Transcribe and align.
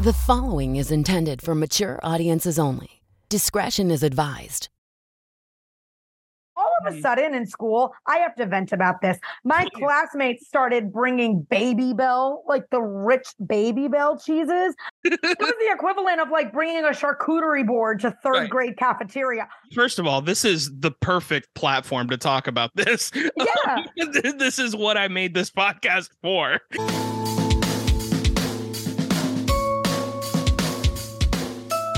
The 0.00 0.14
following 0.14 0.76
is 0.76 0.90
intended 0.90 1.42
for 1.42 1.54
mature 1.54 2.00
audiences 2.02 2.58
only. 2.58 3.02
Discretion 3.28 3.90
is 3.90 4.02
advised. 4.02 4.70
all 6.56 6.72
of 6.80 6.90
a 6.90 6.96
hmm. 6.96 7.02
sudden 7.02 7.34
in 7.34 7.46
school, 7.46 7.92
I 8.06 8.16
have 8.16 8.34
to 8.36 8.46
vent 8.46 8.72
about 8.72 9.02
this. 9.02 9.18
My 9.44 9.66
classmates 9.74 10.46
started 10.46 10.90
bringing 10.90 11.46
Babybel, 11.50 12.38
like 12.48 12.64
the 12.70 12.80
rich 12.80 13.28
Babybel 13.42 14.24
cheeses. 14.24 14.74
it 15.04 15.38
was 15.38 15.52
the 15.66 15.70
equivalent 15.70 16.18
of 16.18 16.30
like 16.30 16.50
bringing 16.50 16.82
a 16.86 16.92
charcuterie 16.92 17.66
board 17.66 18.00
to 18.00 18.10
third 18.22 18.32
Right. 18.32 18.50
grade 18.50 18.78
cafeteria. 18.78 19.50
First 19.74 19.98
of 19.98 20.06
all, 20.06 20.22
this 20.22 20.46
is 20.46 20.70
the 20.80 20.92
perfect 20.92 21.52
platform 21.54 22.08
to 22.08 22.16
talk 22.16 22.46
about 22.46 22.70
this. 22.74 23.12
Yeah. 23.36 23.84
this 24.38 24.58
is 24.58 24.74
what 24.74 24.96
I 24.96 25.08
made 25.08 25.34
this 25.34 25.50
podcast 25.50 26.08
for. 26.22 26.58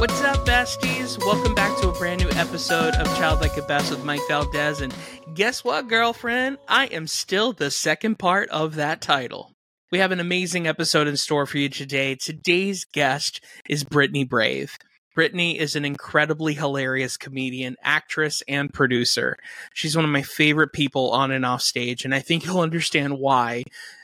What's 0.03 0.21
up, 0.23 0.45
besties? 0.45 1.17
Welcome 1.25 1.55
back 1.55 1.79
to 1.79 1.89
a 1.89 1.93
brand 1.93 2.25
new 2.25 2.31
episode 2.31 2.97
of 2.97 3.07
Childlike 3.19 3.57
at 3.57 3.69
Best 3.69 3.89
with 3.89 4.05
Mike 4.05 4.21
Valdes. 4.27 4.81
And 4.81 4.93
guess 5.33 5.63
what, 5.63 5.87
girlfriend? 5.87 6.59
I 6.67 6.87
am 6.87 7.07
still 7.07 7.53
the 7.53 7.71
second 7.71 8.19
part 8.19 8.49
of 8.49 8.75
that 8.75 9.01
title. 9.01 9.53
We 9.93 9.99
have 9.99 10.11
an 10.11 10.19
amazing 10.19 10.67
episode 10.67 11.07
in 11.07 11.17
store 11.17 11.47
for 11.47 11.59
you 11.59 11.69
today. 11.69 12.17
Today's 12.17 12.85
guest 12.85 13.45
is 13.69 13.85
Brittany 13.85 14.25
Brave. 14.25 14.77
Brittany 15.15 15.57
is 15.57 15.77
an 15.77 15.85
incredibly 15.85 16.55
hilarious 16.55 17.17
comedian, 17.17 17.77
actress, 17.81 18.43
and 18.49 18.75
producer. 18.75 19.37
She's 19.73 19.95
one 19.95 20.05
of 20.05 20.11
my 20.11 20.23
favorite 20.23 20.73
people 20.73 21.13
on 21.13 21.31
and 21.31 21.47
off 21.47 21.63
stage, 21.63 22.05
and 22.05 22.13
I 22.13 22.19
think 22.19 22.45
you'll 22.45 22.59
understand 22.59 23.21
why 23.21 23.63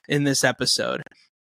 in 0.09 0.23
this 0.23 0.45
episode. 0.45 1.03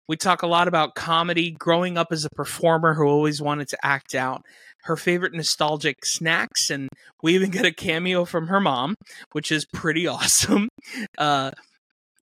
We 0.07 0.16
talk 0.16 0.41
a 0.41 0.47
lot 0.47 0.67
about 0.67 0.95
comedy, 0.95 1.52
growing 1.52 1.97
up 1.97 2.08
as 2.11 2.23
a 2.23 2.30
performer 2.30 2.94
who 2.94 3.05
always 3.05 3.41
wanted 3.41 3.67
to 3.69 3.86
act 3.86 4.16
out, 4.16 4.44
her 4.83 4.95
favorite 4.95 5.33
nostalgic 5.33 6.05
snacks, 6.05 6.69
and 6.69 6.89
we 7.22 7.36
even 7.36 7.50
get 7.52 7.66
a 7.66 7.73
cameo 7.73 8.23
from 8.23 8.47
her 8.47 8.61
mom, 8.61 8.95
which 9.33 9.52
is 9.52 9.66
pretty 9.66 10.08
awesome. 10.08 10.69
Uh, 11.17 11.52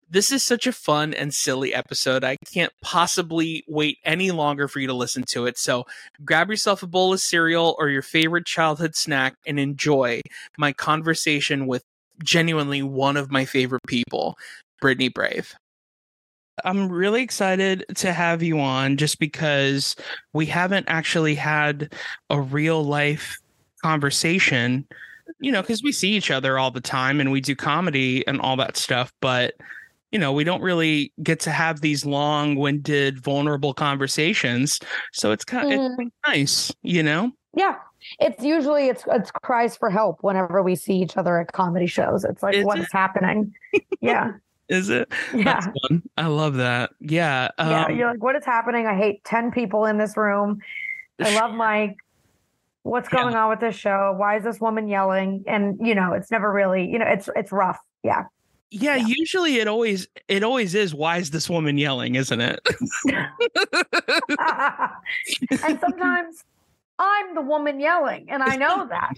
this 0.09 0.31
is 0.31 0.44
such 0.44 0.67
a 0.67 0.72
fun 0.72 1.13
and 1.13 1.33
silly 1.33 1.73
episode. 1.73 2.23
I 2.23 2.38
can't 2.53 2.72
possibly 2.81 3.63
wait 3.67 3.97
any 4.03 4.31
longer 4.31 4.67
for 4.67 4.80
you 4.80 4.88
to 4.88 4.94
listen 4.94 5.23
to 5.30 5.45
it. 5.45 5.58
So 5.58 5.86
grab 6.23 6.50
yourself 6.50 6.83
a 6.83 6.88
bowl 6.88 7.13
of 7.13 7.19
cereal 7.19 7.75
or 7.80 7.89
your 7.89 8.02
favorite 8.02 8.45
childhood 8.45 8.95
snack 8.95 9.36
and 9.47 9.59
enjoy 9.59 10.22
my 10.58 10.73
conversation 10.73 11.67
with 11.67 11.83
genuinely 12.23 12.81
one 12.81 13.17
of 13.17 13.31
my 13.31 13.45
favorite 13.45 13.81
people, 13.88 14.36
Brittany 14.80 15.09
Brave. 15.09 15.56
I'm 16.64 16.89
really 16.89 17.22
excited 17.22 17.86
to 17.95 18.14
have 18.14 18.42
you 18.42 18.59
on 18.59 18.98
just 18.98 19.20
because 19.20 19.95
we 20.34 20.45
haven't 20.45 20.86
actually 20.88 21.36
had 21.36 21.94
a 22.30 22.39
real 22.39 22.84
life 22.84 23.38
conversation, 23.84 24.88
you 25.39 25.52
know, 25.52 25.62
because 25.62 25.84
we 25.84 25.92
see 25.92 26.12
each 26.14 26.31
other 26.31 26.58
all 26.58 26.72
the 26.72 26.81
time 26.81 27.20
and 27.20 27.31
we 27.31 27.42
do 27.42 27.56
comedy 27.56 28.25
and 28.28 28.39
all 28.42 28.56
that 28.58 28.78
stuff, 28.78 29.12
but 29.22 29.56
you 30.12 30.20
know, 30.20 30.31
we 30.31 30.45
don't 30.45 30.62
really 30.62 31.12
get 31.23 31.42
to 31.42 31.52
have 31.52 31.81
these 31.81 32.06
long-winded, 32.06 33.19
vulnerable 33.22 33.73
conversations. 33.73 34.80
So 35.12 35.31
it's 35.31 35.44
kind 35.44 35.73
of 35.73 35.80
Mm. 35.80 35.95
it's 36.00 36.16
nice, 36.25 36.73
you 36.84 37.03
know. 37.03 37.31
Yeah. 37.53 37.75
It's 38.19 38.42
usually 38.44 38.88
it's 38.88 39.03
it's 39.08 39.31
cries 39.44 39.75
for 39.75 39.90
help 39.90 40.19
whenever 40.22 40.62
we 40.62 40.75
see 40.75 40.94
each 41.02 41.17
other 41.17 41.40
at 41.40 41.52
comedy 41.52 41.88
shows. 41.88 42.23
It's 42.23 42.42
like 42.44 42.56
Is 42.56 42.64
what 42.66 42.78
it? 42.78 42.84
is 42.84 42.92
happening? 42.94 43.53
Yeah. 44.00 44.34
Is 44.69 44.89
it? 44.89 45.11
Yeah. 45.33 45.44
That's 45.44 45.67
fun. 45.88 46.02
I 46.17 46.27
love 46.27 46.55
that. 46.55 46.91
Yeah. 46.99 47.49
yeah. 47.59 47.85
um, 47.85 47.95
You're 47.95 48.09
like, 48.11 48.23
what 48.23 48.35
is 48.35 48.45
happening? 48.45 48.88
I 48.88 48.95
hate 48.97 49.23
10 49.23 49.52
people 49.52 49.85
in 49.85 49.97
this 49.97 50.17
room. 50.17 50.59
I 51.19 51.33
love 51.35 51.53
Mike. 51.53 51.95
What's 52.83 53.09
Yeah. 53.11 53.22
going 53.23 53.35
on 53.35 53.49
with 53.49 53.59
this 53.59 53.75
show? 53.75 54.13
Why 54.17 54.38
is 54.38 54.44
this 54.44 54.59
woman 54.59 54.88
yelling? 54.88 55.44
And 55.47 55.79
you 55.85 55.95
know, 55.95 56.13
it's 56.13 56.29
never 56.31 56.51
really, 56.51 56.85
you 56.90 57.00
know, 57.00 57.06
it's 57.07 57.29
it's 57.35 57.51
rough. 57.51 57.79
Yeah. 58.03 58.25
yeah, 58.69 58.95
Yeah. 58.95 59.06
usually 59.07 59.57
it 59.57 59.67
always 59.67 60.07
it 60.28 60.44
always 60.44 60.75
is 60.75 60.94
why 60.94 61.17
is 61.17 61.31
this 61.31 61.50
woman 61.50 61.78
yelling, 61.78 62.16
isn't 62.16 62.41
it? 62.41 62.59
and 65.63 65.79
sometimes 65.79 66.44
I'm 67.00 67.35
the 67.35 67.41
woman 67.41 67.79
yelling, 67.79 68.28
and 68.29 68.41
I 68.44 68.56
know 68.56 68.88
that. 68.88 69.13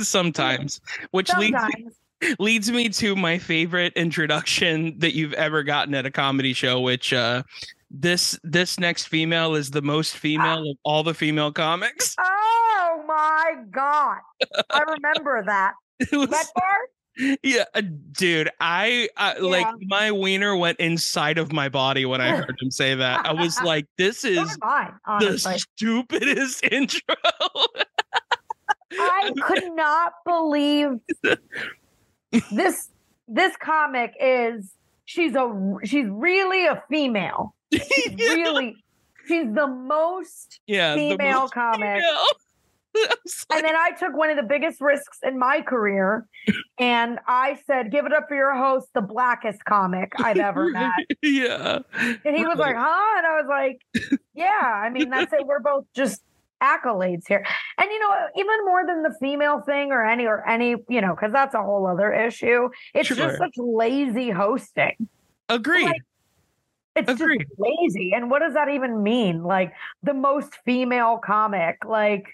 Sometimes. 0.04 0.80
Which 1.10 1.28
Sometimes. 1.28 1.74
leads 1.76 1.96
me 2.38 2.88
to 2.90 3.16
my 3.16 3.38
favorite 3.38 3.92
introduction 3.94 4.98
that 4.98 5.14
you've 5.14 5.32
ever 5.34 5.62
gotten 5.62 5.94
at 5.94 6.06
a 6.06 6.10
comedy 6.10 6.52
show, 6.52 6.80
which 6.80 7.12
uh 7.12 7.42
this 7.90 8.38
this 8.42 8.78
next 8.78 9.06
female 9.06 9.54
is 9.54 9.70
the 9.70 9.82
most 9.82 10.16
female 10.16 10.70
of 10.70 10.76
all 10.84 11.02
the 11.02 11.14
female 11.14 11.52
comics. 11.52 12.14
Oh 12.90 13.04
my 13.06 13.54
god. 13.70 14.18
I 14.70 14.80
remember 14.82 15.42
that. 15.46 15.74
Was- 16.12 16.30
That 16.30 16.46
part? 16.56 17.38
yeah, 17.42 17.64
uh, 17.74 17.82
dude, 18.12 18.50
I, 18.60 19.08
I 19.16 19.38
like 19.38 19.66
my 19.82 20.12
wiener 20.12 20.56
went 20.56 20.78
inside 20.80 21.36
of 21.38 21.52
my 21.52 21.68
body 21.68 22.06
when 22.06 22.20
I 22.20 22.36
heard 22.36 22.56
him 22.60 22.70
say 22.70 22.94
that. 22.94 23.26
I 23.26 23.32
was 23.32 23.60
like, 23.64 23.86
this 23.98 24.24
is 24.24 24.56
mine, 24.62 24.92
the 25.20 25.38
stupidest 25.38 26.64
intro. 26.70 27.14
I 28.92 29.32
could 29.42 29.72
not 29.74 30.12
believe 30.24 30.90
this 32.52 32.90
this 33.26 33.56
comic 33.56 34.14
is 34.20 34.72
she's 35.04 35.34
a 35.34 35.76
she's 35.84 36.06
really 36.08 36.66
a 36.66 36.82
female. 36.88 37.54
She's 37.72 38.14
really 38.18 38.76
she's 39.26 39.52
the 39.52 39.66
most 39.66 40.60
yeah, 40.66 40.94
female 40.94 41.40
most 41.42 41.54
comic. 41.54 42.02
female. 42.02 42.24
And 43.52 43.64
then 43.64 43.76
I 43.76 43.92
took 43.92 44.16
one 44.16 44.30
of 44.30 44.36
the 44.36 44.42
biggest 44.42 44.80
risks 44.80 45.18
in 45.22 45.38
my 45.38 45.60
career 45.60 46.26
and 46.78 47.20
I 47.28 47.58
said, 47.66 47.92
give 47.92 48.06
it 48.06 48.12
up 48.12 48.26
for 48.28 48.34
your 48.34 48.56
host, 48.56 48.88
the 48.92 49.02
blackest 49.02 49.64
comic 49.64 50.12
I've 50.18 50.38
ever 50.38 50.68
met. 50.72 50.92
yeah. 51.22 51.80
And 52.24 52.36
he 52.36 52.44
was 52.44 52.58
like, 52.58 52.74
huh? 52.76 53.18
And 53.18 53.26
I 53.26 53.40
was 53.40 53.46
like, 53.48 54.20
yeah, 54.34 54.48
I 54.48 54.90
mean, 54.90 55.10
that's 55.10 55.32
it. 55.32 55.46
We're 55.46 55.60
both 55.60 55.84
just 55.94 56.22
accolades 56.62 57.26
here. 57.28 57.44
And 57.78 57.90
you 57.90 57.98
know, 58.00 58.14
even 58.36 58.64
more 58.64 58.86
than 58.86 59.02
the 59.02 59.14
female 59.20 59.60
thing 59.60 59.92
or 59.92 60.04
any 60.04 60.26
or 60.26 60.46
any, 60.48 60.76
you 60.88 61.00
know, 61.00 61.14
because 61.14 61.32
that's 61.32 61.54
a 61.54 61.62
whole 61.62 61.86
other 61.86 62.12
issue. 62.12 62.68
It's 62.94 63.08
Sure. 63.08 63.16
just 63.16 63.38
such 63.38 63.54
lazy 63.56 64.30
hosting. 64.30 65.08
Agreed. 65.48 65.84
Like, 65.86 66.02
It's 66.96 67.08
Agreed. 67.10 67.46
just 67.48 67.52
lazy. 67.58 68.12
And 68.14 68.30
what 68.30 68.40
does 68.40 68.54
that 68.54 68.68
even 68.68 69.02
mean? 69.02 69.42
Like 69.44 69.72
the 70.02 70.14
most 70.14 70.54
female 70.64 71.18
comic, 71.24 71.84
like 71.86 72.26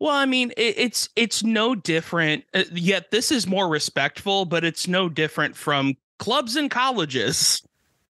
Well, 0.00 0.14
I 0.14 0.26
mean, 0.26 0.50
it, 0.56 0.74
it's 0.78 1.08
it's 1.16 1.42
no 1.42 1.74
different. 1.74 2.44
Uh, 2.54 2.64
yet 2.72 3.10
this 3.10 3.30
is 3.30 3.46
more 3.46 3.68
respectful, 3.68 4.44
but 4.44 4.64
it's 4.64 4.88
no 4.88 5.08
different 5.08 5.56
from 5.56 5.94
clubs 6.18 6.56
and 6.56 6.70
colleges. 6.70 7.62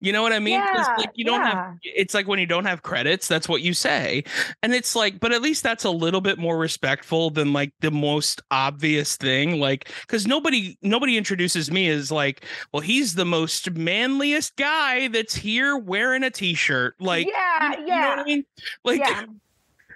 You 0.05 0.13
know 0.13 0.23
what 0.23 0.33
I 0.35 0.39
mean? 0.39 0.61
Yeah, 0.61 0.95
like 0.99 1.13
you 1.15 1.25
don't 1.25 1.41
have. 1.41 1.79
yeah. 1.83 1.93
It's 1.97 2.13
like 2.13 2.29
when 2.29 2.39
you 2.39 2.45
don't 2.47 2.67
have 2.67 2.83
credits, 2.83 3.27
that's 3.27 3.49
what 3.49 3.63
you 3.63 3.73
say, 3.73 4.23
and 4.63 4.75
it's 4.75 4.95
like, 4.95 5.19
but 5.19 5.33
at 5.33 5.41
least 5.41 5.63
that's 5.63 5.85
a 5.85 5.91
little 5.91 6.21
bit 6.21 6.39
more 6.39 6.59
respectful 6.59 7.31
than 7.31 7.55
like 7.55 7.73
the 7.81 7.91
most 7.91 8.43
obvious 8.51 9.17
thing. 9.17 9.61
Like, 9.61 9.91
because 10.03 10.27
nobody 10.27 10.77
nobody 10.83 11.17
introduces 11.17 11.71
me 11.71 11.89
as 11.89 12.13
like, 12.13 12.45
well, 12.73 12.83
he's 12.83 13.15
the 13.15 13.25
most 13.25 13.71
manliest 13.71 14.57
guy 14.57 15.09
that's 15.09 15.35
here 15.35 15.79
wearing 15.79 16.23
a 16.23 16.31
t-shirt. 16.31 16.97
Like, 17.01 17.27
yeah, 17.27 17.73
you 17.73 17.81
know 17.81 17.87
yeah. 17.87 18.09
what 18.11 18.19
I 18.19 18.25
mean? 18.25 18.45
Like, 18.85 19.01
yeah. 19.01 19.25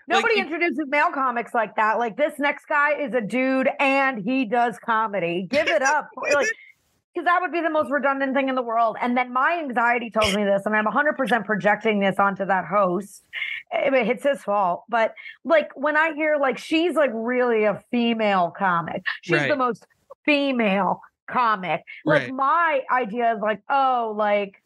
Nobody 0.08 0.40
it- 0.40 0.46
introduces 0.46 0.86
male 0.88 1.10
comics 1.12 1.52
like 1.52 1.76
that. 1.76 1.98
Like 1.98 2.16
this 2.16 2.32
next 2.38 2.64
guy 2.66 2.98
is 2.98 3.12
a 3.12 3.20
dude 3.20 3.68
and 3.78 4.24
he 4.24 4.46
does 4.46 4.78
comedy. 4.78 5.46
Give 5.50 5.68
it 5.68 5.82
up. 5.82 6.08
like 6.32 6.46
because 7.18 7.24
that 7.26 7.40
would 7.40 7.50
be 7.52 7.60
the 7.60 7.70
most 7.70 7.90
redundant 7.90 8.34
thing 8.34 8.48
in 8.48 8.54
the 8.54 8.62
world. 8.62 8.96
And 9.00 9.16
then 9.16 9.32
my 9.32 9.58
anxiety 9.58 10.10
tells 10.10 10.34
me 10.36 10.44
this, 10.44 10.62
and 10.66 10.76
I'm 10.76 10.86
100% 10.86 11.44
projecting 11.44 11.98
this 12.00 12.16
onto 12.18 12.44
that 12.46 12.64
host. 12.64 13.24
It- 13.72 13.92
It's 14.08 14.22
his 14.22 14.42
fault. 14.42 14.84
But 14.88 15.14
like 15.44 15.70
when 15.74 15.96
I 15.96 16.12
hear 16.14 16.36
like 16.38 16.58
she's 16.58 16.94
like 16.94 17.10
really 17.12 17.64
a 17.64 17.82
female 17.90 18.50
comic, 18.56 19.02
she's 19.22 19.36
Right. 19.36 19.48
the 19.50 19.56
most 19.56 19.86
female 20.24 21.00
comic. 21.28 21.82
Like 22.04 22.22
Right. 22.22 22.32
my 22.34 22.80
idea 22.90 23.34
is 23.34 23.40
like, 23.40 23.60
oh, 23.68 24.14
like 24.16 24.62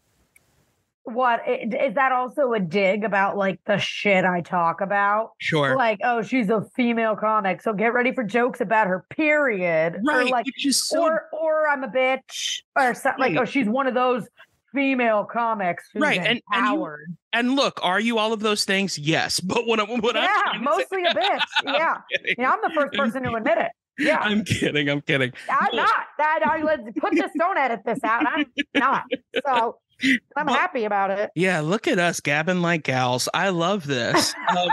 what 1.04 1.40
i- 1.46 1.68
is 1.86 1.94
that 1.94 2.12
also 2.12 2.52
a 2.52 2.60
dig 2.60 3.02
about 3.04 3.36
like 3.36 3.58
the 3.66 3.78
shit 3.78 4.24
I 4.24 4.40
talk 4.40 4.80
about? 4.80 5.30
sure. 5.38 5.76
Like, 5.76 5.98
oh, 6.04 6.22
she's 6.22 6.48
a 6.50 6.62
female 6.76 7.16
comic, 7.16 7.60
so 7.62 7.72
get 7.72 7.92
ready 7.92 8.12
for 8.14 8.22
jokes 8.24 8.60
about 8.60 8.86
her. 8.86 9.04
Period. 9.10 9.96
Or 9.96 10.00
Right. 10.04 10.30
like, 10.30 10.46
which 10.46 10.66
is 10.66 10.86
so 10.88 11.02
or 11.02 11.28
or 11.32 11.68
I'm 11.68 11.82
a 11.84 11.88
bitch, 11.88 12.62
or 12.76 12.94
something 12.94 13.20
like, 13.20 13.36
oh, 13.36 13.44
she's 13.44 13.68
one 13.68 13.86
of 13.86 13.94
those 13.94 14.28
female 14.72 15.24
comics 15.24 15.84
who's 15.92 16.00
Right, 16.00 16.18
and- 16.18 16.40
and 16.52 16.66
you- 16.78 16.96
And 17.34 17.56
look, 17.56 17.78
are 17.82 18.00
you 18.00 18.18
all 18.18 18.32
of 18.32 18.40
those 18.40 18.64
things? 18.64 18.98
Yes. 18.98 19.38
But 19.52 19.66
what, 19.66 19.80
I- 19.80 19.84
what 19.84 20.16
I'm 20.16 20.22
yeah, 20.22 20.52
say- 20.52 20.58
mostly 20.60 21.02
a 21.04 21.14
bitch. 21.14 21.40
Yeah, 21.66 21.96
kidding. 22.10 22.34
yeah, 22.38 22.50
I'm 22.52 22.58
the 22.62 22.70
first 22.74 22.94
person 22.94 23.22
to 23.24 23.34
admit 23.34 23.58
it. 23.58 23.72
Yeah, 23.98 24.18
I'm 24.20 24.42
kidding. 24.44 24.88
I'm 24.88 25.02
kidding. 25.02 25.32
I'm 25.50 25.68
No. 25.76 25.82
not. 25.82 26.04
That 26.16 26.40
I 26.46 26.62
let's 26.62 26.82
put 26.98 27.12
this. 27.14 27.30
Don't 27.38 27.58
edit 27.58 27.80
this 27.84 27.98
out. 28.02 28.26
I'm 28.26 28.46
not. 28.74 29.04
So 29.44 29.78
I'm 30.36 30.46
Well- 30.46 30.54
happy 30.54 30.84
about 30.84 31.10
it. 31.10 31.30
Yeah, 31.34 31.60
look 31.60 31.86
at 31.88 31.98
us 31.98 32.20
gabbing 32.20 32.62
like 32.62 32.82
gals. 32.84 33.28
I 33.34 33.48
love 33.50 33.86
this. 33.86 34.34
Um, 34.52 34.68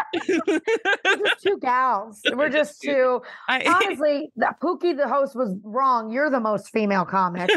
just 1.19 1.42
two 1.44 1.57
gals. 1.62 2.21
We're 2.33 2.50
just 2.50 2.81
two. 2.81 3.21
I, 3.48 3.62
Honestly, 3.86 4.30
Pookie, 4.62 4.95
the 4.98 5.07
host, 5.07 5.36
was 5.36 5.56
wrong. 5.63 6.12
You're 6.12 6.30
the 6.30 6.39
most 6.42 6.69
female 6.71 7.06
comic. 7.06 7.50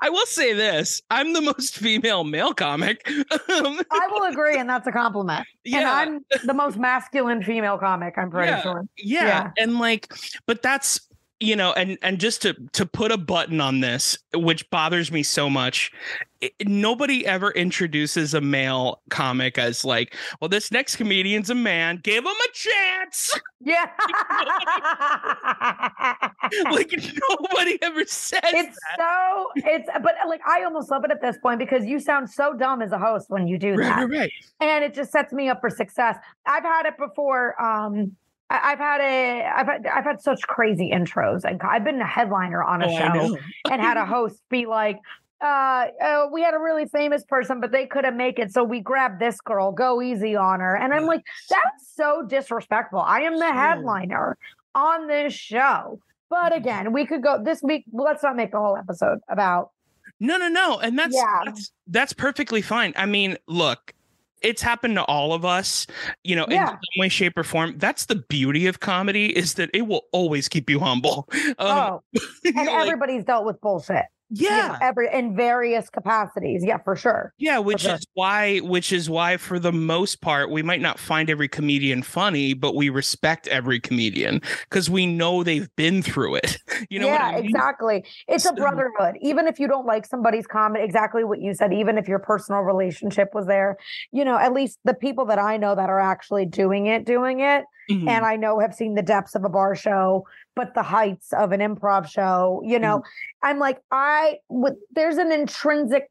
I 0.00 0.08
will 0.10 0.26
say 0.26 0.52
this: 0.52 1.02
I'm 1.10 1.32
the 1.32 1.40
most 1.40 1.76
female 1.76 2.24
male 2.24 2.54
comic. 2.54 3.06
Um, 3.08 3.80
I 3.90 4.08
will 4.10 4.22
agree, 4.30 4.56
and 4.58 4.68
that's 4.70 4.86
a 4.86 4.92
compliment. 4.92 5.46
And 5.64 5.74
yeah, 5.74 5.92
I'm 5.92 6.24
the 6.44 6.54
most 6.54 6.78
masculine 6.78 7.42
female 7.42 7.76
comic. 7.78 8.14
I'm 8.16 8.30
pretty 8.30 8.48
Yeah. 8.48 8.62
sure. 8.62 8.82
yeah, 8.96 9.26
yeah. 9.26 9.50
and 9.58 9.78
like, 9.78 10.12
but 10.46 10.62
that's 10.62 11.00
you 11.42 11.56
know, 11.56 11.72
and 11.72 11.98
and 12.02 12.18
just 12.20 12.42
to 12.42 12.54
to 12.72 12.86
put 12.86 13.10
a 13.12 13.18
button 13.18 13.60
on 13.60 13.80
this, 13.80 14.18
which 14.34 14.68
bothers 14.70 15.10
me 15.10 15.22
so 15.22 15.48
much. 15.50 15.90
it- 16.40 16.52
nobody 16.66 17.24
ever 17.26 17.50
introduces 17.52 18.34
a 18.34 18.40
male 18.40 19.00
comic 19.10 19.58
as 19.58 19.84
like, 19.84 20.16
well, 20.40 20.48
this 20.48 20.70
next 20.72 20.96
comedian's 20.96 21.50
a 21.50 21.54
man. 21.54 22.00
Give 22.02 22.24
him 22.24 22.32
a 22.32 22.52
chance. 22.52 23.38
Yeah. 23.60 23.86
like 26.70 26.92
nobody 27.30 27.78
ever 27.82 28.04
says 28.06 28.40
it's 28.44 28.78
that. 28.96 28.98
so 28.98 29.48
it's 29.56 29.88
but 30.02 30.14
like 30.28 30.40
I 30.46 30.64
almost 30.64 30.90
love 30.90 31.04
it 31.04 31.10
at 31.10 31.20
this 31.22 31.36
point 31.38 31.58
because 31.58 31.84
you 31.86 32.00
sound 32.00 32.30
so 32.30 32.54
dumb 32.54 32.82
as 32.82 32.92
a 32.92 32.98
host 32.98 33.30
when 33.30 33.46
you 33.46 33.58
do 33.58 33.74
Right, 33.74 33.88
that. 33.88 34.08
right, 34.08 34.18
right. 34.18 34.32
and 34.60 34.84
it 34.84 34.94
just 34.94 35.12
sets 35.12 35.32
me 35.32 35.48
up 35.48 35.60
for 35.60 35.70
success. 35.70 36.16
I've 36.46 36.64
had 36.64 36.86
it 36.86 36.98
before. 36.98 37.60
Um, 37.62 38.16
I- 38.52 38.72
I've 38.72 38.78
had 38.78 39.00
a, 39.00 39.44
I've 39.56 39.66
had, 39.66 39.86
I've 39.86 40.04
had 40.04 40.20
such 40.20 40.42
crazy 40.42 40.90
intros, 40.92 41.44
and 41.44 41.60
I've 41.62 41.84
been 41.84 42.00
a 42.00 42.06
headliner 42.06 42.62
on 42.62 42.82
a 42.82 42.86
Oh, 42.86 42.98
show 42.98 43.38
and 43.70 43.80
had 43.80 43.96
a 43.96 44.04
host 44.04 44.40
be 44.50 44.66
like, 44.66 44.98
uh, 45.42 45.86
uh, 46.00 46.26
"We 46.32 46.42
had 46.42 46.54
a 46.54 46.58
really 46.58 46.86
famous 46.86 47.24
person, 47.24 47.60
but 47.60 47.72
they 47.72 47.86
couldn't 47.86 48.16
make 48.16 48.38
it, 48.38 48.52
so 48.52 48.62
we 48.62 48.80
grabbed 48.80 49.18
this 49.20 49.40
girl. 49.40 49.72
Go 49.72 50.02
easy 50.02 50.36
on 50.36 50.60
her." 50.60 50.76
And 50.76 50.92
I'm 50.92 51.06
like, 51.06 51.22
"That's 51.48 51.94
so 51.96 52.24
disrespectful. 52.28 53.00
I 53.00 53.20
am 53.22 53.38
the 53.38 53.52
headliner 53.52 54.36
on 54.74 55.06
this 55.08 55.32
show." 55.32 55.98
But 56.28 56.54
again, 56.54 56.92
we 56.92 57.06
could 57.06 57.22
go 57.22 57.42
this 57.42 57.62
week. 57.62 57.84
Let's 57.92 58.22
not 58.22 58.36
make 58.36 58.52
the 58.52 58.58
whole 58.58 58.76
episode 58.76 59.18
about 59.28 59.70
No, 60.20 60.36
no, 60.36 60.48
no. 60.48 60.78
And 60.78 60.96
that's 60.98 61.16
Yeah. 61.16 61.40
that's 61.46 61.72
that's 61.88 62.12
perfectly 62.12 62.62
fine. 62.62 62.92
I 62.96 63.06
mean, 63.06 63.36
look, 63.48 63.92
it's 64.42 64.62
happened 64.62 64.96
to 64.96 65.04
all 65.04 65.32
of 65.32 65.44
us, 65.44 65.86
you 66.24 66.36
know, 66.36 66.44
in 66.44 66.66
some 66.66 66.78
way, 66.98 67.08
shape, 67.08 67.36
or 67.36 67.44
form. 67.44 67.74
That's 67.78 68.06
the 68.06 68.16
beauty 68.16 68.66
of 68.66 68.80
comedy 68.80 69.36
is 69.36 69.54
that 69.54 69.70
it 69.72 69.82
will 69.82 70.02
always 70.12 70.48
keep 70.48 70.68
you 70.68 70.80
humble. 70.80 71.28
Um, 71.58 71.68
oh, 71.68 72.02
and 72.44 72.54
like, 72.54 72.68
everybody's 72.68 73.24
dealt 73.24 73.44
with 73.44 73.60
bullshit. 73.60 74.06
You 74.32 74.48
know, 74.48 74.56
yeah. 74.56 74.78
every 74.80 75.08
in 75.12 75.36
various 75.36 75.90
capacities. 75.90 76.64
Yeah, 76.64 76.78
for 76.78 76.96
sure. 76.96 77.32
Yeah, 77.38 77.58
which 77.58 77.82
sure. 77.82 77.94
is 77.94 78.06
why 78.14 78.58
which 78.58 78.92
is 78.92 79.10
why 79.10 79.36
for 79.36 79.58
the 79.58 79.72
most 79.72 80.20
part 80.20 80.50
we 80.50 80.62
might 80.62 80.80
not 80.80 80.98
find 80.98 81.28
every 81.28 81.48
comedian 81.48 82.02
funny, 82.02 82.54
but 82.54 82.74
we 82.74 82.88
respect 82.88 83.46
every 83.48 83.80
comedian 83.80 84.40
because 84.68 84.88
we 84.88 85.06
know 85.06 85.42
they've 85.42 85.68
been 85.76 86.02
through 86.02 86.36
it. 86.36 86.58
You 86.90 86.98
know 86.98 87.06
what 87.08 87.20
yeah, 87.20 87.26
I 87.26 87.36
mean? 87.36 87.44
exactly. 87.46 88.04
It's 88.26 88.44
a 88.44 88.52
brotherhood. 88.52 89.14
Even 89.20 89.46
if 89.46 89.60
you 89.60 89.68
don't 89.68 89.86
like 89.86 90.04
somebody's 90.04 90.46
comment, 90.46 90.84
exactly 90.84 91.22
what 91.22 91.40
you 91.40 91.54
said, 91.54 91.72
even 91.72 91.96
if 91.96 92.08
your 92.08 92.18
personal 92.18 92.62
relationship 92.62 93.30
was 93.34 93.46
there, 93.46 93.78
you 94.10 94.24
know, 94.24 94.36
at 94.36 94.52
least 94.52 94.78
the 94.84 94.92
people 94.94 95.24
that 95.26 95.38
I 95.38 95.56
know 95.58 95.74
that 95.76 95.88
are 95.88 96.00
actually 96.00 96.44
doing 96.44 96.86
it, 96.86 97.04
doing 97.06 97.40
it, 97.40 97.64
Mhm. 97.90 98.08
and 98.08 98.24
I 98.24 98.36
know 98.36 98.58
have 98.58 98.74
seen 98.74 98.94
the 98.94 99.02
depths 99.02 99.34
of 99.34 99.44
a 99.44 99.48
bar 99.48 99.74
show, 99.74 100.26
but 100.54 100.74
the 100.74 100.82
heights 100.82 101.32
of 101.32 101.52
an 101.52 101.60
improv 101.60 102.08
show, 102.08 102.62
you 102.64 102.78
know, 102.78 102.98
Mm-hmm. 102.98 103.46
I'm 103.46 103.58
like, 103.58 103.80
I 103.90 104.38
would, 104.48 104.74
there's 104.94 105.16
an 105.16 105.32
intrinsic 105.32 106.08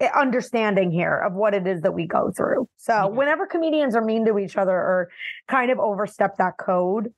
eh, 0.00 0.08
understanding 0.14 0.90
here 0.90 1.16
of 1.16 1.32
what 1.32 1.54
it 1.54 1.66
is 1.66 1.82
that 1.82 1.92
we 1.92 2.06
go 2.06 2.30
through. 2.36 2.68
So 2.76 2.92
Yeah. 2.94 3.04
whenever 3.06 3.46
comedians 3.46 3.94
are 3.94 4.04
mean 4.04 4.24
to 4.26 4.38
each 4.38 4.56
other 4.56 4.72
or 4.72 5.08
kind 5.48 5.70
of 5.70 5.78
overstep 5.78 6.36
that 6.38 6.58
code, 6.58 7.12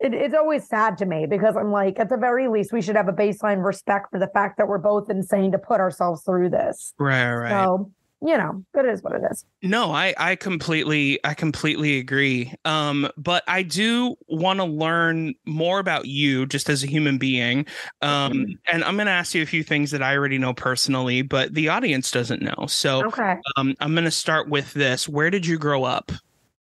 it, 0.00 0.12
it's 0.12 0.34
always 0.34 0.66
sad 0.68 0.98
to 0.98 1.06
me 1.06 1.26
because 1.26 1.56
I'm 1.56 1.72
like, 1.72 1.98
at 1.98 2.08
the 2.08 2.16
very 2.18 2.48
least, 2.48 2.72
we 2.72 2.82
should 2.82 2.96
have 2.96 3.08
a 3.08 3.12
baseline 3.14 3.64
respect 3.64 4.10
for 4.10 4.18
the 4.18 4.28
fact 4.28 4.58
that 4.58 4.68
we're 4.68 4.78
both 4.78 5.08
insane 5.10 5.52
to 5.52 5.58
put 5.58 5.80
ourselves 5.80 6.22
through 6.22 6.50
this. 6.50 6.92
right, 6.98 7.34
right. 7.34 7.50
So, 7.50 7.92
you 8.22 8.36
know, 8.36 8.64
but 8.72 8.84
it 8.84 8.92
is 8.92 9.02
what 9.02 9.14
it 9.14 9.22
is. 9.30 9.44
No, 9.62 9.92
I 9.92 10.14
I 10.16 10.36
completely 10.36 11.18
I 11.24 11.34
completely 11.34 11.98
agree. 11.98 12.52
Um, 12.64 13.08
but 13.16 13.44
I 13.46 13.62
do 13.62 14.16
want 14.28 14.58
to 14.58 14.64
learn 14.64 15.34
more 15.44 15.78
about 15.78 16.06
you 16.06 16.46
just 16.46 16.70
as 16.70 16.82
a 16.82 16.86
human 16.86 17.18
being. 17.18 17.66
Um, 18.02 18.46
and 18.72 18.82
I'm 18.84 18.96
going 18.96 19.06
to 19.06 19.12
ask 19.12 19.34
you 19.34 19.42
a 19.42 19.46
few 19.46 19.62
things 19.62 19.90
that 19.90 20.02
I 20.02 20.16
already 20.16 20.38
know 20.38 20.54
personally, 20.54 21.22
but 21.22 21.54
the 21.54 21.68
audience 21.68 22.10
doesn't 22.10 22.40
know. 22.42 22.66
So 22.68 23.04
Okay. 23.06 23.36
um, 23.56 23.74
I'm 23.80 23.92
going 23.92 24.04
to 24.04 24.10
start 24.10 24.48
with 24.48 24.72
this. 24.74 25.08
Where 25.08 25.30
did 25.30 25.46
you 25.46 25.58
grow 25.58 25.84
up? 25.84 26.10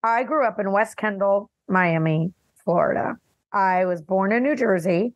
I 0.02 0.24
grew 0.24 0.44
up 0.46 0.58
in 0.58 0.72
West 0.72 0.96
Kendall, 0.96 1.50
Miami, 1.68 2.32
Florida. 2.64 3.16
I 3.52 3.84
was 3.84 4.02
born 4.02 4.32
in 4.32 4.42
New 4.42 4.56
Jersey. 4.56 5.14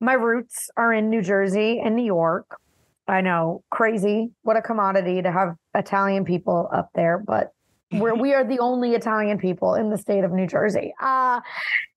My 0.00 0.14
roots 0.14 0.70
are 0.76 0.92
in 0.92 1.10
New 1.10 1.22
Jersey 1.22 1.80
and 1.84 1.96
New 1.96 2.04
York. 2.04 2.58
I 3.08 3.20
know, 3.20 3.62
crazy. 3.70 4.30
What 4.42 4.56
a 4.56 4.62
commodity 4.62 5.22
to 5.22 5.32
have 5.32 5.56
Italian 5.74 6.24
people 6.24 6.68
up 6.72 6.90
there, 6.94 7.18
but 7.18 7.52
we're 7.92 8.14
we 8.14 8.32
are 8.32 8.44
the 8.44 8.58
only 8.58 8.94
Italian 8.94 9.38
people 9.38 9.74
in 9.74 9.90
the 9.90 9.98
state 9.98 10.24
of 10.24 10.32
New 10.32 10.46
Jersey. 10.46 10.94
Uh, 11.00 11.40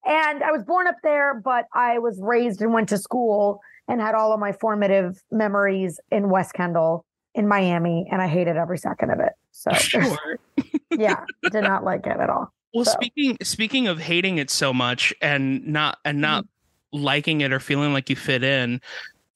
and 0.06 0.44
I 0.44 0.52
was 0.52 0.64
born 0.64 0.88
up 0.88 0.98
there, 1.04 1.40
but 1.40 1.66
I 1.74 2.00
was 2.00 2.20
raised 2.22 2.62
and 2.62 2.74
went 2.74 2.90
to 2.90 2.98
school 2.98 3.62
and 3.88 4.02
had 4.02 4.16
all 4.16 4.34
of 4.34 4.40
my 4.40 4.52
formative 4.52 5.22
memories 5.32 6.00
in 6.12 6.30
West 6.30 6.54
Kendall, 6.54 7.06
in 7.36 7.48
Miami, 7.48 8.08
and 8.12 8.22
I 8.22 8.28
hated 8.28 8.58
every 8.58 8.78
second 8.80 9.12
of 9.12 9.20
it. 9.20 9.34
So 9.52 9.72
Sure. 9.74 10.18
yeah, 10.92 11.24
did 11.52 11.62
not 11.64 11.84
like 11.84 12.06
it 12.08 12.18
at 12.20 12.30
all. 12.30 12.52
Well, 12.74 12.84
So- 12.86 12.92
speaking 12.94 13.38
speaking 13.44 13.88
of 13.88 14.00
hating 14.00 14.38
it 14.40 14.50
so 14.50 14.74
much 14.74 15.14
and 15.22 15.66
not 15.68 16.00
and 16.04 16.20
not 16.20 16.46
liking 16.92 17.42
it 17.42 17.54
or 17.54 17.60
feeling 17.60 17.94
like 17.94 18.10
you 18.10 18.16
fit 18.16 18.44
in, 18.44 18.82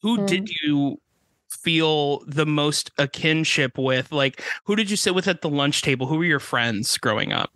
who 0.02 0.18
Mm. 0.18 0.28
did 0.28 0.50
you 0.64 1.00
feel 1.50 2.24
the 2.26 2.46
most 2.46 2.92
a 2.98 3.08
kinship 3.08 3.78
with? 3.78 4.12
Like, 4.12 4.42
who 4.64 4.76
did 4.76 4.90
you 4.90 4.96
sit 4.98 5.16
with 5.16 5.28
at 5.28 5.42
the 5.42 5.50
lunch 5.50 5.82
table? 5.82 6.08
Who 6.08 6.18
were 6.18 6.26
your 6.26 6.40
friends 6.40 6.98
growing 6.98 7.32
up? 7.34 7.52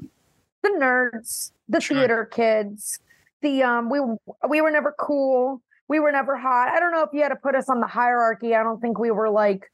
the 0.63 0.69
nerds, 0.79 1.51
the 1.67 1.81
Sure. 1.81 1.97
theater 1.97 2.23
kids, 2.25 2.99
the 3.41 3.61
um 3.63 3.89
we 3.89 3.99
we 4.49 4.61
were 4.61 4.71
never 4.71 4.95
cool. 4.97 5.61
We 5.89 5.99
were 5.99 6.11
never 6.11 6.37
hot. 6.37 6.69
I 6.69 6.79
don't 6.79 6.93
know 6.93 7.03
if 7.03 7.09
you 7.11 7.21
had 7.21 7.29
to 7.29 7.35
put 7.35 7.53
us 7.53 7.67
on 7.69 7.81
the 7.81 7.87
hierarchy. 7.87 8.55
I 8.55 8.63
don't 8.63 8.79
think 8.79 8.97
we 8.97 9.11
were 9.11 9.29
like 9.29 9.69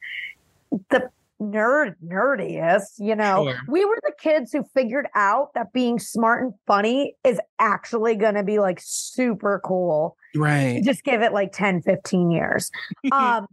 the 0.90 1.10
nerd 1.40 1.94
nerdiest, 2.04 2.98
you 2.98 3.16
know. 3.16 3.46
Sure. 3.52 3.60
We 3.68 3.86
were 3.86 4.00
the 4.02 4.14
kids 4.20 4.52
who 4.52 4.64
figured 4.74 5.08
out 5.14 5.54
that 5.54 5.72
being 5.74 6.00
smart 6.00 6.44
and 6.44 6.54
funny 6.66 7.16
is 7.24 7.40
actually 7.60 8.16
going 8.16 8.34
to 8.36 8.44
be 8.44 8.58
like 8.60 8.80
super 8.82 9.62
cool. 9.64 10.18
Right. 10.36 10.82
Just 10.84 11.04
give 11.04 11.22
it 11.22 11.34
like 11.34 11.52
10, 11.54 11.84
15 11.84 12.32
years. 12.32 12.72
um 13.12 13.48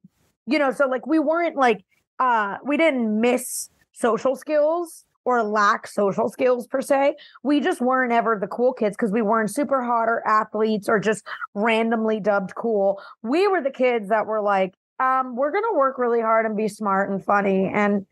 you 0.46 0.58
know, 0.58 0.72
so 0.72 0.86
like 0.86 1.06
we 1.06 1.18
weren't 1.18 1.56
like 1.56 1.84
uh 2.18 2.56
we 2.64 2.76
didn't 2.76 3.20
miss 3.20 3.68
social 3.92 4.36
skills 4.36 5.04
or 5.24 5.42
lack 5.42 5.88
social 5.88 6.28
skills 6.28 6.66
per 6.66 6.80
se. 6.80 7.16
We 7.42 7.60
just 7.60 7.80
weren't 7.80 8.12
ever 8.12 8.38
the 8.40 8.46
cool 8.46 8.72
kids 8.72 8.96
because 8.96 9.10
we 9.10 9.22
weren't 9.22 9.50
super 9.50 9.82
hot 9.82 10.08
or 10.08 10.26
athletes 10.26 10.88
or 10.88 11.00
just 11.00 11.26
randomly 11.54 12.20
dubbed 12.20 12.54
cool. 12.54 13.02
We 13.22 13.48
were 13.48 13.60
the 13.60 13.72
kids 13.72 14.08
that 14.08 14.26
were 14.26 14.40
like, 14.40 14.74
um, 15.00 15.34
we're 15.34 15.50
gonna 15.50 15.74
work 15.74 15.98
really 15.98 16.20
hard 16.20 16.46
and 16.46 16.56
be 16.56 16.68
smart 16.68 17.10
and 17.10 17.22
funny. 17.22 17.68
And 17.72 18.06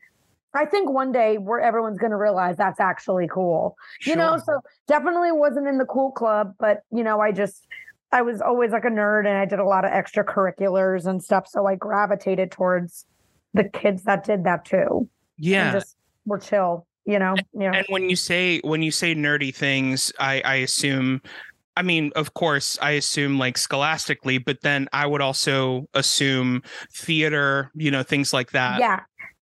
I 0.55 0.65
think 0.65 0.91
one 0.91 1.13
day 1.13 1.39
where 1.39 1.61
everyone's 1.61 1.99
gonna 1.99 2.19
realize 2.19 2.57
that's 2.57 2.81
actually 2.81 3.29
cool. 3.29 3.77
You 4.05 4.17
know, 4.17 4.39
so 4.45 4.61
definitely 4.89 5.33
wasn't 5.33 5.69
in 5.69 5.79
the 5.79 5.87
cool 5.87 6.11
club, 6.11 6.55
but 6.59 6.83
you 6.91 7.05
know, 7.05 7.21
I 7.21 7.31
just 7.31 7.67
I 8.15 8.23
was 8.23 8.41
always 8.41 8.71
like 8.71 8.85
a 8.85 8.89
nerd 8.91 9.27
and 9.27 9.37
I 9.37 9.45
did 9.45 9.59
a 9.59 9.65
lot 9.65 9.85
of 9.85 9.91
extracurriculars 9.91 11.05
and 11.07 11.23
stuff. 11.23 11.47
So 11.49 11.67
I 11.67 11.75
gravitated 11.75 12.53
towards 12.53 13.07
the 13.55 13.65
kids 13.65 14.05
that 14.05 14.25
did 14.25 14.45
that 14.45 14.65
too. 14.65 15.09
yeah. 15.37 15.65
And 15.73 15.81
just 15.81 15.97
were 16.25 16.39
chill, 16.39 16.87
you 17.05 17.19
know. 17.19 17.35
Yeah. 17.53 17.73
and 17.75 17.85
when 17.89 18.09
you 18.09 18.17
say 18.17 18.61
when 18.61 18.83
you 18.83 18.91
say 18.93 19.15
nerdy 19.15 19.55
things, 19.55 20.13
I 20.19 20.41
I 20.45 20.55
assume. 20.57 21.21
I 21.77 21.83
mean, 21.83 22.13
of 22.15 22.35
course, 22.35 22.79
I 22.81 22.93
assume 22.93 23.37
like 23.37 23.59
scholastically, 23.59 24.39
but 24.39 24.61
then 24.63 24.89
I 24.93 25.07
would 25.07 25.21
also 25.21 25.89
assume 25.93 26.63
theater, 26.93 27.73
you 27.75 27.91
know, 27.91 28.05
things 28.05 28.33
like 28.33 28.53
that. 28.53 28.79
yeah. 28.79 29.01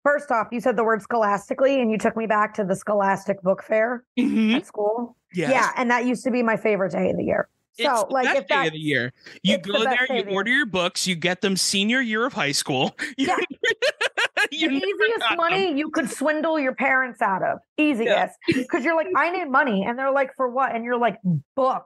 First 0.04 0.30
off, 0.32 0.48
you 0.52 0.60
said 0.60 0.76
the 0.78 0.84
word 0.84 1.02
scholastically 1.02 1.82
and 1.82 1.90
you 1.90 1.98
took 1.98 2.16
me 2.18 2.28
back 2.28 2.54
to 2.56 2.64
the 2.66 2.76
Scholastic 2.76 3.42
Book 3.44 3.64
Fair 3.64 4.04
Mhm. 4.20 4.56
at 4.56 4.66
school. 4.66 5.16
Yes. 5.34 5.52
Yeah, 5.52 5.72
and 5.78 5.90
that 5.92 6.06
used 6.06 6.24
to 6.26 6.32
be 6.32 6.44
my 6.44 6.56
favorite 6.58 6.92
day 6.94 7.10
of 7.12 7.18
the 7.18 7.24
year. 7.24 7.48
So, 7.80 7.92
it's 7.94 8.04
the 8.08 8.14
like, 8.14 8.26
best 8.26 8.38
if 8.40 8.48
day 8.48 8.68
of 8.68 8.74
the 8.74 8.80
year. 8.80 9.14
You 9.44 9.56
it's 9.56 9.68
the 9.68 9.74
go 9.74 9.84
there, 9.84 10.18
you 10.18 10.24
order 10.32 10.52
your 10.52 10.66
books, 10.66 11.06
you 11.08 11.16
get 11.16 11.42
them 11.42 11.56
senior 11.58 12.02
year 12.02 12.26
of 12.26 12.34
high 12.34 12.52
school. 12.54 12.96
You, 14.52 14.70
you 14.70 14.80
the 14.80 14.86
easiest 14.86 15.20
got 15.20 15.30
them. 15.30 15.38
money 15.38 15.78
you 15.78 15.90
could 15.90 16.10
swindle 16.10 16.60
your 16.60 16.74
parents 16.74 17.22
out 17.22 17.44
of. 17.44 17.58
Easiest. 17.78 18.36
Because 18.48 18.84
you're 18.86 18.96
like, 18.96 19.08
I 19.16 19.30
need 19.32 19.50
money. 19.50 19.84
And 19.86 19.98
they're 20.00 20.12
like, 20.12 20.30
for 20.38 20.48
what? 20.50 20.74
And 20.76 20.86
you're 20.86 20.98
like, 20.98 21.18
book. 21.56 21.84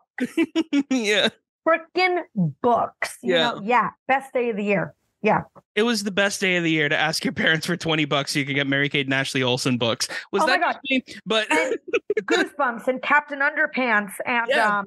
yeah. 0.92 1.30
Freaking 1.68 2.22
books. 2.62 3.18
You 3.24 3.36
Yeah. 3.36 3.52
know, 3.52 3.62
yeah. 3.64 3.90
Best 4.08 4.34
day 4.34 4.50
of 4.50 4.58
the 4.58 4.64
year. 4.64 4.94
Yeah. 5.24 5.44
It 5.76 5.84
was 5.84 6.04
the 6.04 6.12
best 6.12 6.42
day 6.42 6.58
of 6.58 6.64
the 6.64 6.70
year 6.72 6.90
to 6.90 6.98
ask 6.98 7.24
your 7.24 7.34
parents 7.34 7.66
for 7.66 7.78
20 7.78 8.06
bucks 8.06 8.34
so 8.34 8.40
you 8.40 8.46
could 8.46 8.56
get 8.56 8.68
Mary 8.68 8.90
Kate 8.90 9.08
and 9.08 9.14
Ashley 9.14 9.42
Olsen 9.44 9.78
books. 9.78 10.08
Was 10.32 10.44
Oh 10.44 10.48
my 10.48 10.58
that 10.58 10.62
God. 10.62 10.72
just 10.74 11.08
me? 11.08 11.16
But 11.26 11.50
And 11.52 11.76
Goosebumps 12.26 12.88
and 12.88 13.02
Captain 13.02 13.40
Underpants 13.40 14.12
and 14.26 14.46
Yeah. 14.50 14.80
um 14.80 14.86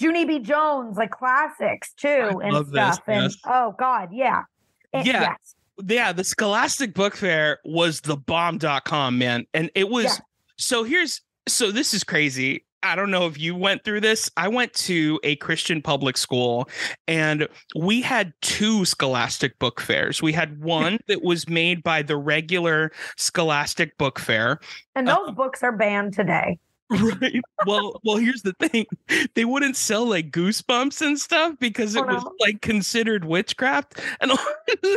Junie 0.00 0.24
B. 0.24 0.38
Jones, 0.38 0.96
like 0.96 1.10
classics 1.10 1.92
too, 1.94 2.08
I 2.08 2.44
and 2.44 2.52
love 2.52 2.70
this, 2.70 2.94
stuff. 2.94 3.02
And 3.06 3.22
yes. 3.24 3.36
oh 3.46 3.74
God, 3.78 4.10
yeah. 4.12 4.42
And- 4.92 5.06
Yeah. 5.06 5.20
yes. 5.22 5.54
yeah, 5.86 6.12
the 6.12 6.24
Scholastic 6.24 6.94
Book 6.94 7.14
Fair 7.16 7.58
was 7.64 8.00
the 8.00 8.16
bomb.com, 8.16 9.18
man. 9.18 9.46
And 9.54 9.70
it 9.74 9.88
was 9.88 10.04
Yeah. 10.04 10.24
so 10.56 10.84
here's 10.84 11.20
so 11.48 11.70
this 11.72 11.94
is 11.94 12.04
crazy. 12.04 12.64
I 12.82 12.96
don't 12.96 13.10
know 13.10 13.26
if 13.26 13.38
you 13.38 13.54
went 13.54 13.84
through 13.84 14.00
this. 14.00 14.30
I 14.38 14.48
went 14.48 14.72
to 14.74 15.20
a 15.22 15.36
Christian 15.36 15.82
public 15.82 16.16
school 16.16 16.66
and 17.06 17.46
we 17.76 18.00
had 18.00 18.32
two 18.40 18.86
Scholastic 18.86 19.58
Book 19.58 19.80
Fairs. 19.82 20.22
We 20.22 20.32
had 20.32 20.62
one 20.62 20.98
that 21.08 21.22
was 21.22 21.46
made 21.48 21.82
by 21.82 22.02
the 22.02 22.16
regular 22.16 22.90
Scholastic 23.16 23.98
Book 23.98 24.18
Fair. 24.18 24.60
And 24.94 25.06
those 25.06 25.28
uh, 25.28 25.32
books 25.32 25.62
are 25.62 25.72
banned 25.72 26.14
today. 26.14 26.58
Right. 26.92 27.40
Well, 27.62 28.00
well, 28.04 28.16
here's 28.16 28.42
the 28.42 28.52
thing. 28.54 28.86
They 29.34 29.44
wouldn't 29.44 29.76
sell 29.76 30.04
like 30.06 30.30
goosebumps 30.32 31.00
and 31.06 31.18
stuff 31.18 31.54
because 31.60 31.94
it 31.94 32.04
Oh, 32.04 32.06
was 32.06 32.24
like 32.40 32.60
considered 32.62 33.24
witchcraft. 33.24 34.00
And 34.20 34.32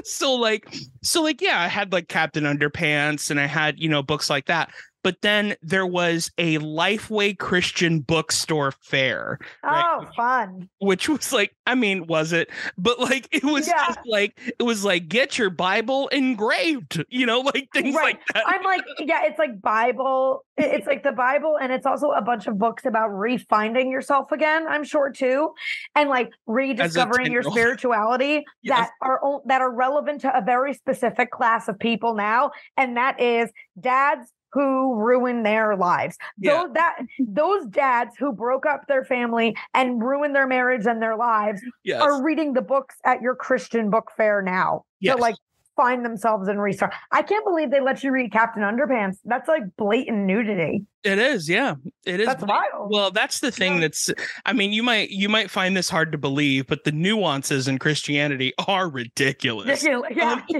so 0.05 0.33
like 0.33 0.73
so 1.03 1.21
like 1.21 1.41
yeah, 1.41 1.59
I 1.61 1.67
had 1.67 1.91
like 1.93 2.07
Captain 2.07 2.45
Underpants 2.45 3.29
and 3.29 3.39
I 3.39 3.45
had, 3.45 3.79
you 3.79 3.89
know, 3.89 4.01
books 4.01 4.29
like 4.29 4.45
that. 4.47 4.71
But 5.03 5.21
then 5.21 5.55
there 5.61 5.85
was 5.85 6.31
a 6.37 6.57
Lifeway 6.59 7.37
Christian 7.37 7.99
bookstore 7.99 8.71
fair, 8.71 9.37
Right. 9.63 9.83
Oh, 9.99 10.07
fun. 10.15 10.69
which 10.79 11.09
was 11.09 11.33
like, 11.33 11.53
I 11.67 11.75
mean, 11.75 12.07
was 12.07 12.31
it? 12.33 12.49
But 12.77 12.99
like 12.99 13.27
it 13.31 13.43
was 13.43 13.67
Yeah. 13.67 13.87
just 13.87 13.99
like 14.05 14.39
it 14.59 14.63
was 14.63 14.85
like 14.85 15.09
get 15.09 15.37
your 15.37 15.49
Bible 15.49 16.07
engraved, 16.09 17.03
you 17.09 17.25
know, 17.25 17.41
like 17.41 17.67
things 17.73 17.95
Right. 17.95 18.15
like 18.15 18.21
that. 18.33 18.43
I'm 18.47 18.63
like, 18.63 18.83
yeah, 18.99 19.23
it's 19.25 19.37
like 19.37 19.61
Bible. 19.61 20.45
It's 20.57 20.87
like 20.87 21.03
the 21.03 21.11
Bible, 21.11 21.57
and 21.59 21.71
it's 21.73 21.85
also 21.85 22.11
a 22.11 22.21
bunch 22.21 22.47
of 22.47 22.57
books 22.59 22.85
about 22.85 23.09
refinding 23.09 23.91
yourself 23.91 24.31
again. 24.31 24.67
I'm 24.67 24.83
sure 24.83 25.09
too, 25.11 25.51
and 25.95 26.09
like 26.09 26.31
rediscovering 26.47 27.31
your 27.31 27.43
spirituality 27.83 28.45
Yes. 28.61 28.79
that 28.79 28.91
are 29.01 29.19
that 29.45 29.61
are 29.61 29.71
relevant 29.71 30.21
to 30.21 30.37
a 30.37 30.41
very 30.41 30.73
specific 30.73 31.31
class 31.31 31.67
of 31.67 31.77
people 31.79 32.13
now, 32.13 32.51
and 32.77 32.95
that 32.97 33.19
is 33.19 33.51
dads 33.79 34.31
who 34.53 34.95
ruin 34.95 35.43
their 35.43 35.75
lives. 35.75 36.17
Yeah. 36.37 36.63
Those 36.63 36.73
that 36.73 36.97
those 37.19 37.65
dads 37.67 38.15
who 38.17 38.31
broke 38.31 38.65
up 38.65 38.87
their 38.87 39.03
family 39.03 39.57
and 39.73 40.01
ruined 40.01 40.35
their 40.35 40.47
marriage 40.47 40.85
and 40.85 41.01
their 41.01 41.15
lives 41.15 41.61
yes. 41.83 42.01
are 42.01 42.23
reading 42.23 42.53
the 42.53 42.61
books 42.61 42.95
at 43.03 43.21
your 43.21 43.35
Christian 43.35 43.89
book 43.89 44.11
fair 44.15 44.41
now 44.41 44.85
Yes. 44.99 45.15
to 45.15 45.21
like 45.21 45.35
find 45.75 46.05
themselves 46.05 46.47
and 46.47 46.61
restart. 46.61 46.93
I 47.11 47.21
can't 47.21 47.43
believe 47.45 47.71
they 47.71 47.79
let 47.81 48.03
you 48.03 48.11
read 48.11 48.31
Captain 48.31 48.63
Underpants. 48.63 49.17
That's 49.25 49.47
like 49.47 49.63
blatant 49.77 50.19
nudity. 50.25 50.85
It 51.03 51.19
is, 51.19 51.49
yeah. 51.49 51.75
It 52.05 52.19
is. 52.19 52.27
That's 52.27 52.43
wild. 52.43 52.89
Well, 52.91 53.11
that's 53.11 53.39
the 53.39 53.51
thing 53.51 53.75
Yeah. 53.75 53.79
that's 53.81 54.09
I 54.45 54.53
mean, 54.53 54.71
you 54.71 54.83
might 54.83 55.09
you 55.09 55.27
might 55.29 55.49
find 55.49 55.75
this 55.75 55.89
hard 55.89 56.11
to 56.13 56.17
believe, 56.17 56.67
but 56.67 56.83
the 56.83 56.91
nuances 56.91 57.67
in 57.67 57.79
Christianity 57.79 58.53
are 58.67 58.89
ridiculous. 58.89 59.83
yeah. 59.83 59.97
Um, 59.99 60.43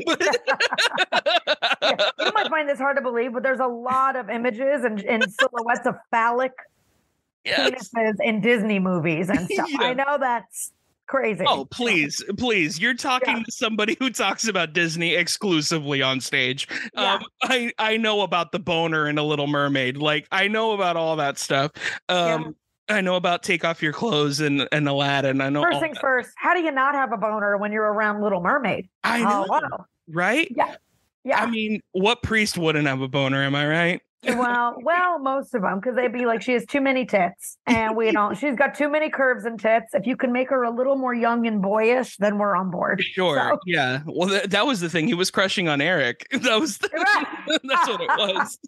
Yeah. 1.82 2.10
You 2.20 2.32
might 2.34 2.50
find 2.50 2.68
this 2.68 2.80
hard 2.80 2.96
to 2.98 3.02
believe, 3.04 3.34
but 3.34 3.44
there's 3.44 3.60
a 3.60 3.68
lot 3.68 4.16
of 4.16 4.30
images 4.30 4.84
and, 4.84 5.02
and 5.04 5.26
silhouettes 5.32 5.86
of 5.86 5.96
phallic 6.12 6.52
yes. 7.46 7.90
penises 7.90 8.16
in 8.22 8.42
Disney 8.42 8.80
movies 8.80 9.30
and 9.30 9.48
stuff. 9.50 9.70
I 9.80 9.94
know 9.94 10.18
that's 10.20 10.72
crazy. 11.08 11.44
Oh, 11.48 11.66
please, 11.66 12.24
please. 12.38 12.80
You're 12.80 12.94
talking 12.96 13.38
Yeah. 13.38 13.44
to 13.44 13.52
somebody 13.52 13.96
who 14.00 14.10
talks 14.10 14.48
about 14.48 14.74
Disney 14.74 15.14
exclusively 15.16 16.02
on 16.02 16.20
stage. 16.22 16.68
Yeah. 16.96 17.16
Um, 17.16 17.24
I 17.44 17.72
I 17.80 17.98
know 17.98 18.22
about 18.22 18.52
the 18.52 18.60
boner 18.60 19.08
in 19.08 19.18
a 19.18 19.24
Little 19.24 19.48
Mermaid. 19.48 19.98
Like 19.98 20.28
I 20.32 20.48
know 20.48 20.72
about 20.74 20.96
all 20.98 21.16
that 21.18 21.38
stuff. 21.38 21.72
Um 22.10 22.56
I 22.90 23.00
know 23.00 23.16
about 23.16 23.44
take 23.44 23.64
off 23.64 23.82
your 23.82 23.94
clothes 23.94 24.42
and, 24.42 24.68
and 24.74 24.88
Aladdin. 24.90 25.40
I 25.40 25.48
know 25.50 25.64
First 25.64 25.80
things 25.80 25.96
that. 25.96 26.02
first, 26.02 26.32
how 26.36 26.54
do 26.54 26.60
you 26.62 26.72
not 26.72 26.96
have 26.96 27.14
a 27.14 27.18
boner 27.18 27.56
when 27.58 27.72
you're 27.72 27.86
around 27.92 28.22
Little 28.22 28.42
Mermaid? 28.42 28.90
I 29.06 29.22
know, 29.24 29.46
Oh, 29.50 29.60
wow. 29.62 29.86
right? 30.10 30.52
Yeah. 30.56 30.76
Yeah. 31.24 31.42
I 31.42 31.50
mean, 31.50 31.80
what 31.94 32.22
priest 32.24 32.58
wouldn't 32.58 32.86
have 32.86 33.00
a 33.00 33.08
boner? 33.08 33.42
Am 33.42 33.56
I 33.56 33.66
right? 33.68 34.02
Well, 34.26 34.76
well, 34.84 35.20
most 35.20 35.54
of 35.56 35.62
them, 35.62 35.80
because 35.80 35.96
they'd 35.96 36.12
be 36.14 36.26
like, 36.26 36.42
she 36.42 36.54
has 36.54 36.66
too 36.66 36.82
many 36.82 37.06
tits, 37.06 37.58
and 37.68 37.96
we 37.96 38.12
don't. 38.14 38.38
She's 38.38 38.56
got 38.56 38.74
too 38.76 38.90
many 38.90 39.10
curves 39.10 39.46
and 39.46 39.60
tits. 39.60 39.94
If 39.94 40.06
you 40.08 40.16
can 40.18 40.32
make 40.32 40.50
her 40.50 40.64
a 40.64 40.70
little 40.72 40.96
more 40.96 41.14
young 41.14 41.46
and 41.48 41.62
boyish, 41.62 42.18
then 42.18 42.38
we're 42.38 42.56
on 42.56 42.72
board. 42.72 43.02
Sure. 43.04 43.38
So- 43.38 43.60
Yeah. 43.66 44.02
Well, 44.06 44.30
that, 44.30 44.52
that 44.52 44.66
was 44.66 44.80
the 44.82 44.90
thing. 44.90 45.08
He 45.08 45.14
was 45.14 45.32
crushing 45.32 45.68
on 45.68 45.82
Eric. 45.82 46.26
That 46.44 46.60
was 46.60 46.78
the, 46.80 46.90
Right. 46.94 47.60
that's 47.64 47.88
what 47.88 48.02
it 48.02 48.08
was. 48.08 48.60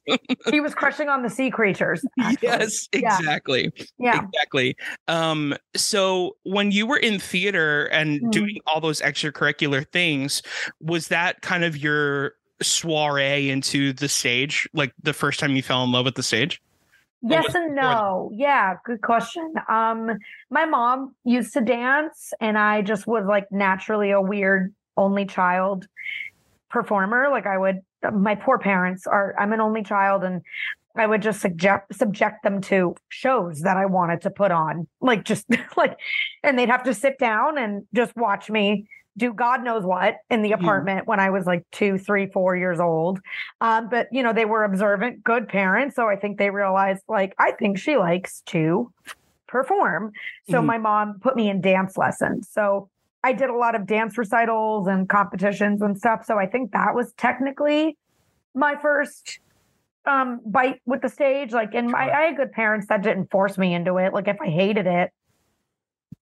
He 0.52 0.62
was 0.62 0.74
crushing 0.74 1.10
on 1.10 1.24
the 1.24 1.30
sea 1.30 1.50
creatures. 1.52 2.04
actually. 2.20 2.38
yes, 2.48 2.88
exactly. 2.94 3.72
Yeah. 4.00 4.22
Exactly. 4.24 4.76
Um, 5.08 5.56
so 5.76 6.38
when 6.44 6.72
you 6.72 6.86
were 6.88 6.98
in 6.98 7.20
theater 7.20 7.86
and 7.88 8.22
Mhm. 8.22 8.32
doing 8.32 8.58
all 8.66 8.80
those 8.82 9.02
extracurricular 9.02 9.86
things, 9.92 10.42
was 10.80 11.10
that 11.10 11.42
kind 11.42 11.64
of 11.64 11.76
your 11.78 12.34
soiree 12.62 13.50
into 13.50 13.94
the 13.94 14.08
stage? 14.08 14.68
Like 14.74 14.94
the 15.02 15.14
first 15.14 15.40
time 15.40 15.56
you 15.56 15.64
fell 15.64 15.84
in 15.84 15.92
love 15.92 16.06
with 16.06 16.16
the 16.16 16.24
stage? 16.24 16.62
Yes 17.28 17.46
was 17.46 17.56
and 17.56 17.76
no. 17.76 18.30
Yeah, 18.34 18.76
good 18.86 19.02
question. 19.02 19.54
Um, 19.68 20.12
my 20.50 20.66
mom 20.66 21.16
used 21.24 21.54
to 21.54 21.62
dance, 21.62 22.34
and 22.40 22.58
I 22.58 22.82
just 22.82 23.08
was 23.08 23.26
like 23.26 23.52
naturally 23.52 24.12
a 24.12 24.22
weird 24.22 24.74
only 24.96 25.26
child 25.26 25.88
performer. 26.70 27.30
Like 27.32 27.48
I 27.48 27.58
would, 27.58 27.82
my 28.14 28.36
poor 28.36 28.60
parents 28.60 29.08
are. 29.08 29.34
I'm 29.40 29.54
an 29.54 29.62
only 29.62 29.82
child, 29.82 30.24
and 30.24 30.44
I 30.96 31.08
would 31.08 31.24
just 31.24 31.42
subject 31.42 31.96
subject 31.96 32.44
them 32.44 32.62
to 32.62 32.96
shows 33.10 33.62
that 33.62 33.76
I 33.76 33.88
wanted 33.88 34.22
to 34.22 34.30
put 34.30 34.52
on, 34.52 34.88
like 35.02 35.24
just 35.24 35.46
like, 35.78 35.98
and 36.44 36.60
they'd 36.60 36.70
have 36.70 36.84
to 36.84 36.94
sit 36.94 37.18
down 37.18 37.58
and 37.58 37.88
just 37.96 38.16
watch 38.16 38.52
me 38.52 38.88
do 39.18 39.34
God 39.34 39.64
knows 39.64 39.84
what 39.84 40.18
in 40.30 40.42
the 40.42 40.52
Mhm. 40.52 40.60
apartment 40.60 41.08
when 41.08 41.20
I 41.20 41.30
was 41.30 41.46
like 41.46 41.64
two, 41.72 41.98
three, 41.98 42.28
four 42.28 42.56
years 42.56 42.80
old. 42.80 43.20
Um, 43.62 43.88
but 43.90 44.08
you 44.12 44.24
know, 44.24 44.34
they 44.34 44.46
were 44.46 44.64
observant, 44.64 45.24
good 45.24 45.48
parents. 45.48 45.96
So 45.96 46.08
I 46.08 46.16
think 46.16 46.38
they 46.38 46.50
realized, 46.50 47.04
like, 47.08 47.34
I 47.40 47.52
think 47.52 47.78
she 47.78 47.98
likes 47.98 48.42
to 48.48 48.92
perform. 49.48 50.12
So 50.50 50.62
Mhm. 50.62 50.66
my 50.66 50.78
mom 50.78 51.20
put 51.22 51.36
me 51.36 51.50
in 51.50 51.62
dance 51.62 51.98
lessons. 51.98 52.50
So 52.52 52.90
I 53.24 53.34
did 53.34 53.50
a 53.50 53.56
lot 53.56 53.76
of 53.76 53.88
dance 53.88 54.18
recitals 54.18 54.88
and 54.88 55.08
competitions 55.10 55.82
and 55.82 55.98
stuff. 55.98 56.26
So 56.26 56.38
I 56.38 56.46
think 56.46 56.72
that 56.72 56.94
was 56.94 57.14
technically 57.14 57.98
my 58.54 58.76
first 58.82 59.40
um 60.06 60.40
bite 60.46 60.82
with 60.86 61.02
the 61.02 61.10
stage. 61.10 61.52
Like, 61.52 61.74
and 61.74 61.90
my, 61.90 62.12
I 62.12 62.22
had 62.28 62.38
good 62.38 62.52
parents 62.52 62.88
that 62.90 63.02
didn't 63.02 63.32
force 63.32 63.58
me 63.58 63.74
into 63.74 63.98
it. 63.98 64.14
Like, 64.14 64.28
if 64.28 64.38
I 64.42 64.48
hated 64.50 64.88
it, 64.88 65.12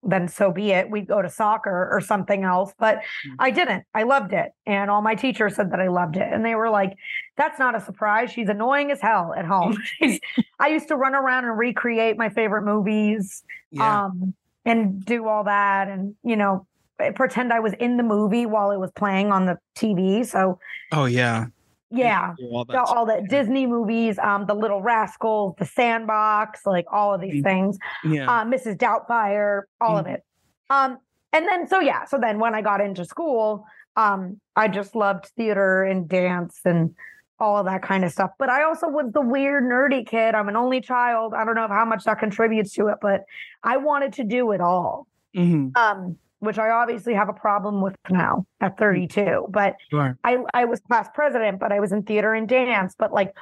then 0.03 0.27
so 0.27 0.51
be 0.51 0.71
it. 0.71 0.89
We'd 0.89 1.07
go 1.07 1.21
to 1.21 1.29
soccer 1.29 1.89
or 1.91 2.01
something 2.01 2.43
else. 2.43 2.73
But 2.77 2.97
Mm. 2.97 3.35
I 3.39 3.51
didn't. 3.51 3.85
I 3.93 4.03
loved 4.03 4.33
it. 4.33 4.51
And 4.65 4.91
all 4.91 5.01
my 5.01 5.15
teachers 5.15 5.55
said 5.55 5.71
that 5.71 5.79
I 5.79 5.87
loved 5.87 6.17
it. 6.17 6.27
And 6.31 6.45
they 6.45 6.55
were 6.55 6.69
like, 6.69 6.93
that's 7.37 7.57
not 7.59 7.75
a 7.75 7.79
surprise. 7.79 8.31
She's 8.31 8.49
annoying 8.49 8.91
as 8.91 9.01
hell 9.01 9.33
at 9.37 9.45
home. 9.45 9.77
I 10.59 10.67
used 10.67 10.87
to 10.89 10.95
run 10.95 11.15
around 11.15 11.45
and 11.45 11.57
recreate 11.57 12.17
my 12.17 12.29
favorite 12.29 12.63
movies 12.63 13.43
um, 13.79 14.33
and 14.65 15.03
do 15.05 15.27
all 15.27 15.43
that. 15.45 15.87
And, 15.87 16.15
you 16.23 16.35
know, 16.35 16.67
pretend 17.15 17.51
I 17.51 17.59
was 17.59 17.73
in 17.73 17.97
the 17.97 18.03
movie 18.03 18.45
while 18.45 18.71
it 18.71 18.77
was 18.79 18.91
playing 18.91 19.31
on 19.31 19.45
the 19.45 19.57
TV. 19.75 20.25
So, 20.25 20.59
oh 20.91 21.05
yeah. 21.05 21.47
Yeah. 21.97 22.33
All 22.51 22.65
that 22.65 22.75
all 22.77 23.05
the. 23.05 23.25
Disney 23.29 23.65
movies, 23.67 24.17
um, 24.19 24.45
The 24.45 24.53
Little 24.53 24.81
Rascals, 24.81 25.55
The 25.57 25.65
Sandlot, 25.65 26.57
like 26.65 26.85
all 26.91 27.13
of 27.13 27.21
these 27.21 27.41
Mhm. 27.41 27.43
things 27.43 27.77
yeah. 28.03 28.29
uh, 28.29 28.43
Mrs. 28.45 28.77
Doubtfire, 28.77 29.63
all 29.79 29.97
of 29.97 30.05
Mhm. 30.05 30.15
it. 30.15 30.23
Um, 30.69 30.97
and 31.31 31.47
then 31.47 31.67
so 31.67 31.79
yeah, 31.79 32.05
so 32.05 32.17
then 32.17 32.39
when 32.39 32.55
I 32.55 32.61
got 32.61 32.81
into 32.81 33.05
school, 33.05 33.65
um, 33.95 34.39
I 34.55 34.67
just 34.67 34.95
loved 34.95 35.27
theater 35.37 35.83
and 35.83 36.07
dance 36.07 36.61
and 36.65 36.95
all 37.39 37.57
of 37.57 37.65
that 37.65 37.81
kind 37.81 38.03
of 38.05 38.11
stuff. 38.11 38.31
But 38.39 38.49
I 38.49 38.63
also 38.63 38.87
was 38.87 39.11
the 39.11 39.21
weird 39.21 39.63
nerdy 39.63 40.05
kid. 40.05 40.33
I'm 40.35 40.47
an 40.49 40.55
only 40.55 40.81
child. 40.81 41.33
I 41.33 41.43
don't 41.45 41.55
know 41.55 41.67
how 41.67 41.85
much 41.85 42.03
that 42.05 42.19
contributes 42.19 42.73
to 42.73 42.87
it, 42.87 42.97
but 43.01 43.25
I 43.63 43.77
wanted 43.77 44.13
to 44.13 44.23
do 44.23 44.51
it 44.51 44.61
all. 44.61 45.07
Mhm. 45.35 45.75
Um, 45.75 46.17
which 46.43 46.59
I 46.59 46.69
obviously 46.69 47.13
have 47.13 47.29
a 47.29 47.33
problem 47.33 47.81
with 47.81 47.95
now 48.09 48.45
at 48.59 48.73
mm-hmm. 48.73 48.83
32. 48.83 49.47
But 49.49 49.77
Sure. 49.89 50.17
I 50.23 50.39
I 50.53 50.65
was 50.65 50.81
class 50.81 51.07
president, 51.13 51.59
but 51.59 51.71
I 51.71 51.79
was 51.79 51.91
in 51.91 52.03
theater 52.03 52.33
and 52.33 52.47
dance, 52.47 52.95
but 52.97 53.13
like 53.13 53.33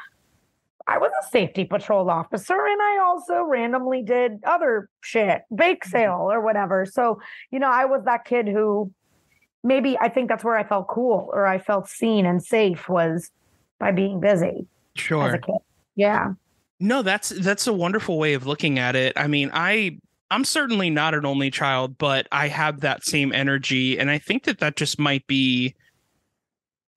I 0.88 1.00
was 1.00 1.12
a 1.24 1.30
safety 1.30 1.66
patrol 1.66 2.10
officer 2.10 2.54
and 2.54 2.82
I 2.82 3.00
also 3.04 3.44
randomly 3.44 4.04
did 4.04 4.40
other 4.44 4.88
shit, 5.02 5.42
bake 5.54 5.82
mm-hmm. 5.84 5.90
sale 5.90 6.32
or 6.32 6.42
whatever. 6.42 6.86
So, 6.86 7.20
you 7.50 7.60
know, 7.60 7.72
I 7.72 7.86
was 7.86 8.04
that 8.06 8.26
kid 8.26 8.48
who 8.48 8.92
maybe 9.64 9.98
I 10.00 10.10
think 10.10 10.30
that's 10.30 10.44
where 10.44 10.58
I 10.58 10.64
felt 10.64 10.88
cool 10.88 11.30
or 11.34 11.48
I 11.48 11.58
felt 11.58 11.88
seen 11.88 12.26
and 12.28 12.44
safe 12.44 12.88
was 12.88 13.32
by 13.80 13.92
being 13.92 14.20
busy 14.20 14.46
as 14.46 14.96
a 14.96 15.00
Sure. 15.00 15.38
kid. 15.40 15.56
Yeah. 15.96 16.34
No, 16.80 17.02
that's 17.02 17.30
that's 17.30 17.66
a 17.66 17.74
wonderful 17.74 18.20
way 18.20 18.34
of 18.36 18.46
looking 18.46 18.78
at 18.78 18.96
it. 18.96 19.14
I 19.16 19.28
mean, 19.28 19.50
I 19.54 19.98
I'm 20.32 20.46
certainly 20.46 20.90
not 20.90 21.14
an 21.14 21.26
only 21.26 21.52
child, 21.52 21.98
but 21.98 22.28
I 22.32 22.48
have 22.48 22.80
that 22.80 23.06
same 23.06 23.34
energy 23.34 24.00
and 24.00 24.10
I 24.10 24.18
think 24.18 24.46
that 24.46 24.60
that 24.60 24.78
just 24.78 24.98
might 24.98 25.28
be 25.28 25.76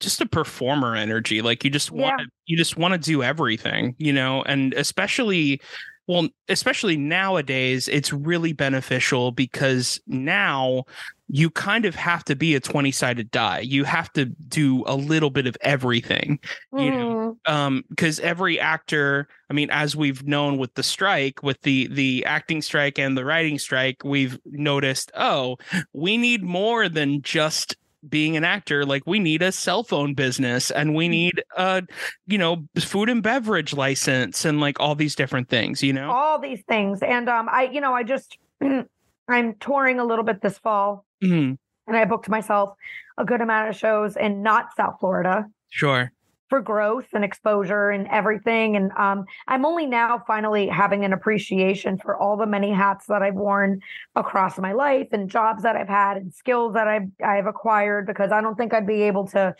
just 0.01 0.21
a 0.21 0.27
performer 0.27 0.95
energy. 0.95 1.43
Like 1.43 1.65
you 1.65 1.71
just 1.71 1.91
want 1.91 2.21
to 2.21 2.27
you 2.47 2.57
just 2.57 2.77
want 2.77 2.93
to 2.93 2.99
do 2.99 3.23
everything, 3.23 3.97
you 3.99 4.13
know, 4.13 4.43
and 4.43 4.73
especially 4.75 5.61
well, 6.07 6.29
especially 6.49 6.97
nowadays, 6.97 7.89
it's 7.89 8.13
really 8.13 8.53
beneficial 8.53 9.33
because 9.33 10.01
now 10.07 10.85
you 11.29 11.49
kind 11.49 11.87
of 11.87 11.95
have 11.95 12.23
to 12.25 12.37
be 12.37 12.55
a 12.55 12.61
20 12.61 12.91
sided 12.91 13.31
die. 13.31 13.61
You 13.61 13.85
have 13.85 14.13
to 14.13 14.27
do 14.27 14.85
a 14.87 14.95
little 14.95 15.31
bit 15.31 15.47
of 15.47 15.57
everything, 15.63 16.39
you 16.73 16.79
Mm-hmm. 16.91 16.99
know, 16.99 17.37
um, 17.47 17.85
because 17.89 18.21
every 18.21 18.61
actor, 18.61 19.29
I 19.49 19.55
mean, 19.55 19.71
as 19.71 19.97
we've 19.97 20.27
known 20.27 20.59
with 20.59 20.75
the 20.75 20.83
strike, 20.83 21.43
with 21.43 21.61
the, 21.63 21.87
the 21.89 22.25
acting 22.27 22.61
strike 22.61 22.99
and 22.99 23.17
the 23.17 23.25
writing 23.25 23.59
strike, 23.59 24.03
we've 24.05 24.39
noticed, 24.45 25.11
oh, 25.17 25.57
we 25.95 26.19
need 26.19 26.43
more 26.43 26.91
than 26.91 27.23
just 27.23 27.77
being 28.09 28.37
an 28.37 28.45
actor 28.45 28.85
like 28.85 29.03
we 29.07 29.19
need 29.19 29.43
a 29.43 29.51
cell 29.53 29.83
phone 29.85 30.15
business 30.15 30.71
and 30.71 30.95
we 30.95 31.09
need 31.09 31.43
a 31.57 31.83
you 32.27 32.39
know 32.39 32.65
food 32.79 33.09
and 33.09 33.23
beverage 33.23 33.73
license 33.73 34.45
and 34.45 34.61
like 34.61 34.79
all 34.81 34.95
these 34.95 35.15
different 35.15 35.49
things 35.49 35.83
you 35.83 35.93
know 35.93 36.11
all 36.11 36.39
these 36.39 36.63
things. 36.69 37.01
And 37.03 37.29
um, 37.29 37.49
I, 37.51 37.65
you 37.65 37.81
know, 37.81 37.95
I 37.95 38.03
just 38.03 38.39
I'm 39.29 39.55
touring 39.61 39.99
a 40.01 40.05
little 40.05 40.25
bit 40.25 40.41
this 40.43 40.59
fall, 40.59 41.07
Mhm. 41.23 41.57
and 41.87 41.97
I 41.97 42.05
booked 42.05 42.29
myself 42.29 42.77
a 43.17 43.25
good 43.25 43.41
amount 43.41 43.71
of 43.71 43.77
shows 43.77 44.17
in 44.17 44.43
not 44.43 44.75
South 44.77 44.97
Florida 45.01 45.47
sure 45.71 46.13
for 46.55 46.61
growth 46.61 47.07
and 47.15 47.25
exposure 47.25 47.91
and 47.91 48.07
everything. 48.13 48.77
And 48.77 48.93
um, 48.93 49.25
I'm 49.49 49.67
only 49.67 49.87
now 49.87 50.23
finally 50.25 50.69
having 50.69 51.05
an 51.05 51.13
appreciation 51.13 51.99
for 51.99 52.17
all 52.17 52.37
the 52.37 52.47
many 52.47 52.71
hats 52.71 53.07
that 53.07 53.23
I've 53.23 53.35
worn 53.35 53.81
across 54.15 54.57
my 54.57 54.73
life 54.73 55.09
and 55.11 55.29
jobs 55.29 55.65
that 55.65 55.75
I've 55.75 55.89
had 55.89 56.17
and 56.17 56.33
skills 56.33 56.75
that 56.75 56.87
I've 56.87 57.09
I've 57.25 57.47
acquired 57.47 58.07
because 58.07 58.31
I 58.31 58.41
don't 58.41 58.55
think 58.55 58.73
I'd 58.73 58.87
be 58.87 59.03
able 59.03 59.27
to 59.31 59.53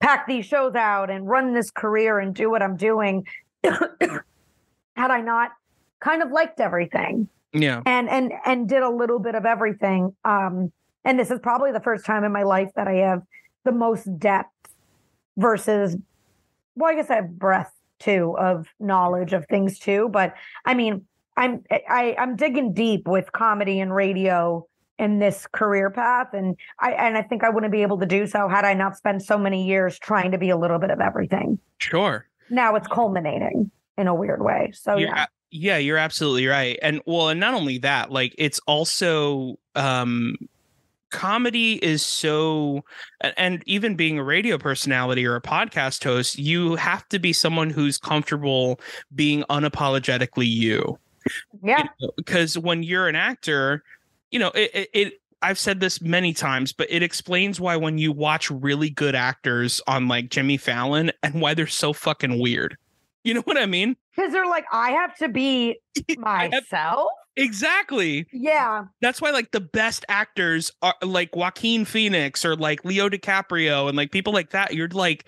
pack 0.00 0.26
these 0.26 0.44
shows 0.44 0.74
out 0.74 1.08
and 1.08 1.26
run 1.26 1.54
this 1.54 1.70
career 1.70 2.18
and 2.18 2.34
do 2.34 2.50
what 2.50 2.60
I'm 2.60 2.76
doing 2.76 3.26
had 3.64 4.20
I 4.96 5.22
not 5.22 5.52
kind 6.00 6.22
of 6.22 6.30
liked 6.32 6.60
everything. 6.60 7.30
Yeah. 7.54 7.80
And 7.86 8.10
and 8.10 8.30
and 8.44 8.68
did 8.68 8.82
a 8.82 8.90
little 8.90 9.20
bit 9.20 9.34
of 9.34 9.46
everything. 9.46 10.14
Um 10.26 10.70
and 11.02 11.18
this 11.18 11.30
is 11.30 11.40
probably 11.40 11.72
the 11.72 11.80
first 11.80 12.04
time 12.04 12.24
in 12.24 12.32
my 12.32 12.42
life 12.42 12.68
that 12.76 12.86
i 12.86 12.96
have 12.96 13.22
the 13.64 13.72
most 13.72 14.18
depth 14.18 14.50
versus 15.38 15.96
well 16.80 16.90
i 16.90 16.94
guess 16.94 17.10
i 17.10 17.16
have 17.16 17.38
breadth 17.38 17.72
too 17.98 18.34
of 18.38 18.66
knowledge 18.80 19.32
of 19.32 19.46
things 19.46 19.78
too 19.78 20.08
but 20.10 20.34
i 20.64 20.74
mean 20.74 21.04
i'm 21.36 21.62
i 21.70 22.14
i'm 22.18 22.34
digging 22.34 22.72
deep 22.72 23.06
with 23.06 23.30
comedy 23.32 23.78
and 23.78 23.94
radio 23.94 24.66
in 24.98 25.18
this 25.18 25.46
career 25.52 25.90
path 25.90 26.28
and 26.34 26.56
i 26.78 26.92
and 26.92 27.16
i 27.16 27.22
think 27.22 27.42
i 27.42 27.48
wouldn't 27.48 27.72
be 27.72 27.82
able 27.82 27.98
to 27.98 28.06
do 28.06 28.26
so 28.26 28.48
had 28.48 28.64
i 28.64 28.74
not 28.74 28.96
spent 28.96 29.22
so 29.22 29.38
many 29.38 29.66
years 29.66 29.98
trying 29.98 30.30
to 30.30 30.38
be 30.38 30.50
a 30.50 30.56
little 30.56 30.78
bit 30.78 30.90
of 30.90 31.00
everything. 31.00 31.58
Sure. 31.78 32.26
Now 32.50 32.74
it's 32.76 32.86
culminating 32.86 33.70
in 33.96 34.08
a 34.08 34.14
weird 34.14 34.42
way 34.42 34.72
so 34.74 34.96
You're 34.96 35.08
yeah. 35.08 35.26
yeah 35.50 35.76
you're 35.78 35.98
absolutely 35.98 36.46
right 36.46 36.78
and 36.82 37.00
well 37.06 37.28
and 37.28 37.40
not 37.40 37.54
only 37.54 37.78
that 37.78 38.10
like 38.10 38.34
it's 38.38 38.60
also 38.66 39.58
um 39.74 40.36
comedy 41.10 41.74
is 41.84 42.04
so 42.04 42.84
and 43.36 43.62
even 43.66 43.96
being 43.96 44.18
a 44.18 44.24
radio 44.24 44.56
personality 44.56 45.26
or 45.26 45.36
a 45.36 45.40
podcast 45.40 46.02
host 46.04 46.38
you 46.38 46.76
have 46.76 47.08
to 47.08 47.18
be 47.18 47.32
someone 47.32 47.70
who's 47.70 47.98
comfortable 47.98 48.80
being 49.14 49.44
unapologetically 49.50 50.46
you 50.46 50.98
yeah 51.62 51.86
because 52.16 52.56
when 52.56 52.82
you're 52.82 53.08
an 53.08 53.16
actor 53.16 53.82
you 54.30 54.38
know 54.38 54.50
it, 54.54 54.70
it, 54.74 54.90
it 54.92 55.20
I've 55.42 55.58
said 55.58 55.80
this 55.80 56.02
many 56.02 56.34
times, 56.34 56.72
but 56.72 56.86
it 56.90 57.02
explains 57.02 57.58
why 57.58 57.76
when 57.76 57.96
you 57.96 58.12
watch 58.12 58.50
really 58.50 58.90
good 58.90 59.14
actors 59.14 59.80
on 59.86 60.06
like 60.06 60.28
Jimmy 60.28 60.58
Fallon 60.58 61.10
and 61.22 61.40
why 61.40 61.54
they're 61.54 61.66
so 61.66 61.92
fucking 61.92 62.38
weird. 62.38 62.76
You 63.24 63.34
know 63.34 63.40
what 63.42 63.56
I 63.56 63.66
mean? 63.66 63.96
Because 64.14 64.32
they're 64.32 64.46
like 64.46 64.64
i 64.72 64.90
have 64.92 65.16
to 65.16 65.28
be 65.28 65.78
myself 66.18 67.08
Exactly. 67.36 68.26
yeah 68.32 68.84
That's 69.00 69.22
why 69.22 69.30
like 69.30 69.50
the 69.52 69.60
best 69.60 70.04
actors 70.08 70.70
are 70.82 70.94
like 71.02 71.34
Joaquin 71.34 71.84
Phoenix 71.86 72.44
or 72.44 72.54
like 72.54 72.84
Leo 72.84 73.08
DiCaprio 73.08 73.88
and 73.88 73.96
like 73.96 74.10
people 74.10 74.32
like 74.32 74.50
that. 74.50 74.74
You're 74.74 74.88
like, 74.88 75.24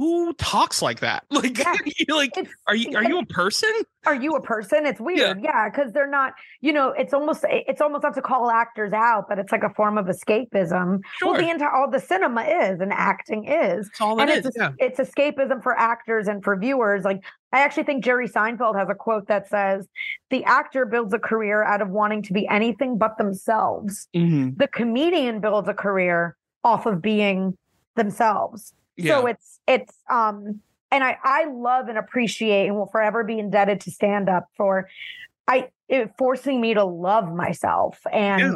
who 0.00 0.32
talks 0.34 0.80
like 0.80 1.00
that? 1.00 1.24
Like, 1.30 1.58
Yeah. 1.58 1.74
like, 2.14 2.36
it's 2.36 2.50
are 2.66 2.74
you 2.74 2.96
are 2.96 3.04
you 3.04 3.18
a 3.18 3.26
person? 3.26 3.70
are 4.06 4.14
you 4.14 4.34
a 4.34 4.40
person 4.40 4.86
it's 4.86 4.98
weird 4.98 5.42
yeah 5.42 5.68
because 5.68 5.92
they're 5.92 6.08
not 6.08 6.32
you 6.62 6.72
know 6.72 6.88
it's 6.92 7.12
almost 7.12 7.44
it's 7.50 7.82
almost 7.82 8.02
not 8.02 8.14
to 8.14 8.22
call 8.22 8.50
actors 8.50 8.94
out 8.94 9.26
but 9.28 9.38
it's 9.38 9.52
like 9.52 9.62
a 9.62 9.68
form 9.74 9.98
of 9.98 10.06
escapism 10.06 11.00
Sure. 11.18 11.32
well 11.32 11.34
the 11.38 11.50
entire 11.50 11.68
all 11.70 11.90
the 11.90 12.00
cinema 12.00 12.42
is 12.44 12.80
and 12.80 12.94
acting 12.94 13.44
is 13.44 13.84
That's 13.88 14.00
all 14.00 14.18
and 14.18 14.30
it 14.30 14.38
it's 14.38 14.46
is. 14.48 14.56
Yeah. 14.56 14.70
it's 14.78 14.98
escapism 14.98 15.62
for 15.62 15.78
actors 15.78 16.28
and 16.28 16.42
for 16.42 16.56
viewers 16.56 17.04
like 17.04 17.22
i 17.52 17.60
actually 17.60 17.82
think 17.82 18.02
jerry 18.02 18.26
seinfeld 18.26 18.74
has 18.74 18.88
a 18.88 18.94
quote 18.94 19.26
that 19.28 19.46
says 19.50 19.86
the 20.30 20.42
actor 20.44 20.86
builds 20.86 21.12
a 21.12 21.18
career 21.18 21.62
out 21.62 21.82
of 21.82 21.90
wanting 21.90 22.22
to 22.22 22.32
be 22.32 22.48
anything 22.48 22.96
but 22.96 23.18
themselves 23.18 24.08
Mhm. 24.16 24.56
the 24.56 24.68
comedian 24.68 25.40
builds 25.40 25.68
a 25.68 25.74
career 25.74 26.36
off 26.64 26.86
of 26.86 27.02
being 27.02 27.54
themselves 27.96 28.72
Yeah. 28.96 29.20
so 29.20 29.26
it's 29.26 29.60
it's 29.66 29.94
um 30.10 30.60
and 30.90 31.04
I 31.04 31.16
I 31.22 31.44
love 31.46 31.88
and 31.88 31.98
appreciate 31.98 32.66
and 32.66 32.76
will 32.76 32.86
forever 32.86 33.24
be 33.24 33.38
indebted 33.38 33.80
to 33.82 33.90
stand 33.90 34.28
up 34.28 34.46
for 34.56 34.88
I 35.48 35.70
it 35.88 36.12
forcing 36.18 36.60
me 36.60 36.74
to 36.74 36.84
love 36.84 37.32
myself 37.34 38.00
and 38.12 38.40
Yeah. 38.40 38.54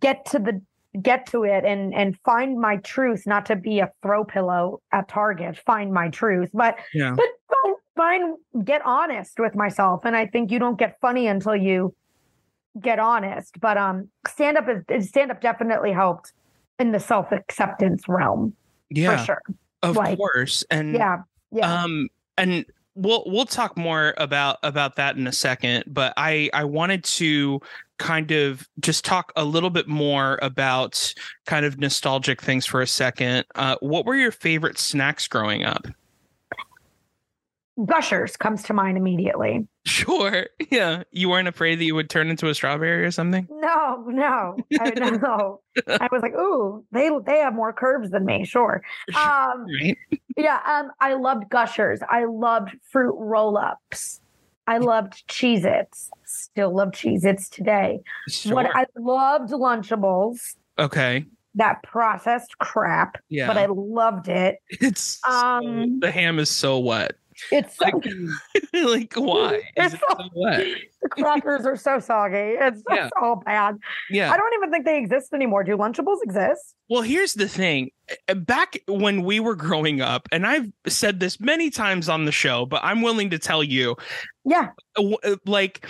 get 0.00 0.26
to 0.26 0.38
the 0.38 0.60
get 1.02 1.26
to 1.26 1.44
it 1.44 1.64
and 1.64 1.94
and 1.94 2.18
find 2.20 2.58
my 2.58 2.76
truth 2.78 3.26
not 3.26 3.44
to 3.46 3.56
be 3.56 3.80
a 3.80 3.90
throw 4.02 4.24
pillow 4.24 4.80
at 4.92 5.06
target 5.08 5.56
find 5.58 5.92
my 5.92 6.08
truth 6.08 6.48
but 6.54 6.78
yeah. 6.94 7.14
but 7.14 7.26
find, 7.50 7.76
find 7.94 8.64
get 8.64 8.80
honest 8.82 9.38
with 9.38 9.54
myself 9.54 10.06
and 10.06 10.16
i 10.16 10.24
think 10.24 10.50
you 10.50 10.58
don't 10.58 10.78
get 10.78 10.98
funny 11.02 11.26
until 11.26 11.54
you 11.54 11.94
get 12.80 12.98
honest 12.98 13.60
but 13.60 13.76
um 13.76 14.08
stand 14.26 14.56
up 14.56 14.66
is 14.88 15.08
stand 15.10 15.30
up 15.30 15.42
definitely 15.42 15.92
helped 15.92 16.32
in 16.78 16.92
the 16.92 17.00
self 17.00 17.30
acceptance 17.30 18.04
realm 18.08 18.54
Yeah. 18.88 19.18
for 19.18 19.24
sure 19.26 19.42
Of 19.90 19.96
Like, 19.96 20.18
course. 20.18 20.64
And 20.70 20.94
yeah 20.94 21.22
yeah 21.52 21.82
um 21.82 22.08
and 22.36 22.64
we'll 22.94 23.22
we'll 23.26 23.46
talk 23.46 23.76
more 23.76 24.14
about 24.16 24.58
about 24.62 24.96
that 24.96 25.16
in 25.16 25.26
a 25.26 25.32
second 25.32 25.84
but 25.86 26.12
i 26.16 26.50
i 26.52 26.64
wanted 26.64 27.04
to 27.04 27.60
kind 27.98 28.30
of 28.30 28.68
just 28.80 29.04
talk 29.04 29.32
a 29.36 29.44
little 29.44 29.70
bit 29.70 29.86
more 29.86 30.38
about 30.42 31.14
kind 31.46 31.64
of 31.64 31.78
nostalgic 31.78 32.42
things 32.42 32.66
for 32.66 32.82
a 32.82 32.86
second 32.86 33.44
uh 33.54 33.76
what 33.80 34.04
were 34.04 34.16
your 34.16 34.32
favorite 34.32 34.78
snacks 34.78 35.28
growing 35.28 35.62
up 35.64 35.86
gushers 37.84 38.36
comes 38.36 38.62
to 38.64 38.72
mind 38.72 38.96
immediately. 38.96 39.66
Sure. 39.84 40.46
Yeah. 40.70 41.04
You 41.12 41.28
weren't 41.28 41.46
afraid 41.46 41.76
that 41.78 41.84
you 41.84 41.94
would 41.94 42.10
turn 42.10 42.28
into 42.28 42.48
a 42.48 42.54
strawberry 42.54 43.04
or 43.04 43.10
something? 43.12 43.46
No 43.50 44.04
no. 44.08 44.56
I 44.80 44.90
no 44.96 45.60
i 45.86 46.08
was 46.10 46.22
like 46.22 46.34
ooh 46.34 46.84
they 46.90 47.08
they 47.24 47.38
have 47.38 47.54
more 47.54 47.72
curves 47.72 48.10
than 48.10 48.24
me. 48.24 48.44
Sure. 48.44 48.82
Um 49.14 49.64
right. 49.80 49.96
Yeah, 50.36 50.60
um, 50.66 50.90
I 51.00 51.14
loved 51.14 51.48
Gushers. 51.48 52.00
I 52.10 52.24
loved 52.26 52.76
fruit 52.90 53.14
roll-ups. 53.18 54.20
I 54.66 54.76
loved 54.78 55.26
Cheez-Its. 55.28 56.10
Still 56.26 56.74
love 56.76 56.90
Cheez-Its 56.90 57.48
today. 57.48 58.00
sure. 58.28 58.54
What 58.54 58.66
I 58.76 58.84
loved 58.98 59.50
Lunchables, 59.52 60.56
okay. 60.78 61.24
That 61.54 61.82
processed 61.84 62.58
crap, 62.58 63.16
yeah. 63.30 63.46
but 63.46 63.56
I 63.56 63.64
loved 63.70 64.28
it. 64.28 64.58
it's 64.68 65.20
so- 65.24 65.30
Um, 65.32 66.00
the 66.00 66.10
ham 66.10 66.38
is 66.38 66.50
so 66.50 66.78
wet 66.80 67.14
It's 67.52 67.76
so, 67.76 67.84
Like, 67.84 68.04
like 68.72 69.14
why 69.14 69.56
is 69.76 69.94
it 69.94 70.00
so- 70.08 70.28
wet 70.34 70.66
the 71.02 71.08
crackers 71.10 71.64
are 71.66 71.76
so 71.76 71.98
soggy. 72.00 72.36
It's 72.58 72.82
Yeah. 72.90 73.08
so 73.20 73.42
bad. 73.44 73.76
yeah 74.10 74.32
I 74.32 74.36
don't 74.36 74.54
even 74.54 74.70
think 74.70 74.84
they 74.84 74.98
exist 74.98 75.32
anymore. 75.32 75.62
Do 75.64 75.76
Lunchables 75.76 76.22
exist? 76.22 76.74
Well, 76.88 77.02
here's 77.02 77.34
the 77.34 77.48
thing. 77.48 77.90
Back 78.34 78.78
when 78.88 79.22
we 79.22 79.38
were 79.40 79.54
growing 79.56 80.00
up, 80.00 80.28
and 80.32 80.46
I've 80.46 80.70
said 80.86 81.20
this 81.20 81.38
many 81.40 81.70
times 81.70 82.08
on 82.08 82.24
the 82.24 82.32
show, 82.32 82.64
but 82.66 82.80
I'm 82.84 83.02
willing 83.02 83.30
to 83.30 83.38
tell 83.38 83.62
you, 83.62 83.96
Yeah. 84.44 84.68
uh, 84.96 85.10
uh, 85.24 85.36
like 85.46 85.86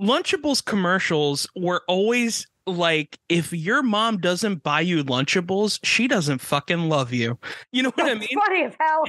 Lunchables 0.00 0.64
commercials 0.64 1.46
were 1.56 1.82
always 1.88 2.46
like, 2.66 3.18
if 3.28 3.52
your 3.52 3.82
mom 3.82 4.18
doesn't 4.18 4.62
buy 4.62 4.80
you 4.80 5.04
Lunchables, 5.04 5.78
she 5.84 6.08
doesn't 6.08 6.38
fucking 6.38 6.88
love 6.88 7.12
you. 7.12 7.38
You 7.72 7.82
know 7.84 7.90
what 7.94 8.10
I 8.10 8.14
mean? 8.14 8.28
funny 8.46 8.64
as 8.64 8.72
hell. 8.80 9.04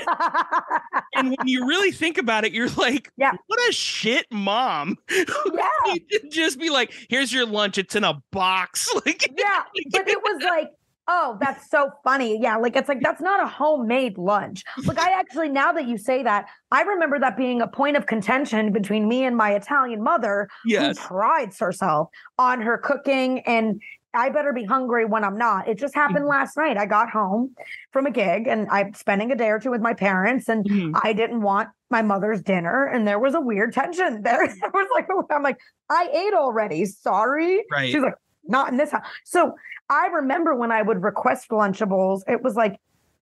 And 1.15 1.29
when 1.37 1.47
you 1.47 1.65
really 1.67 1.91
think 1.91 2.17
about 2.17 2.43
it, 2.45 2.51
you're 2.51 2.69
like, 2.71 3.09
Yeah. 3.17 3.31
what 3.47 3.59
a 3.69 3.71
shit 3.71 4.25
mom. 4.31 4.97
yeah. 5.15 5.95
Just 6.29 6.59
be 6.59 6.69
like, 6.69 6.91
here's 7.09 7.31
your 7.31 7.45
lunch. 7.45 7.77
It's 7.77 7.95
in 7.95 8.03
a 8.03 8.21
box. 8.31 8.89
Like, 9.05 9.29
Yeah, 9.37 9.63
but 9.91 10.07
it 10.07 10.17
was 10.21 10.43
like, 10.43 10.69
oh, 11.07 11.37
that's 11.39 11.69
so 11.69 11.91
funny. 12.03 12.39
Yeah, 12.41 12.57
like 12.57 12.75
it's 12.75 12.89
like 12.89 13.01
that's 13.01 13.21
not 13.21 13.43
a 13.43 13.47
homemade 13.47 14.17
lunch. 14.17 14.63
Like 14.85 14.97
I 14.99 15.11
actually, 15.19 15.49
now 15.49 15.71
that 15.71 15.87
you 15.87 15.97
say 15.97 16.23
that, 16.23 16.45
I 16.71 16.81
remember 16.81 17.19
that 17.19 17.37
being 17.37 17.61
a 17.61 17.67
point 17.67 17.97
of 17.97 18.05
contention 18.07 18.71
between 18.71 19.07
me 19.07 19.23
and 19.23 19.35
my 19.37 19.51
Italian 19.53 20.03
mother, 20.03 20.47
yes. 20.65 20.97
who 20.97 21.03
prides 21.07 21.59
herself 21.59 22.09
on 22.37 22.61
her 22.61 22.77
cooking 22.77 23.39
and 23.41 23.81
I 24.17 24.29
better 24.29 24.53
be 24.53 24.63
hungry 24.63 25.03
when 25.03 25.25
I'm 25.25 25.37
not. 25.37 25.67
It 25.67 25.77
just 25.77 25.93
happened 25.93 26.23
Mhm. 26.23 26.29
last 26.29 26.55
night. 26.55 26.77
I 26.77 26.85
got 26.85 27.09
home 27.09 27.53
from 27.91 28.05
a 28.05 28.11
gig 28.11 28.47
and 28.47 28.65
I'm 28.71 28.93
spending 28.93 29.29
a 29.29 29.35
day 29.35 29.49
or 29.49 29.59
two 29.59 29.71
with 29.71 29.81
my 29.81 29.93
parents, 29.93 30.47
and 30.47 30.63
Mhm. 30.65 30.97
I 31.03 31.11
didn't 31.11 31.41
want 31.41 31.67
my 31.91 32.01
mother's 32.01 32.41
dinner, 32.41 32.85
and 32.85 33.05
there 33.05 33.19
was 33.19 33.35
a 33.35 33.41
weird 33.41 33.73
tension 33.73 34.21
there. 34.21 34.39
I 34.63 34.69
was 34.73 34.87
like, 34.95 35.07
I'm 35.29 35.43
like, 35.43 35.57
I 35.89 36.07
ate 36.13 36.33
already. 36.33 36.85
Sorry. 36.85 37.65
Right. 37.69 37.91
She's 37.91 38.01
like, 38.01 38.13
not 38.47 38.69
in 38.69 38.77
this 38.77 38.91
house. 38.91 39.05
So 39.23 39.55
I 39.89 40.07
remember 40.07 40.55
when 40.55 40.71
I 40.71 40.81
would 40.81 41.01
request 41.03 41.49
Lunchables, 41.49 42.21
it 42.27 42.41
was 42.43 42.55
like, 42.55 42.79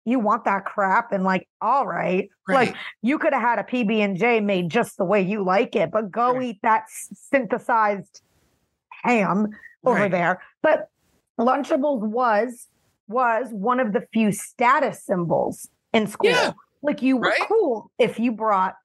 you 0.06 0.18
want 0.18 0.44
that 0.46 0.64
crap, 0.64 1.12
and 1.12 1.24
like, 1.24 1.46
all 1.61 1.87
right, 1.87 2.30
Right. 2.48 2.68
like 2.68 2.76
you 3.02 3.18
could 3.18 3.33
have 3.35 3.42
had 3.42 3.59
a 3.59 3.62
PB 3.64 3.98
and 4.00 4.16
J 4.16 4.40
made 4.40 4.70
just 4.70 4.96
the 4.96 5.04
way 5.04 5.20
you 5.20 5.44
like 5.44 5.76
it, 5.76 5.90
but 5.90 6.11
go 6.11 6.33
Right. 6.35 6.42
eat 6.46 6.59
that 6.62 6.85
synthesized 6.88 8.22
ham 9.04 9.48
over 9.85 10.00
Right. 10.00 10.11
there. 10.11 10.42
But 10.62 10.88
Lunchables 11.38 12.00
was 12.00 12.66
was 13.09 13.48
one 13.50 13.80
of 13.80 13.92
the 13.92 14.02
few 14.12 14.30
status 14.30 15.02
symbols 15.04 15.68
in 15.92 16.06
school. 16.06 16.30
Yeah. 16.30 16.52
Like 16.80 17.02
you 17.02 17.16
were 17.16 17.35
cool 17.42 17.90
if 17.98 18.20
you 18.20 18.30
brought 18.30 18.76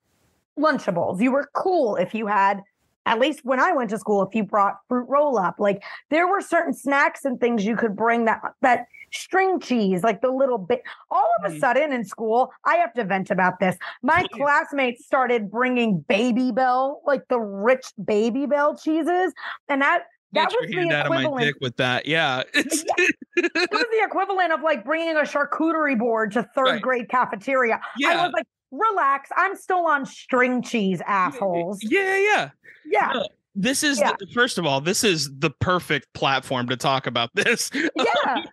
Lunchables. 0.59 1.21
You 1.21 1.31
were 1.31 1.47
cool 1.53 1.95
if 1.95 2.15
you 2.15 2.25
had 2.25 2.63
at 3.05 3.19
least 3.19 3.41
when 3.43 3.59
I 3.59 3.71
went 3.73 3.89
to 3.91 3.97
school, 3.97 4.23
if 4.23 4.33
you 4.35 4.43
brought 4.43 4.75
fruit 4.87 5.05
roll 5.07 5.37
up, 5.37 5.55
like 5.59 5.83
there 6.09 6.27
were 6.27 6.41
certain 6.41 6.73
snacks 6.73 7.25
and 7.25 7.39
things 7.39 7.65
you 7.65 7.75
could 7.75 7.95
bring 7.95 8.25
that 8.25 8.41
that 8.61 8.85
string 9.11 9.59
cheese, 9.59 10.03
like 10.03 10.21
the 10.21 10.29
little 10.31 10.57
bit. 10.57 10.81
All 11.11 11.29
of 11.39 11.51
a 11.51 11.55
Mhm. 11.55 11.59
sudden 11.59 11.93
in 11.93 12.03
school, 12.03 12.51
I 12.65 12.75
have 12.77 12.93
to 12.95 13.03
vent 13.05 13.31
about 13.31 13.59
this. 13.59 13.77
My 14.01 14.25
classmates 14.33 15.05
started 15.05 15.49
bringing 15.49 16.03
Babybel, 16.09 16.97
like 17.05 17.27
the 17.29 17.39
rich 17.39 17.85
Babybel 18.01 18.81
cheeses, 18.81 19.33
and 19.69 19.81
that 19.81 20.03
that 20.33 20.49
Get 20.49 20.59
was 20.59 20.69
your 20.69 20.83
the 20.83 20.89
hand 20.89 20.93
out 20.93 21.05
of 21.05 21.09
my 21.11 21.17
equivalent. 21.21 21.45
dick 21.45 21.55
with 21.61 21.77
that. 21.77 22.05
Yeah. 22.07 22.43
It's, 22.53 22.83
It 23.37 23.71
was 23.71 23.85
the 23.91 24.03
equivalent 24.03 24.51
of 24.51 24.61
like 24.61 24.83
bringing 24.83 25.15
a 25.15 25.21
charcuterie 25.21 25.97
board 25.97 26.33
to 26.33 26.43
third 26.43 26.65
Right. 26.65 26.81
grade 26.81 27.09
cafeteria. 27.09 27.75
I 27.75 27.79
yeah. 27.97 28.23
was 28.25 28.33
like, 28.33 28.45
relax, 28.71 29.29
I'm 29.35 29.55
still 29.55 29.85
on 29.85 30.05
string 30.05 30.61
cheese, 30.61 31.01
assholes. 31.05 31.79
Yeah, 31.83 32.17
yeah. 32.17 32.49
Yeah. 32.85 33.11
No, 33.13 33.27
This 33.55 33.83
is 33.83 33.99
Yeah. 33.99 34.13
the, 34.19 34.27
first 34.33 34.57
of 34.57 34.65
all, 34.65 34.81
this 34.81 35.03
is 35.03 35.29
the 35.39 35.49
perfect 35.49 36.07
platform 36.13 36.67
to 36.67 36.75
talk 36.77 37.07
about 37.07 37.29
this. 37.35 37.71
Yeah. 37.95 38.43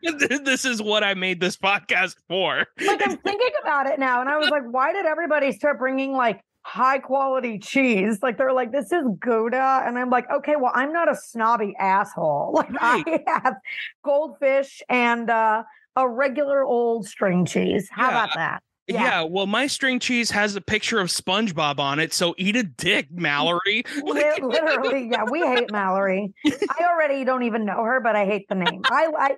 this 0.45 0.65
is 0.65 0.81
what 0.81 1.03
I 1.05 1.15
made 1.15 1.41
this 1.41 1.57
podcast 1.57 2.15
for. 2.29 2.67
like 2.87 3.01
I'm 3.07 3.17
thinking 3.25 3.51
about 3.63 3.87
it 3.87 3.99
now, 3.99 4.21
and 4.21 4.29
I 4.31 4.37
was 4.39 4.49
like, 4.49 4.63
why 4.71 4.93
did 4.93 5.07
everybody 5.07 5.51
start 5.53 5.79
bringing 5.79 6.13
like 6.13 6.41
high 6.65 6.99
quality 6.99 7.59
cheese? 7.59 8.21
Like 8.23 8.39
they're 8.39 8.53
like, 8.53 8.71
this 8.71 8.93
is 8.93 9.03
Gouda, 9.19 9.83
and 9.85 9.99
I'm 9.99 10.11
like, 10.11 10.31
okay, 10.31 10.55
well, 10.57 10.73
I'm 10.75 10.93
not 10.93 11.11
a 11.11 11.17
snobby 11.17 11.75
asshole. 11.79 12.53
Like 12.71 12.71
I 12.81 13.21
have 13.27 13.57
goldfish 14.05 14.83
and 14.89 15.29
uh, 15.31 15.65
a 15.97 16.09
regular 16.09 16.63
old 16.65 17.07
string 17.07 17.45
cheese. 17.45 17.89
How 17.91 18.05
Yeah. 18.11 18.25
about 18.25 18.31
that? 18.37 18.63
Yeah. 18.93 19.03
Yeah. 19.05 19.23
well, 19.23 19.47
my 19.47 19.67
string 19.67 19.99
cheese 19.99 20.31
has 20.31 20.55
a 20.57 20.61
picture 20.61 20.99
of 21.01 21.09
SpongeBob 21.09 21.79
on 21.79 21.99
it, 21.99 22.13
so 22.13 22.35
eat 22.39 22.57
a 22.57 22.63
dick, 22.63 23.09
Mallory. 23.11 23.85
Li- 24.03 24.35
Literally, 24.43 25.09
yeah, 25.11 25.25
we 25.31 25.41
hate 25.41 25.71
Mallory. 25.73 26.33
I 26.47 26.85
already 26.85 27.25
don't 27.25 27.43
even 27.45 27.65
know 27.65 27.83
her, 27.85 28.01
but 28.01 28.17
I 28.17 28.25
hate 28.27 28.49
the 28.49 28.55
name. 28.57 28.83
I, 28.91 29.09
I, 29.19 29.37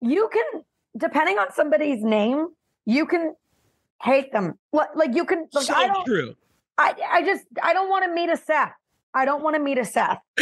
you 0.00 0.28
can, 0.32 0.62
depending 0.96 1.38
on 1.38 1.52
somebody's 1.52 2.02
name, 2.02 2.48
you 2.86 3.06
can 3.06 3.34
hate 4.02 4.32
them. 4.32 4.58
Like, 4.72 4.94
like 4.94 5.14
you 5.14 5.24
can. 5.24 5.46
Like, 5.52 5.64
so 5.64 5.74
I 5.74 5.86
don't. 5.86 6.04
true. 6.04 6.34
I, 6.76 6.94
I 7.10 7.22
just 7.22 7.44
I 7.62 7.72
don't 7.72 7.88
want 7.88 8.04
to 8.04 8.12
meet 8.12 8.28
a 8.28 8.36
Seth. 8.36 8.72
I 9.14 9.24
don't 9.24 9.42
want 9.42 9.54
to 9.56 9.62
meet 9.62 9.78
a 9.78 9.84
Seth. 9.84 10.18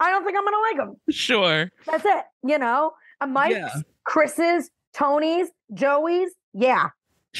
I 0.00 0.10
don't 0.10 0.24
think 0.24 0.36
I'm 0.38 0.44
gonna 0.44 0.56
like 0.70 0.76
him. 0.88 0.96
Sure. 1.10 1.70
That's 1.86 2.04
it. 2.04 2.24
You 2.44 2.58
know, 2.58 2.92
a 3.20 3.26
Mike's, 3.26 3.54
Yeah. 3.56 3.68
Chris's, 4.04 4.70
Tony's, 4.94 5.48
Joey's. 5.74 6.30
Yeah, 6.54 6.88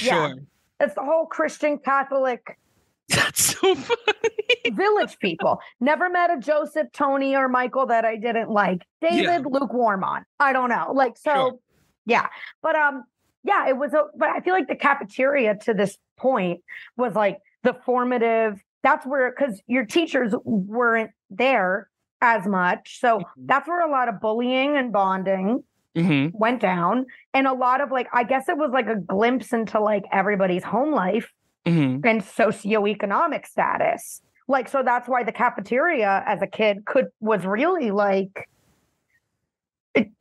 Yeah. 0.03 0.29
Sure. 0.29 0.35
it's 0.81 0.95
the 0.95 1.03
whole 1.05 1.27
Christian 1.27 1.79
Catholic 1.79 2.59
That's 3.09 3.59
so 3.59 3.75
funny. 3.75 4.71
village 4.73 5.19
people. 5.19 5.61
Never 5.81 6.11
met 6.11 6.31
a 6.31 6.39
Joseph, 6.39 6.89
Tony, 6.93 7.35
or 7.35 7.49
Michael 7.49 7.87
that 7.87 8.05
I 8.05 8.17
didn't 8.17 8.51
like. 8.51 8.83
David, 9.01 9.23
Yeah. 9.25 9.39
lukewarm 9.51 10.05
on. 10.05 10.25
I 10.39 10.53
don't 10.53 10.69
know. 10.69 10.93
Like 10.93 11.17
so, 11.17 11.33
Sure. 11.35 11.59
yeah. 12.05 12.27
But 12.63 12.77
um, 12.77 13.05
yeah, 13.45 13.67
it 13.69 13.79
was. 13.79 13.95
A, 13.95 14.05
but 14.17 14.29
I 14.29 14.41
feel 14.41 14.53
like 14.53 14.69
the 14.69 14.77
cafeteria 14.77 15.57
to 15.63 15.73
this 15.73 15.97
point 16.19 16.61
was 16.99 17.15
like 17.15 17.39
the 17.63 17.73
formative. 17.87 18.63
That's 18.83 19.07
where 19.07 19.31
because 19.37 19.61
your 19.67 19.87
teachers 19.87 20.35
weren't 20.45 21.11
there 21.31 21.89
as 22.21 22.47
much, 22.47 23.01
so 23.01 23.21
Mhm. 23.21 23.25
that's 23.47 23.67
where 23.69 23.81
a 23.81 23.91
lot 23.91 24.09
of 24.09 24.21
bullying 24.21 24.77
and 24.77 24.93
bonding 24.93 25.65
hmm 25.99 26.29
went 26.33 26.61
down, 26.61 27.07
and 27.35 27.47
a 27.47 27.53
lot 27.53 27.81
of 27.81 27.91
like 27.91 28.09
I 28.13 28.25
guess 28.25 28.49
it 28.49 28.57
was 28.57 28.71
like 28.73 28.89
a 28.89 28.97
glimpse 28.97 29.53
into 29.53 29.81
like 29.81 30.05
everybody's 30.13 30.65
home 30.65 30.93
life 30.93 31.33
hmm 31.67 32.01
and 32.05 32.23
socioeconomic 32.23 33.47
status. 33.47 34.23
Like, 34.51 34.69
so 34.69 34.83
that's 34.83 35.09
why 35.09 35.25
the 35.25 35.33
cafeteria 35.33 36.25
as 36.27 36.41
a 36.41 36.47
kid 36.47 36.87
could 36.87 37.09
was 37.21 37.45
really 37.45 37.91
like 37.91 38.49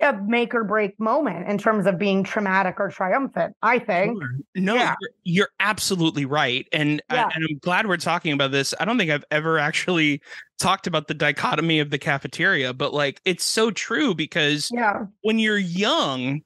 a 0.02 0.13
make 0.24 0.54
or 0.54 0.63
break 0.63 1.00
moment 1.00 1.48
in 1.50 1.58
terms 1.58 1.86
of 1.86 1.98
being 1.98 2.24
traumatic 2.24 2.76
or 2.80 2.90
triumphant. 2.90 3.56
I 3.62 3.80
think. 3.80 4.22
Sure. 4.22 4.32
No, 4.56 4.76
Yeah. 4.76 4.96
you're, 5.00 5.10
you're 5.24 5.50
absolutely 5.60 6.26
right, 6.26 6.68
and 6.72 7.02
I, 7.10 7.18
and 7.18 7.46
I'm 7.50 7.58
glad 7.60 7.88
we're 7.88 7.98
talking 7.98 8.34
about 8.34 8.52
this. 8.52 8.74
I 8.80 8.86
don't 8.86 8.98
think 8.98 9.12
I've 9.12 9.26
ever 9.32 9.60
actually 9.60 10.22
talked 10.60 10.88
about 10.88 11.08
the 11.08 11.13
dichotomy 11.13 11.80
of 11.80 11.90
the 11.90 11.98
cafeteria, 11.98 12.74
but 12.74 12.94
like 12.94 13.22
it's 13.26 13.44
so 13.44 13.72
true 13.72 14.16
because 14.16 14.70
Yeah, 14.74 15.06
when 15.22 15.40
you're 15.40 15.58
young, 15.58 16.42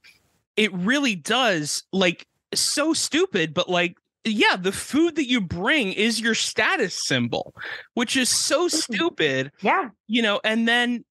it 0.58 0.74
really 0.74 1.16
does 1.16 1.84
like 1.94 2.28
so 2.54 2.94
stupid, 2.94 3.54
but 3.54 3.70
like 3.70 3.98
yeah, 4.24 4.56
the 4.56 4.72
food 4.72 5.16
that 5.16 5.28
you 5.28 5.42
bring 5.42 5.94
is 5.94 6.22
your 6.22 6.36
status 6.36 6.94
symbol, 6.94 7.56
which 7.96 8.16
is 8.16 8.30
so 8.30 8.68
mm-hmm. 8.68 8.94
stupid, 8.94 9.52
yeah, 9.62 9.90
you 10.08 10.22
know, 10.22 10.40
and 10.44 10.68
then 10.68 11.04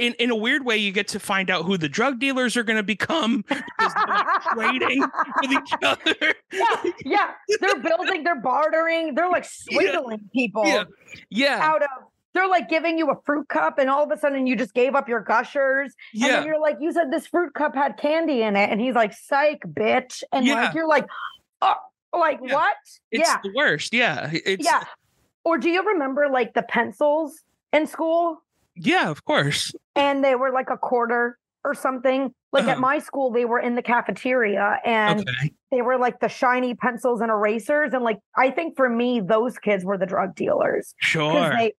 in, 0.00 0.14
in 0.14 0.30
a 0.30 0.36
weird 0.36 0.64
way, 0.64 0.76
you 0.76 0.92
get 0.92 1.08
to 1.08 1.20
find 1.20 1.50
out 1.50 1.64
who 1.64 1.76
the 1.76 1.88
drug 1.88 2.18
dealers 2.18 2.56
are 2.56 2.62
going 2.62 2.76
to 2.78 2.82
become 2.82 3.44
because 3.48 3.62
they're 3.94 4.24
trading 4.54 5.00
with 5.42 5.52
each 5.52 5.72
other. 5.82 6.34
yeah, 6.52 6.82
yeah. 7.04 7.30
They're 7.60 7.80
building, 7.80 8.24
they're 8.24 8.40
bartering, 8.40 9.14
they're 9.14 9.30
like 9.30 9.44
swindling 9.48 10.28
people 10.32 10.66
Yeah. 10.66 10.84
Yeah. 11.30 11.58
out 11.62 11.82
of. 11.82 11.88
They're 12.32 12.48
like 12.48 12.68
giving 12.68 12.96
you 12.96 13.10
a 13.10 13.16
fruit 13.26 13.48
cup, 13.48 13.78
and 13.80 13.90
all 13.90 14.04
of 14.04 14.10
a 14.12 14.16
sudden 14.16 14.46
you 14.46 14.54
just 14.54 14.72
gave 14.72 14.94
up 14.94 15.08
your 15.08 15.20
gushers. 15.20 15.94
And 16.12 16.22
Yeah. 16.22 16.28
then 16.28 16.46
you're 16.46 16.60
like, 16.60 16.76
you 16.80 16.92
said 16.92 17.10
this 17.10 17.26
fruit 17.26 17.54
cup 17.54 17.74
had 17.74 17.96
candy 17.96 18.42
in 18.42 18.54
it. 18.56 18.70
And 18.70 18.80
he's 18.80 18.94
like, 18.94 19.12
psych, 19.12 19.62
bitch. 19.66 20.22
And 20.32 20.46
Yeah. 20.46 20.54
like, 20.66 20.74
you're 20.74 20.86
like, 20.88 21.06
oh, 21.60 21.74
like 22.12 22.38
Yeah. 22.42 22.54
what? 22.54 22.76
It's 23.10 23.28
yeah. 23.28 23.38
the 23.42 23.52
worst. 23.54 23.92
Yeah. 23.92 24.30
It's, 24.32 24.64
yeah. 24.64 24.84
Or 25.44 25.58
do 25.58 25.70
you 25.70 25.82
remember 25.84 26.28
like 26.28 26.54
the 26.54 26.62
pencils 26.62 27.42
in 27.72 27.86
school? 27.88 28.40
Yeah, 28.80 29.10
of 29.10 29.24
course. 29.24 29.72
And 29.94 30.24
they 30.24 30.34
were 30.34 30.50
like 30.52 30.70
a 30.70 30.76
quarter 30.76 31.38
or 31.64 31.74
something. 31.74 32.32
Like 32.52 32.64
at 32.64 32.70
Uh-huh. 32.72 32.80
my 32.80 32.98
school, 32.98 33.30
they 33.30 33.44
were 33.44 33.60
in 33.60 33.74
the 33.74 33.82
cafeteria 33.82 34.80
and 34.84 35.20
Okay. 35.20 35.52
they 35.70 35.82
were 35.82 35.98
like 35.98 36.18
the 36.20 36.28
shiny 36.28 36.74
pencils 36.74 37.20
and 37.20 37.30
erasers. 37.30 37.92
And 37.94 38.02
like, 38.02 38.18
I 38.36 38.50
think 38.50 38.76
for 38.76 38.88
me, 38.88 39.20
those 39.20 39.58
kids 39.58 39.84
were 39.84 39.98
the 39.98 40.06
drug 40.06 40.34
dealers 40.34 40.94
Sure. 40.98 41.50
they, 41.56 41.72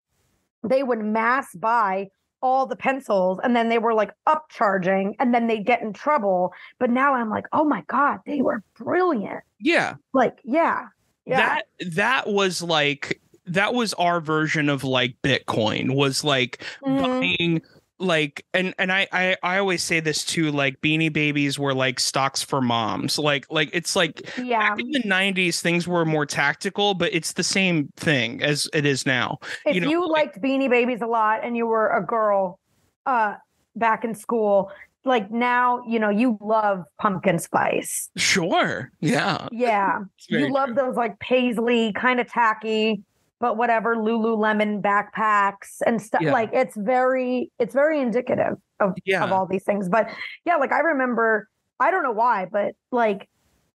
they 0.63 0.83
would 0.83 0.99
mass 0.99 1.53
buy 1.55 2.07
all 2.43 2.65
the 2.65 2.75
pencils 2.75 3.39
and 3.43 3.55
then 3.55 3.69
they 3.69 3.77
were 3.79 3.93
like 3.93 4.11
upcharging 4.27 5.13
and 5.19 5.33
then 5.33 5.47
they'd 5.47 5.65
get 5.65 5.81
in 5.81 5.93
trouble. 5.93 6.53
But 6.79 6.89
now 6.89 7.13
I'm 7.13 7.29
like, 7.29 7.45
oh 7.51 7.63
my 7.65 7.83
God, 7.87 8.19
they 8.25 8.41
were 8.41 8.63
brilliant. 8.77 9.43
yeah. 9.59 9.95
Like, 10.13 10.39
yeah. 10.43 10.87
Yeah. 11.25 11.37
That 11.37 11.93
that 11.95 12.27
was 12.29 12.63
like 12.63 13.21
that 13.45 13.73
was 13.73 13.93
our 13.95 14.21
version 14.21 14.69
of 14.69 14.83
like 14.83 15.15
Bitcoin 15.23 15.95
was 15.95 16.23
like 16.23 16.63
Mhm. 16.83 17.01
buying 17.37 17.61
like 17.99 18.43
and 18.55 18.73
and 18.79 18.91
I, 18.91 19.07
I 19.11 19.37
I 19.43 19.57
always 19.59 19.83
say 19.83 19.99
this 19.99 20.25
too 20.25 20.51
like 20.51 20.81
beanie 20.81 21.13
babies 21.13 21.59
were 21.59 21.75
like 21.75 21.99
stocks 21.99 22.41
for 22.41 22.59
moms 22.59 23.19
like 23.19 23.45
like 23.51 23.69
it's 23.73 23.95
like 23.95 24.27
yeah. 24.39 24.71
back 24.71 24.79
in 24.79 24.89
the 24.91 25.03
90s 25.03 25.61
things 25.61 25.87
were 25.87 26.03
more 26.03 26.25
tactical 26.25 26.95
but 26.95 27.13
it's 27.13 27.33
the 27.33 27.43
same 27.43 27.89
thing 27.97 28.41
as 28.41 28.67
it 28.73 28.87
is 28.87 29.05
now 29.05 29.37
if 29.67 29.75
you 29.75 29.81
you, 29.87 29.99
know, 29.99 30.05
liked 30.07 30.41
Beanie 30.41 30.67
Babies 30.67 31.01
a 31.03 31.05
lot 31.05 31.41
and 31.43 31.55
you 31.55 31.67
were 31.67 31.89
a 31.95 32.03
girl 32.03 32.59
uh 33.05 33.35
back 33.75 34.03
in 34.03 34.15
school, 34.15 34.71
like 35.05 35.29
now, 35.31 35.83
you 35.87 35.99
know, 35.99 36.09
you 36.09 36.39
love 36.41 36.83
pumpkin 36.99 37.37
spice. 37.37 38.09
sure 38.17 38.91
yeah 38.99 39.47
Yeah. 39.51 39.99
You 40.29 40.51
love 40.51 40.69
true. 40.69 40.75
those 40.75 40.95
like 40.95 41.19
paisley, 41.19 41.93
kind 41.93 42.19
of 42.19 42.27
tacky, 42.27 43.03
but 43.41 43.57
whatever 43.57 43.95
Lululemon 43.95 44.81
backpacks 44.81 45.81
and 45.85 46.01
stuff. 46.01 46.21
Yeah. 46.21 46.31
Like 46.31 46.51
it's 46.53 46.77
very, 46.77 47.51
it's 47.59 47.73
very 47.73 47.99
indicative 47.99 48.55
of, 48.79 48.93
Yeah. 49.03 49.23
of 49.23 49.31
all 49.31 49.47
these 49.47 49.63
things. 49.63 49.89
But 49.89 50.09
yeah, 50.45 50.55
like 50.57 50.71
I 50.71 50.79
remember, 50.79 51.49
I 51.79 51.89
don't 51.91 52.03
know 52.03 52.11
why, 52.11 52.45
but 52.49 52.75
like 52.91 53.27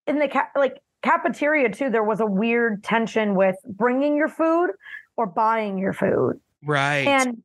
in 0.06 0.18
the 0.18 0.28
ca- 0.28 0.50
like 0.54 0.76
cafeteria 1.02 1.70
too, 1.70 1.88
there 1.90 2.04
was 2.04 2.20
a 2.20 2.26
weird 2.26 2.84
tension 2.84 3.34
with 3.34 3.56
bringing 3.66 4.16
your 4.16 4.28
food 4.28 4.70
or 5.16 5.26
buying 5.26 5.78
your 5.78 5.94
food. 5.94 6.38
right 6.62 7.06
And 7.08 7.42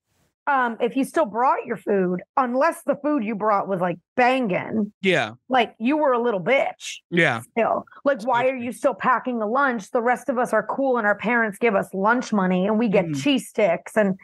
um, 0.49 0.75
if 0.81 0.95
you 0.95 1.03
still 1.03 1.25
brought 1.27 1.65
your 1.65 1.77
food, 1.77 2.21
unless 2.35 2.81
the 2.83 2.95
food 3.03 3.23
you 3.23 3.35
brought 3.35 3.67
was 3.67 3.79
like 3.79 3.97
banging, 4.15 4.91
Yeah. 5.01 5.33
like 5.47 5.75
you 5.79 5.95
were 5.97 6.11
a 6.11 6.19
little 6.19 6.41
bitch 6.41 6.97
Yeah. 7.11 7.41
still. 7.51 7.85
Like, 8.03 8.21
why 8.23 8.47
are 8.47 8.55
you 8.55 8.71
still 8.71 8.95
packing 8.95 9.41
a 9.41 9.47
lunch? 9.47 9.91
The 9.91 10.01
rest 10.01 10.27
of 10.27 10.37
us 10.39 10.51
are 10.51 10.63
cool 10.65 10.97
and 10.97 11.05
our 11.05 11.15
parents 11.15 11.59
give 11.59 11.75
us 11.75 11.93
lunch 11.93 12.33
money 12.33 12.65
and 12.67 12.79
we 12.79 12.87
get 12.89 13.05
Mhm. 13.05 13.21
cheese 13.23 13.47
sticks 13.47 13.95
and 13.95 14.17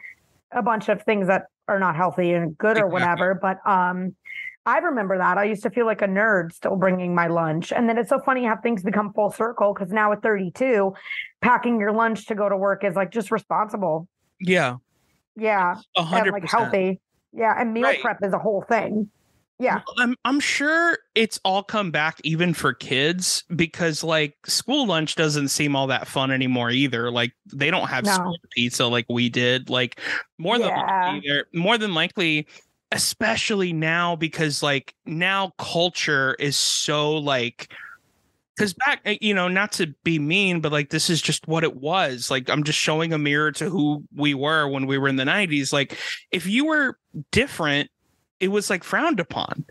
a 0.52 0.62
bunch 0.62 0.88
of 0.88 1.02
things 1.02 1.28
that 1.28 1.44
are 1.68 1.78
not 1.78 1.94
healthy 1.96 2.32
and 2.32 2.56
good 2.58 2.78
or 2.78 2.86
whatever. 2.88 3.34
But 3.34 3.58
um, 3.66 4.14
I 4.64 4.78
remember 4.78 5.16
that. 5.18 5.38
I 5.38 5.44
used 5.44 5.62
to 5.62 5.70
feel 5.70 5.86
like 5.86 6.02
a 6.02 6.08
nerd 6.08 6.52
still 6.52 6.74
bringing 6.74 7.14
my 7.14 7.28
lunch. 7.28 7.72
And 7.72 7.88
then 7.88 7.98
it's 7.98 8.08
so 8.08 8.18
funny 8.18 8.44
how 8.44 8.56
things 8.56 8.82
become 8.82 9.12
full 9.12 9.30
circle 9.30 9.72
because 9.74 9.92
now 9.92 10.10
at 10.12 10.22
32, 10.22 10.92
packing 11.40 11.78
your 11.78 11.92
lunch 11.92 12.26
to 12.26 12.34
go 12.34 12.48
to 12.48 12.56
work 12.56 12.82
is 12.82 12.96
like 12.96 13.12
just 13.12 13.30
responsible. 13.30 14.08
Yeah. 14.40 14.76
Yeah. 15.36 15.76
A 15.96 16.00
And 16.00 16.08
hundred 16.08 16.32
like 16.32 16.50
healthy. 16.50 17.00
Yeah. 17.32 17.54
And 17.60 17.72
meal 17.74 17.84
Right. 17.84 18.00
prep 18.00 18.22
is 18.22 18.32
a 18.32 18.38
whole 18.38 18.62
thing. 18.68 19.10
Yeah. 19.58 19.80
I'm 19.98 20.14
I'm 20.24 20.38
sure 20.40 20.98
it's 21.14 21.40
all 21.44 21.62
come 21.62 21.90
back 21.90 22.20
even 22.24 22.52
for 22.52 22.74
kids 22.74 23.42
because 23.54 24.04
like 24.04 24.34
school 24.46 24.86
lunch 24.86 25.14
doesn't 25.14 25.48
seem 25.48 25.74
all 25.74 25.86
that 25.86 26.06
fun 26.06 26.30
anymore 26.30 26.70
either. 26.70 27.10
Like 27.10 27.32
they 27.54 27.70
don't 27.70 27.88
have 27.88 28.04
No. 28.04 28.12
school 28.12 28.36
pizza 28.50 28.86
like 28.86 29.06
we 29.08 29.28
did. 29.30 29.70
Like 29.70 30.00
more 30.38 30.58
than 30.58 30.68
Yeah. 30.68 31.12
likely, 31.12 31.42
more 31.54 31.78
than 31.78 31.94
likely, 31.94 32.46
especially 32.92 33.72
now 33.72 34.14
because 34.16 34.62
like 34.62 34.94
now 35.06 35.52
culture 35.58 36.34
is 36.38 36.56
so 36.58 37.14
like 37.16 37.72
because 38.56 38.72
back 38.74 39.00
uh, 39.06 39.14
you 39.20 39.34
know 39.34 39.48
not 39.48 39.72
to 39.72 39.88
be 40.04 40.18
mean 40.18 40.60
but 40.60 40.72
like 40.72 40.90
this 40.90 41.10
is 41.10 41.20
just 41.20 41.46
what 41.46 41.62
it 41.64 41.76
was 41.76 42.30
like 42.30 42.48
i'm 42.48 42.64
just 42.64 42.78
showing 42.78 43.12
a 43.12 43.18
mirror 43.18 43.52
to 43.52 43.68
who 43.68 44.02
we 44.14 44.34
were 44.34 44.66
when 44.68 44.86
we 44.86 44.98
were 44.98 45.08
in 45.08 45.16
the 45.16 45.24
90s 45.24 45.72
like 45.72 45.96
if 46.30 46.46
you 46.46 46.64
were 46.66 46.98
different 47.30 47.90
it 48.38 48.48
was 48.48 48.68
like 48.68 48.84
frowned 48.84 49.18
upon 49.18 49.64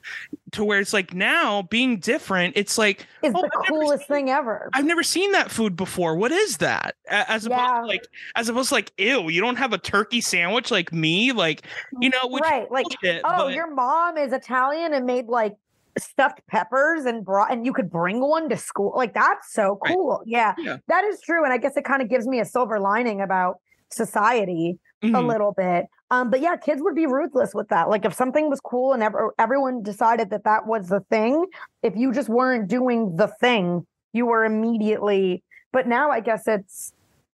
to 0.52 0.64
where 0.66 0.80
it's 0.80 0.92
like 0.94 1.14
now 1.14 1.62
being 1.64 2.00
different 2.00 2.54
it's 2.58 2.80
like 2.80 3.06
It's 3.22 3.36
Oh, 3.38 3.42
the 3.42 3.50
I've 3.60 3.68
coolest 3.70 4.08
seen- 4.08 4.16
thing 4.16 4.30
ever. 4.32 4.70
i've 4.74 4.86
never 4.86 5.04
seen 5.04 5.32
that 5.34 5.52
food 5.52 5.76
before 5.76 6.16
what 6.16 6.32
is 6.32 6.58
that 6.58 6.96
as 7.10 7.46
opposed 7.46 7.60
Yeah. 7.62 7.82
to 7.82 7.86
like 7.86 8.08
as 8.36 8.50
opposed 8.50 8.70
to 8.70 8.76
like 8.76 8.92
ew 8.98 9.30
you 9.30 9.40
don't 9.42 9.58
have 9.58 9.74
a 9.74 9.78
turkey 9.78 10.20
sandwich 10.22 10.72
like 10.72 10.92
me 10.92 11.32
like 11.32 11.68
you 12.02 12.10
know 12.10 12.20
which 12.26 12.42
right. 12.44 12.72
Like, 12.72 12.86
bullshit, 12.86 13.22
oh, 13.24 13.46
but- 13.46 13.54
your 13.54 13.70
mom 13.72 14.18
is 14.18 14.34
Italian 14.34 14.94
and 14.94 15.06
made 15.06 15.28
like 15.28 15.56
stuffed 15.98 16.42
peppers 16.48 17.06
and 17.06 17.24
brought, 17.26 17.52
and 17.52 17.66
you 17.66 17.74
could 17.74 17.90
bring 17.90 18.20
one 18.22 18.50
to 18.50 18.58
school. 18.58 18.94
Like, 18.96 19.14
that's 19.14 19.54
so 19.54 19.80
Right. 19.84 19.94
cool. 19.94 20.22
Yeah, 20.26 20.54
Yeah. 20.58 20.78
that 20.88 21.04
is 21.06 21.22
true. 21.22 21.44
And 21.44 21.54
I 21.54 21.58
guess 21.58 21.78
it 21.78 21.86
kind 21.86 22.02
of 22.02 22.10
gives 22.10 22.28
me 22.28 22.40
a 22.40 22.46
silver 22.46 22.80
lining 22.80 23.22
about 23.22 23.60
society 23.92 24.78
a 25.04 25.08
Mhm. 25.08 25.28
little 25.28 25.52
bit. 25.54 25.86
Um, 26.12 26.30
but 26.30 26.40
yeah, 26.42 26.56
kids 26.56 26.82
would 26.82 26.96
be 26.96 27.06
ruthless 27.06 27.54
with 27.54 27.68
that. 27.70 27.90
Like, 27.90 28.06
if 28.06 28.14
something 28.14 28.50
was 28.50 28.60
cool 28.62 28.94
and 28.94 29.04
ever, 29.04 29.34
everyone 29.40 29.84
decided 29.84 30.30
that 30.32 30.44
that 30.44 30.66
was 30.68 30.90
the 30.90 31.02
thing, 31.12 31.46
if 31.84 31.96
you 31.96 32.12
just 32.12 32.30
weren't 32.30 32.68
doing 32.68 33.16
the 33.16 33.28
thing, 33.28 33.86
you 34.14 34.26
were 34.26 34.46
immediately. 34.46 35.44
But 35.72 35.88
now 35.88 36.10
I 36.12 36.20
guess 36.22 36.48
it's 36.48 36.92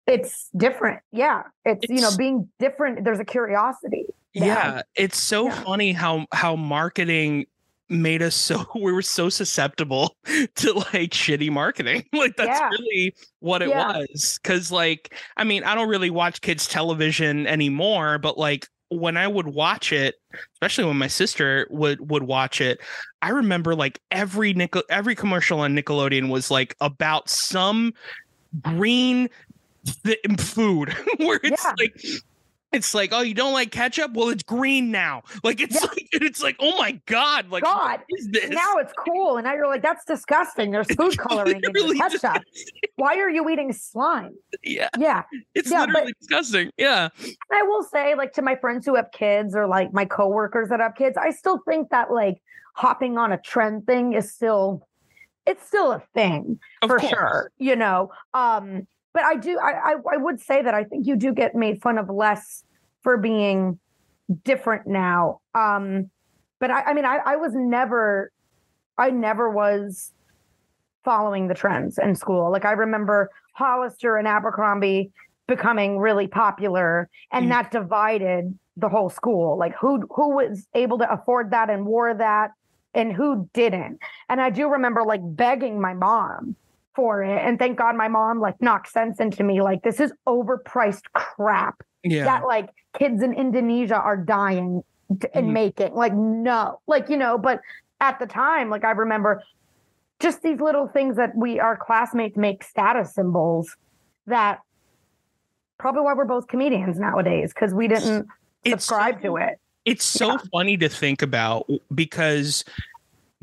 it's 0.07 0.49
different. 0.57 0.99
Yeah, 1.11 1.43
it's, 1.63 1.85
you 1.87 2.01
know 2.01 2.09
being 2.17 2.49
different. 2.59 3.03
There's 3.05 3.19
a 3.19 3.25
curiosity. 3.25 4.05
yeah 4.33 4.81
it's 4.95 5.17
so 5.19 5.45
Yeah. 5.47 5.63
funny 5.63 5.91
how 5.91 6.25
how 6.33 6.55
marketing 6.55 7.45
made 7.91 8.21
us 8.21 8.35
so 8.35 8.65
we 8.75 8.91
were 8.91 9.01
so 9.01 9.29
susceptible 9.29 10.15
to 10.55 10.73
like 10.73 11.11
shitty 11.11 11.51
marketing 11.51 12.03
like 12.13 12.35
that's 12.37 12.59
Yeah. 12.59 12.69
really 12.69 13.13
what 13.39 13.61
it 13.61 13.69
Yeah. 13.69 13.97
was 13.99 14.39
because 14.41 14.71
like 14.71 15.13
i 15.37 15.43
mean 15.43 15.63
i 15.63 15.75
don't 15.75 15.89
really 15.89 16.09
watch 16.09 16.41
kids 16.41 16.67
television 16.67 17.45
anymore 17.47 18.17
but 18.17 18.37
like 18.37 18.67
when 18.89 19.17
i 19.17 19.27
would 19.27 19.47
watch 19.47 19.91
it 19.91 20.15
especially 20.55 20.85
when 20.85 20.97
my 20.97 21.07
sister 21.07 21.67
would 21.69 22.09
would 22.09 22.23
watch 22.23 22.61
it 22.61 22.79
i 23.21 23.29
remember 23.29 23.75
like 23.75 23.99
every 24.11 24.53
nickel 24.53 24.83
every 24.89 25.15
commercial 25.15 25.59
on 25.59 25.75
nickelodeon 25.75 26.29
was 26.29 26.49
like 26.51 26.75
about 26.81 27.29
some 27.29 27.93
green 28.61 29.29
th- 30.05 30.19
food 30.39 30.93
where 31.17 31.39
it's 31.43 31.63
Yeah. 31.63 31.73
like 31.79 32.05
it's 32.73 32.93
like, 32.93 33.09
oh, 33.13 33.21
you 33.21 33.33
don't 33.33 33.53
like 33.53 33.71
ketchup? 33.71 34.13
Well, 34.13 34.29
it's 34.29 34.43
green 34.43 34.91
now. 34.91 35.23
Like 35.43 35.59
it's 35.61 35.75
Yeah. 35.75 35.87
like 35.89 36.07
it's 36.13 36.41
like, 36.41 36.55
oh 36.59 36.77
my 36.77 36.93
god, 37.05 37.49
like 37.49 37.63
God, 37.63 37.99
is 38.09 38.27
this? 38.29 38.49
now 38.49 38.77
it's 38.77 38.93
cool. 39.05 39.37
And 39.37 39.45
now 39.45 39.53
you're 39.53 39.67
like, 39.67 39.81
that's 39.81 40.05
disgusting. 40.05 40.71
There's 40.71 40.87
food 40.95 41.17
coloring 41.17 41.61
in 41.63 41.97
ketchup. 41.97 42.43
Why 42.95 43.17
are 43.17 43.29
you 43.29 43.49
eating 43.49 43.73
slime? 43.73 44.35
yeah, 44.63 44.89
Yeah. 44.97 45.23
it's 45.55 45.69
Yeah, 45.71 45.81
literally 45.85 46.13
disgusting. 46.19 46.71
Yeah, 46.77 47.09
I 47.51 47.61
will 47.63 47.83
say, 47.83 48.15
like, 48.15 48.33
to 48.33 48.41
my 48.41 48.55
friends 48.55 48.85
who 48.85 48.95
have 48.95 49.11
kids 49.11 49.55
or 49.55 49.67
like 49.67 49.93
my 49.93 50.05
coworkers 50.05 50.69
that 50.69 50.79
have 50.79 50.95
kids, 50.95 51.17
I 51.17 51.31
still 51.31 51.59
think 51.67 51.89
that 51.89 52.11
like 52.11 52.41
hopping 52.75 53.17
on 53.17 53.31
a 53.31 53.37
trend 53.37 53.85
thing 53.85 54.13
is 54.13 54.33
still 54.33 54.87
it's 55.45 55.65
still 55.67 55.91
a 55.91 56.01
thing 56.13 56.59
of 56.83 56.89
for 56.89 56.99
course. 56.99 57.09
sure, 57.11 57.51
you 57.57 57.75
know. 57.75 58.11
Um, 58.33 58.87
but 59.13 59.23
I 59.23 59.35
do 59.35 59.59
I, 59.59 59.71
I 59.71 59.95
I 60.13 60.17
would 60.17 60.39
say 60.39 60.61
that 60.61 60.73
I 60.73 60.83
think 60.83 61.07
you 61.07 61.15
do 61.15 61.33
get 61.33 61.55
made 61.55 61.81
fun 61.81 61.97
of 61.97 62.09
less 62.09 62.63
for 63.01 63.17
being 63.17 63.79
different 64.43 64.87
now. 64.87 65.39
Um, 65.55 66.09
but 66.59 66.71
I, 66.71 66.81
I 66.83 66.93
mean 66.93 67.05
I, 67.05 67.17
I 67.25 67.35
was 67.35 67.53
never 67.53 68.31
I 68.97 69.09
never 69.11 69.49
was 69.49 70.11
following 71.03 71.47
the 71.47 71.55
trends 71.55 71.97
in 71.97 72.15
school. 72.15 72.51
Like 72.51 72.65
I 72.65 72.71
remember 72.73 73.29
Hollister 73.53 74.17
and 74.17 74.27
Abercrombie 74.27 75.11
becoming 75.47 75.97
really 75.97 76.27
popular 76.27 77.09
and 77.31 77.47
Mm. 77.47 77.49
that 77.49 77.71
divided 77.71 78.57
the 78.77 78.87
whole 78.87 79.09
school. 79.09 79.57
Like 79.57 79.75
who 79.75 80.07
who 80.15 80.35
was 80.35 80.67
able 80.75 80.97
to 80.99 81.11
afford 81.11 81.51
that 81.51 81.69
and 81.69 81.85
wore 81.85 82.13
that 82.13 82.51
and 82.93 83.11
who 83.11 83.49
didn't. 83.53 83.99
And 84.29 84.39
I 84.39 84.49
do 84.49 84.69
remember 84.69 85.03
like 85.03 85.21
begging 85.23 85.81
my 85.81 85.93
mom 85.93 86.55
for 86.95 87.23
it. 87.23 87.37
And 87.41 87.57
thank 87.57 87.77
God 87.77 87.95
my 87.95 88.07
mom 88.07 88.39
like 88.39 88.61
knocked 88.61 88.89
sense 88.89 89.19
into 89.19 89.43
me. 89.43 89.61
Like 89.61 89.83
this 89.83 89.99
is 89.99 90.11
overpriced 90.27 91.03
crap 91.13 91.81
Yeah, 92.03 92.25
that 92.25 92.45
like 92.45 92.69
kids 92.97 93.21
in 93.23 93.33
Indonesia 93.33 93.95
are 93.95 94.17
dying 94.17 94.83
and 95.33 95.47
Mhm. 95.47 95.51
making. 95.53 95.93
Like, 95.93 96.13
no, 96.13 96.79
like, 96.87 97.09
you 97.09 97.17
know, 97.17 97.37
but 97.37 97.61
at 97.99 98.19
the 98.19 98.25
time, 98.25 98.69
like, 98.69 98.83
I 98.83 98.91
remember 98.91 99.43
just 100.19 100.41
these 100.41 100.59
little 100.59 100.87
things 100.87 101.17
that 101.17 101.35
we, 101.35 101.59
our 101.59 101.75
classmates 101.77 102.37
make 102.37 102.63
status 102.63 103.13
symbols 103.13 103.75
that 104.27 104.59
probably 105.77 106.01
why 106.03 106.13
we're 106.13 106.25
both 106.25 106.47
comedians 106.47 106.99
nowadays 106.99 107.53
because 107.53 107.73
we 107.73 107.87
didn't 107.87 108.27
It's 108.63 108.85
subscribe 108.85 109.15
so- 109.21 109.27
to 109.29 109.35
it. 109.37 109.59
it's 109.85 110.05
so 110.05 110.27
Yeah. 110.33 110.37
funny 110.51 110.77
to 110.77 110.89
think 110.89 111.21
about 111.21 111.67
because 111.93 112.63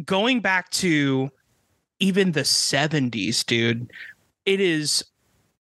going 0.04 0.40
back 0.40 0.70
to 0.70 1.30
even 2.00 2.32
the 2.32 2.40
70s, 2.42 3.44
dude, 3.44 3.90
it 4.46 4.60
is 4.60 5.04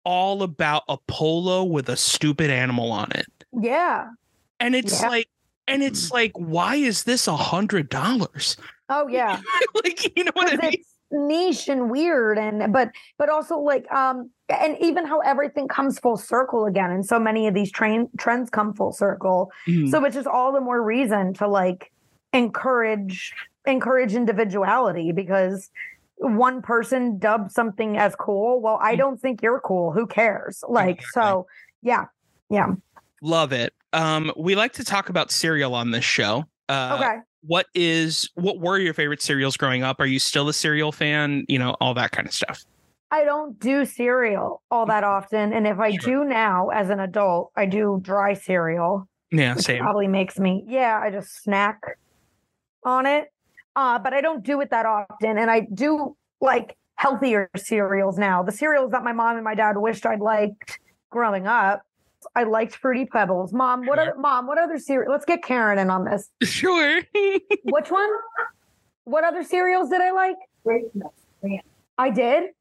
all 0.04 0.44
about 0.44 0.84
a 0.88 0.98
polo 1.08 1.64
with 1.64 1.90
a 1.90 1.98
stupid 1.98 2.50
animal 2.50 2.92
on 2.92 3.12
it. 3.12 3.26
Yeah. 3.60 4.10
And 4.60 4.76
it's 4.76 5.02
Yeah. 5.02 5.10
like, 5.10 5.30
and 5.68 5.82
it's 5.82 6.12
like, 6.12 6.32
why 6.36 6.76
is 6.76 7.04
this 7.04 7.28
a 7.28 7.36
hundred 7.36 7.90
dollars? 7.90 8.56
Oh, 8.90 9.08
yeah. 9.08 9.42
like, 9.84 10.16
you 10.16 10.24
know 10.24 10.32
what 10.36 10.48
I 10.48 10.52
'Cause 10.58 10.62
mean? 10.62 10.74
it's 10.74 10.90
niche 11.12 11.70
and 11.70 11.90
weird 11.90 12.38
and 12.38 12.74
but 12.74 12.90
but 13.20 13.30
also 13.30 13.58
like 13.60 13.90
um 13.92 14.30
and 14.50 14.76
even 14.82 15.06
how 15.06 15.20
everything 15.20 15.68
comes 15.68 16.00
full 16.00 16.18
circle 16.18 16.66
again 16.66 16.90
and 16.92 17.06
so 17.06 17.20
many 17.20 17.48
of 17.48 17.54
these 17.54 17.72
train 17.72 18.10
trends 18.18 18.50
come 18.50 18.74
full 18.74 18.92
circle 18.92 19.52
Mm. 19.68 19.90
so 19.92 20.04
it's 20.04 20.16
just 20.16 20.28
all 20.28 20.52
the 20.52 20.60
more 20.60 20.82
reason 20.82 21.34
to 21.36 21.48
like 21.48 21.92
encourage 22.34 23.34
encourage 23.66 24.14
individuality 24.16 25.12
because 25.12 25.70
one 26.18 26.62
person 26.62 27.18
dubbed 27.18 27.52
something 27.52 27.98
as 27.98 28.16
cool 28.16 28.62
well 28.62 28.80
i 28.82 28.96
Mm. 28.96 28.98
don't 28.98 29.18
think 29.22 29.42
you're 29.42 29.60
cool 29.60 29.92
who 29.92 30.08
cares 30.08 30.64
like 30.70 31.00
Exactly. 31.00 31.22
so 31.22 31.48
yeah 31.82 32.06
yeah 32.50 32.68
Love 33.22 33.54
it. 33.54 33.74
Um, 33.94 34.32
we 34.38 34.56
like 34.56 34.74
to 34.74 34.84
talk 34.84 35.10
about 35.10 35.32
cereal 35.32 35.74
on 35.74 35.90
this 35.90 36.04
show. 36.04 36.44
Uh, 36.70 36.98
okay 37.00 37.16
What 37.42 37.66
is 37.74 38.30
what 38.36 38.60
were 38.60 38.78
your 38.78 38.94
favorite 38.94 39.22
cereals 39.22 39.58
growing 39.58 39.82
up? 39.84 40.00
Are 40.00 40.06
you 40.06 40.20
still 40.20 40.48
a 40.50 40.54
cereal 40.54 40.92
fan? 40.92 41.44
You 41.48 41.58
know, 41.58 41.76
all 41.82 41.94
that 41.96 42.12
kind 42.12 42.28
of 42.28 42.34
stuff. 42.34 42.64
i 43.12 43.24
don't 43.24 43.58
do 43.60 43.86
cereal 43.86 44.62
all 44.70 44.86
that 44.86 45.04
often 45.04 45.54
and 45.54 45.66
if 45.66 45.80
i 45.80 45.92
Sure. 45.92 46.24
do 46.24 46.30
now 46.30 46.70
as 46.70 46.90
an 46.90 47.00
adult 47.00 47.52
i 47.56 47.66
do 47.66 47.98
dry 48.02 48.34
cereal 48.34 49.08
Yeah, 49.32 49.56
same. 49.56 49.82
probably 49.82 50.08
makes 50.08 50.38
me 50.38 50.64
yeah 50.68 51.00
i 51.02 51.10
just 51.10 51.42
snack 51.42 51.80
on 52.84 53.06
it 53.06 53.28
uh 53.76 54.00
but 54.00 54.14
i 54.14 54.22
don't 54.22 54.44
do 54.44 54.62
it 54.62 54.70
that 54.72 54.86
often 54.86 55.38
and 55.38 55.50
i 55.52 55.62
do 55.74 56.16
like 56.42 56.76
healthier 56.96 57.50
cereals 57.58 58.18
now 58.18 58.42
the 58.44 58.52
cereals 58.52 58.92
that 58.92 59.04
my 59.04 59.12
mom 59.14 59.36
and 59.36 59.44
my 59.44 59.56
dad 59.56 59.78
wished 59.78 60.06
i'd 60.06 60.20
liked 60.22 60.80
growing 61.10 61.46
up 61.48 61.82
i 62.36 62.44
liked 62.44 62.76
fruity 62.76 63.06
pebbles 63.06 63.52
mom 63.54 63.86
what 63.86 63.98
Sure. 63.98 64.12
other 64.12 64.20
mom 64.20 64.48
what 64.48 64.58
other 64.58 64.78
cereal 64.80 65.12
let's 65.12 65.26
get 65.26 65.44
karen 65.44 65.78
in 65.78 65.90
on 65.90 66.06
this 66.06 66.30
Sure. 66.44 67.02
which 67.66 67.92
one 67.92 68.10
what 69.04 69.24
other 69.24 69.44
cereals 69.44 69.90
did 69.90 70.02
i 70.02 70.12
like 70.12 70.36
Grape 70.64 70.94
nuts. 70.96 71.22
i 71.98 72.10
did 72.10 72.52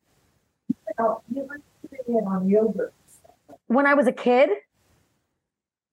Oh, 0.99 1.23
you 1.33 1.47
like 1.49 1.61
it 1.93 2.25
on 2.27 2.49
yogurt. 2.49 2.93
when 3.69 3.87
i 3.87 3.95
was 3.95 4.07
a 4.07 4.13
kid 4.13 4.51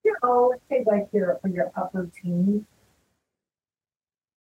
You 0.03 0.15
know, 0.23 0.53
say 0.69 0.84
like 0.86 1.07
your 1.13 1.39
your 1.47 1.71
upper 1.75 2.10
teens. 2.21 2.63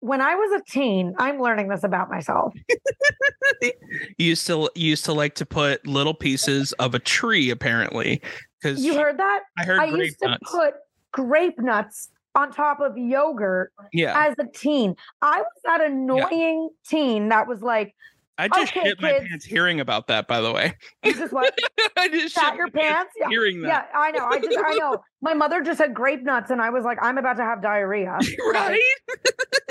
When 0.05 0.21
I 0.21 0.35
was 0.35 0.61
a 0.61 0.71
teen, 0.71 1.15
I'm 1.19 1.41
learning 1.41 1.69
this 1.69 1.83
about 1.83 2.11
myself. 2.11 2.53
you 3.63 3.73
used 4.19 4.47
to 4.49 4.69
you 4.75 4.91
used 4.91 5.07
to 5.07 5.15
like 5.15 5.35
to 5.37 5.47
put 5.47 5.87
little 5.87 6.13
pieces 6.13 6.75
of 6.75 6.95
a 6.95 6.99
tree, 6.99 7.49
apparently. 7.49 8.21
Because 8.61 8.85
You 8.85 8.97
heard 8.99 9.19
that? 9.19 9.45
I 9.57 9.65
heard 9.65 9.81
I 9.81 9.87
used 9.87 10.19
to 10.19 10.29
nuts. 10.29 10.51
put 10.51 10.75
grape 11.11 11.59
nuts 11.59 12.11
on 12.35 12.53
top 12.53 12.81
of 12.81 12.99
yogurt 12.99 13.73
yeah, 13.95 14.29
as 14.29 14.35
a 14.39 14.47
teen. 14.47 14.95
I 15.23 15.39
was 15.39 15.61
that 15.65 15.81
annoying 15.81 16.69
teen 16.87 17.31
that 17.31 17.49
was 17.49 17.63
like, 17.63 17.95
I 18.37 18.49
just 18.49 18.73
okay, 18.77 18.89
shit 18.89 19.01
my 19.01 19.13
kids. 19.13 19.29
pants 19.29 19.45
hearing 19.45 19.81
about 19.81 20.09
that. 20.09 20.27
By 20.27 20.41
the 20.41 20.53
way, 20.53 20.75
"Is 21.05 21.19
this 21.19 21.31
what 21.31 21.57
I 21.97 22.09
just 22.09 22.35
shit 22.35 22.55
your 22.57 22.69
pants?" 22.69 23.13
Yeah, 23.19 23.29
hearing 23.29 23.63
yeah. 23.63 23.85
I 23.95 24.11
know. 24.11 24.27
I 24.27 24.41
just, 24.41 24.59
I 24.59 24.75
know. 24.75 24.99
My 25.23 25.35
mother 25.35 25.63
just 25.63 25.79
had 25.79 25.95
grape 25.95 26.23
nuts, 26.23 26.51
and 26.51 26.61
I 26.61 26.71
was 26.71 26.85
like, 26.85 26.99
"I'm 27.01 27.17
about 27.17 27.37
to 27.37 27.45
have 27.45 27.63
diarrhea." 27.63 28.19
right? 28.53 28.81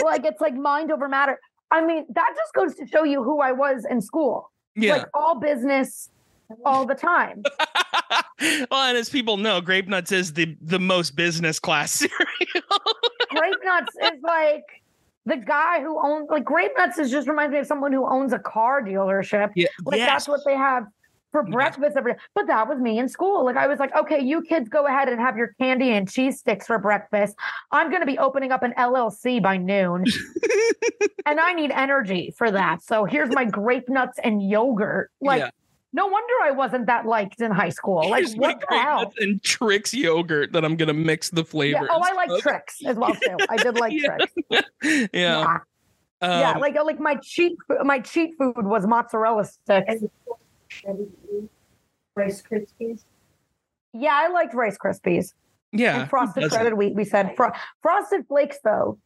like 0.04 0.26
it's 0.26 0.40
like 0.40 0.56
mind 0.56 0.92
over 0.92 1.10
matter. 1.10 1.38
I 1.72 1.86
mean, 1.86 2.06
that 2.14 2.34
just 2.36 2.54
goes 2.54 2.76
to 2.76 2.88
show 2.88 3.04
you 3.04 3.22
who 3.24 3.42
I 3.42 3.52
was 3.52 3.86
in 3.90 4.02
school. 4.02 4.52
Yeah. 4.76 4.98
Like 4.98 5.08
all 5.14 5.40
business 5.40 6.10
all 6.66 6.86
the 6.86 6.96
time. 6.96 7.44
well, 8.72 8.88
and 8.88 8.98
as 8.98 9.10
people 9.10 9.38
know, 9.38 9.60
Grape 9.60 9.88
Nuts 9.88 10.12
is 10.12 10.34
the 10.34 10.56
the 10.62 10.80
most 10.80 11.16
business 11.16 11.60
class 11.60 11.92
cereal. 11.92 12.64
Grape 13.30 13.56
Nuts 13.64 13.94
is 14.04 14.22
like 14.24 14.64
the 15.26 15.38
guy 15.38 15.82
who 15.82 16.00
owns 16.04 16.30
like 16.30 16.44
Grape 16.44 16.72
Nuts 16.78 16.98
is 17.00 17.10
just 17.10 17.28
reminds 17.28 17.54
me 17.54 17.60
of 17.60 17.68
someone 17.68 17.94
who 17.94 18.08
owns 18.08 18.34
a 18.34 18.40
car 18.40 18.82
dealership. 18.82 19.52
yeah, 19.56 19.68
Like 19.86 20.00
that's 20.00 20.28
what 20.28 20.42
they 20.46 20.56
have 20.56 20.86
for 21.32 21.44
breakfast 21.44 21.98
every 21.98 22.14
day. 22.14 22.20
But 22.36 22.48
that 22.48 22.68
was 22.68 22.80
me 22.80 23.00
in 23.00 23.10
school. 23.10 23.44
Like 23.44 23.58
I 23.58 23.68
was 23.68 23.80
like, 23.80 23.94
okay, 23.96 24.22
you 24.22 24.42
kids 24.44 24.70
go 24.70 24.86
ahead 24.86 25.10
and 25.10 25.20
have 25.20 25.36
your 25.36 25.54
candy 25.60 25.92
and 25.92 26.10
cheese 26.10 26.40
sticks 26.40 26.68
for 26.68 26.78
breakfast. 26.78 27.36
I'm 27.72 27.92
gonna 27.92 28.06
be 28.06 28.18
opening 28.18 28.52
up 28.52 28.64
an 28.64 28.74
LLC 28.78 29.42
by 29.42 29.58
noon. 29.58 30.06
and 31.26 31.40
I 31.40 31.54
need 31.54 31.72
energy 31.72 32.34
for 32.38 32.52
that. 32.52 32.84
So 32.84 33.06
here's 33.06 33.30
my 33.34 33.46
grape 33.46 33.90
nuts 33.90 34.20
and 34.24 34.48
yogurt. 34.48 35.10
Like 35.22 35.40
Yeah. 35.40 35.50
No 35.96 36.08
wonder 36.08 36.34
I 36.44 36.52
wasn't 36.52 36.88
that 36.88 37.06
liked 37.06 37.40
in 37.40 37.52
high 37.52 37.70
school. 37.70 38.10
Like 38.10 38.24
Here's 38.26 38.36
what 38.36 38.60
the 38.68 38.76
hell? 38.78 39.14
And 39.20 39.42
Trix 39.44 39.94
yogurt 39.94 40.52
that 40.54 40.66
I'm 40.66 40.76
gonna 40.76 40.94
mix 40.94 41.30
the 41.30 41.44
Yeah. 41.84 41.88
Oh, 41.90 42.02
I 42.04 42.14
like 42.14 42.30
of. 42.32 42.42
Trix 42.42 42.80
as 42.86 42.96
well 42.98 43.14
too. 43.14 43.38
I 43.48 43.58
did 43.58 43.76
like 43.80 43.94
Yeah. 44.02 44.18
Trix. 44.18 44.34
Yeah, 44.84 45.08
Yeah. 45.14 45.60
yeah, 46.22 46.52
Um, 46.54 46.62
like 46.62 46.76
like 46.76 47.00
my 47.00 47.16
cheat 47.22 47.56
my 47.84 48.00
cheat 48.00 48.32
food 48.40 48.66
was 48.66 48.88
mozzarella 48.88 49.46
sticks. 49.46 50.04
Rice 52.16 52.42
Krispies. 52.42 53.04
Yeah, 53.94 54.14
I 54.14 54.30
liked 54.30 54.54
Rice 54.56 54.78
Krispies 54.84 55.34
yeah. 55.72 56.02
and 56.02 56.10
frosted 56.10 56.44
who 56.44 56.50
shredded 56.50 56.74
wheat. 56.74 56.96
We 56.96 57.06
said 57.06 57.36
Fro- 57.36 57.52
frosted 57.82 58.28
flakes 58.28 58.58
though. 58.64 58.98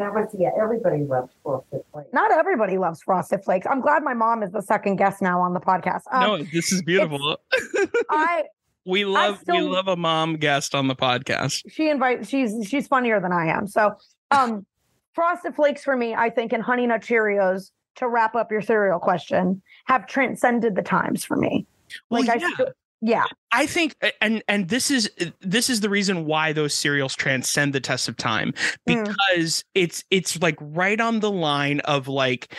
That 0.00 0.14
was 0.14 0.34
yeah. 0.36 0.48
Everybody 0.58 1.04
loves 1.04 1.30
frosted 1.42 1.82
flakes. 1.92 2.08
Not 2.14 2.32
everybody 2.32 2.78
loves 2.78 3.02
frosted 3.02 3.44
flakes. 3.44 3.66
I'm 3.70 3.82
glad 3.82 4.02
my 4.02 4.14
mom 4.14 4.42
is 4.42 4.50
the 4.50 4.62
second 4.62 4.96
guest 4.96 5.20
now 5.20 5.42
on 5.42 5.52
the 5.52 5.60
podcast. 5.60 6.00
Um, 6.10 6.22
no, 6.22 6.42
this 6.42 6.72
is 6.72 6.80
beautiful. 6.80 7.36
I 8.10 8.44
we 8.86 9.04
love 9.04 9.42
we 9.46 9.60
love 9.60 9.88
a 9.88 9.96
mom 9.96 10.36
guest 10.36 10.74
on 10.74 10.88
the 10.88 10.96
podcast. 10.96 11.70
she 11.70 11.90
invites 11.90 12.30
she's 12.30 12.66
she's 12.66 12.88
funnier 12.88 13.20
than 13.20 13.30
I 13.30 13.48
am. 13.48 13.66
So 13.66 13.94
um 14.30 14.64
frosted 15.12 15.54
flakes 15.54 15.84
for 15.84 15.94
me, 15.94 16.14
I 16.14 16.30
think, 16.30 16.54
and 16.54 16.62
honey 16.62 16.86
nut 16.86 17.02
Cheerios 17.02 17.70
to 17.96 18.08
wrap 18.08 18.34
up 18.34 18.50
your 18.50 18.62
cereal 18.62 19.00
question 19.00 19.60
have 19.84 20.06
transcended 20.06 20.76
the 20.76 20.82
times 20.82 21.26
for 21.26 21.36
me. 21.36 21.66
Well, 22.08 22.22
Like 22.22 22.30
I 22.30 22.34
yeah. 22.36 22.54
still, 22.54 22.66
yeah. 23.00 23.24
I 23.52 23.66
think, 23.66 23.94
and 24.20 24.42
and 24.48 24.68
this 24.68 24.90
is 24.90 25.10
this 25.40 25.68
is 25.70 25.80
the 25.80 25.88
reason 25.90 26.24
why 26.26 26.52
those 26.52 26.74
cereals 26.74 27.14
transcend 27.16 27.72
the 27.72 27.80
test 27.80 28.08
of 28.08 28.16
time 28.16 28.52
Mm. 28.88 29.06
because 29.06 29.64
it's 29.74 30.04
it's 30.10 30.40
like 30.42 30.56
right 30.60 31.00
on 31.00 31.20
the 31.20 31.30
line 31.30 31.80
of 31.80 32.08
like 32.08 32.54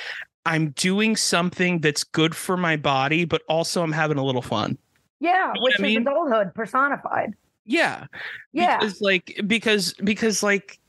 I'm 0.45 0.71
doing 0.71 1.15
something 1.15 1.79
that's 1.79 2.03
good 2.03 2.35
for 2.35 2.57
my 2.57 2.75
body, 2.75 3.25
but 3.25 3.41
also 3.47 3.83
I'm 3.83 3.91
having 3.91 4.17
a 4.17 4.23
little 4.23 4.41
fun. 4.41 4.77
Yeah, 5.19 5.49
what 5.49 5.61
which 5.61 5.75
is 5.75 5.81
mean? 5.81 6.01
adulthood 6.01 6.53
personified. 6.55 7.33
Yeah, 7.65 8.07
Yeah. 8.53 8.79
because 8.79 8.99
like 9.01 9.39
because 9.45 9.93
because 10.03 10.41
like 10.41 10.79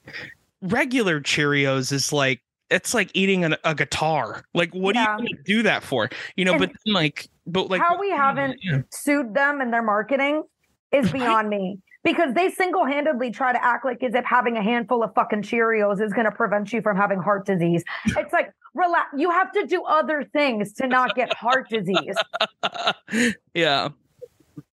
regular 0.62 1.20
Cheerios 1.20 1.92
is 1.92 2.12
like 2.12 2.40
it's 2.70 2.94
like 2.94 3.10
eating 3.12 3.44
an, 3.44 3.56
a 3.64 3.74
guitar. 3.74 4.42
Like, 4.54 4.74
what 4.74 4.94
Yeah. 4.94 5.04
are 5.16 5.22
you 5.22 5.36
do 5.44 5.62
that 5.64 5.82
for? 5.82 6.08
You 6.36 6.46
know, 6.46 6.52
And 6.52 6.60
but 6.60 6.70
then, 6.86 6.94
like, 6.94 7.28
but 7.46 7.70
like 7.70 7.80
how 7.80 7.98
we 7.98 8.10
haven't 8.10 8.58
Yeah. 8.62 8.82
sued 8.90 9.34
them 9.34 9.60
and 9.60 9.72
their 9.72 9.82
marketing 9.82 10.44
is 10.92 11.10
beyond 11.10 11.48
me. 11.48 11.78
Because 12.04 12.34
they 12.34 12.50
single-handedly 12.50 13.30
try 13.30 13.52
to 13.52 13.64
act 13.64 13.84
like 13.84 14.02
as 14.02 14.12
if 14.16 14.24
having 14.24 14.56
a 14.56 14.62
handful 14.62 15.04
of 15.04 15.14
fucking 15.14 15.42
Cheerios 15.42 16.02
is 16.02 16.12
going 16.12 16.24
to 16.24 16.32
prevent 16.32 16.72
you 16.72 16.82
from 16.82 16.96
having 16.96 17.20
heart 17.20 17.46
disease. 17.46 17.84
It's 18.16 18.32
like, 18.32 18.52
relax. 18.74 19.10
You 19.16 19.30
have 19.30 19.52
to 19.52 19.64
do 19.66 19.84
other 19.84 20.24
things 20.24 20.72
to 20.74 20.88
not 20.88 21.14
get 21.14 21.32
heart 21.32 21.68
disease. 21.68 22.16
yeah. 23.54 23.90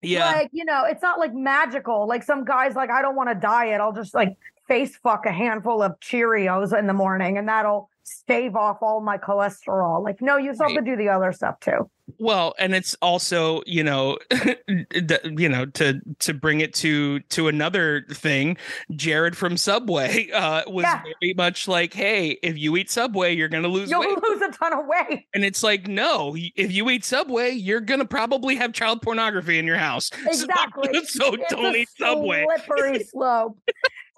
Yeah. 0.02 0.32
Like, 0.32 0.50
you 0.52 0.66
know, 0.66 0.84
it's 0.84 1.00
not 1.00 1.18
like 1.18 1.32
magical. 1.32 2.06
Like 2.06 2.22
some 2.22 2.44
guys 2.44 2.74
like, 2.74 2.90
I 2.90 3.00
don't 3.00 3.16
want 3.16 3.30
to 3.30 3.34
diet. 3.34 3.80
I'll 3.80 3.94
just 3.94 4.14
like 4.14 4.36
face 4.68 4.94
fuck 4.96 5.24
a 5.24 5.32
handful 5.32 5.82
of 5.82 5.98
Cheerios 6.00 6.78
in 6.78 6.86
the 6.86 6.92
morning 6.92 7.38
and 7.38 7.48
that'll 7.48 7.88
stave 8.04 8.54
off 8.56 8.78
all 8.82 9.00
my 9.00 9.18
cholesterol. 9.18 10.02
Like, 10.04 10.20
no, 10.22 10.36
you 10.36 10.54
still 10.54 10.68
have 10.68 10.76
to 10.76 10.82
do 10.84 10.96
the 10.96 11.08
other 11.08 11.32
stuff 11.32 11.58
too. 11.60 11.90
Well, 12.18 12.54
and 12.58 12.74
it's 12.74 12.94
also, 13.00 13.62
you 13.64 13.82
know, 13.82 14.18
you 14.68 15.48
know, 15.48 15.64
to 15.66 16.00
to 16.18 16.34
bring 16.34 16.60
it 16.60 16.74
to 16.74 17.20
to 17.20 17.48
another 17.48 18.04
thing, 18.12 18.58
Jared 18.94 19.36
from 19.38 19.56
Subway 19.56 20.30
uh 20.30 20.64
was 20.66 20.82
Yeah. 20.84 21.00
very 21.02 21.32
much 21.34 21.66
like, 21.66 21.94
"Hey, 21.94 22.38
if 22.42 22.58
you 22.58 22.76
eat 22.76 22.90
Subway, 22.90 23.34
you're 23.34 23.48
going 23.48 23.62
to 23.62 23.70
lose 23.70 23.90
You'll 23.90 24.00
weight." 24.00 24.18
lose 24.22 24.42
a 24.42 24.50
ton 24.50 24.74
of 24.74 24.80
weight. 24.86 25.24
And 25.34 25.46
it's 25.46 25.62
like, 25.62 25.88
"No, 25.88 26.36
if 26.36 26.70
you 26.72 26.90
eat 26.90 27.06
Subway, 27.06 27.52
you're 27.52 27.80
going 27.80 28.00
to 28.00 28.06
probably 28.06 28.56
have 28.56 28.74
child 28.74 29.00
pornography 29.00 29.58
in 29.58 29.66
your 29.66 29.78
house." 29.78 30.10
So- 30.24 30.28
Exactly. 30.28 30.90
So, 31.06 31.34
It's 31.34 31.50
don't 31.54 31.74
eat 31.74 31.88
Subway. 31.98 32.44
Slippery 32.66 33.02
slope. 33.04 33.58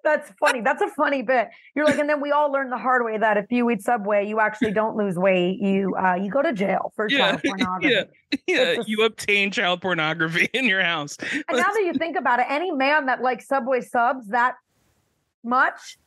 That's 0.06 0.30
funny. 0.38 0.60
That's 0.60 0.80
a 0.80 0.88
funny 0.90 1.22
bit. 1.22 1.48
You're 1.74 1.84
like, 1.84 1.98
and 1.98 2.08
then 2.08 2.20
we 2.20 2.30
all 2.30 2.52
learn 2.52 2.70
the 2.70 2.78
hard 2.78 3.04
way 3.04 3.18
that 3.18 3.36
if 3.36 3.46
you 3.50 3.68
eat 3.70 3.82
Subway, 3.82 4.24
you 4.28 4.38
actually 4.38 4.70
don't 4.70 4.96
lose 4.96 5.16
weight. 5.16 5.58
You 5.60 5.96
uh, 5.96 6.14
you 6.14 6.30
go 6.30 6.42
to 6.42 6.52
jail 6.52 6.92
for 6.94 7.08
Yeah, 7.10 7.32
child 7.32 7.42
pornography. 7.44 7.92
yeah. 7.92 8.04
Yeah, 8.46 8.80
a- 8.80 8.84
you 8.86 9.04
obtain 9.04 9.50
child 9.50 9.80
pornography 9.80 10.48
in 10.54 10.66
your 10.66 10.80
house. 10.82 11.16
And 11.18 11.44
now 11.58 11.72
that 11.72 11.82
you 11.84 11.92
think 11.98 12.16
about 12.16 12.38
it, 12.38 12.46
any 12.48 12.70
man 12.70 13.06
that 13.06 13.20
likes 13.20 13.48
Subway 13.48 13.80
subs 13.80 14.28
that 14.28 14.54
much 15.42 15.98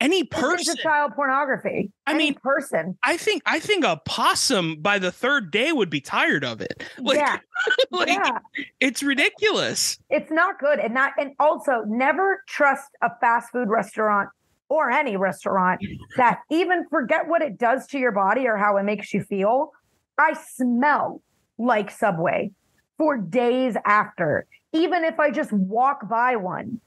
Any 0.00 0.22
person 0.24 0.76
child 0.76 1.12
pornography. 1.16 1.90
I 2.06 2.12
Any 2.12 2.18
mean, 2.26 2.34
person. 2.34 2.96
I 3.02 3.16
think 3.16 3.42
I 3.46 3.58
think 3.58 3.84
a 3.84 4.00
possum 4.04 4.76
by 4.80 4.98
the 5.00 5.10
third 5.10 5.50
day 5.50 5.72
would 5.72 5.90
be 5.90 6.00
tired 6.00 6.44
of 6.44 6.60
it. 6.60 6.84
Like, 6.98 7.18
yeah, 7.18 7.38
like 7.90 8.08
yeah. 8.08 8.38
it's 8.80 9.02
ridiculous. 9.02 9.98
It's 10.10 10.30
not 10.30 10.58
good. 10.60 10.78
And 10.78 10.94
not 10.94 11.12
and 11.18 11.32
also 11.40 11.82
never 11.86 12.42
trust 12.46 12.90
a 13.02 13.10
fast 13.20 13.50
food 13.50 13.68
restaurant 13.68 14.28
or 14.68 14.90
any 14.90 15.16
restaurant 15.16 15.80
that 16.16 16.40
even 16.50 16.86
forget 16.90 17.26
what 17.26 17.42
it 17.42 17.58
does 17.58 17.86
to 17.88 17.98
your 17.98 18.12
body 18.12 18.46
or 18.46 18.56
how 18.56 18.76
it 18.76 18.84
makes 18.84 19.12
you 19.14 19.22
feel. 19.22 19.72
I 20.18 20.34
smell 20.34 21.22
like 21.58 21.90
Subway 21.90 22.52
for 22.98 23.16
days 23.16 23.76
after, 23.84 24.46
even 24.72 25.04
if 25.04 25.18
I 25.18 25.30
just 25.30 25.52
walk 25.52 26.08
by 26.08 26.36
one. 26.36 26.80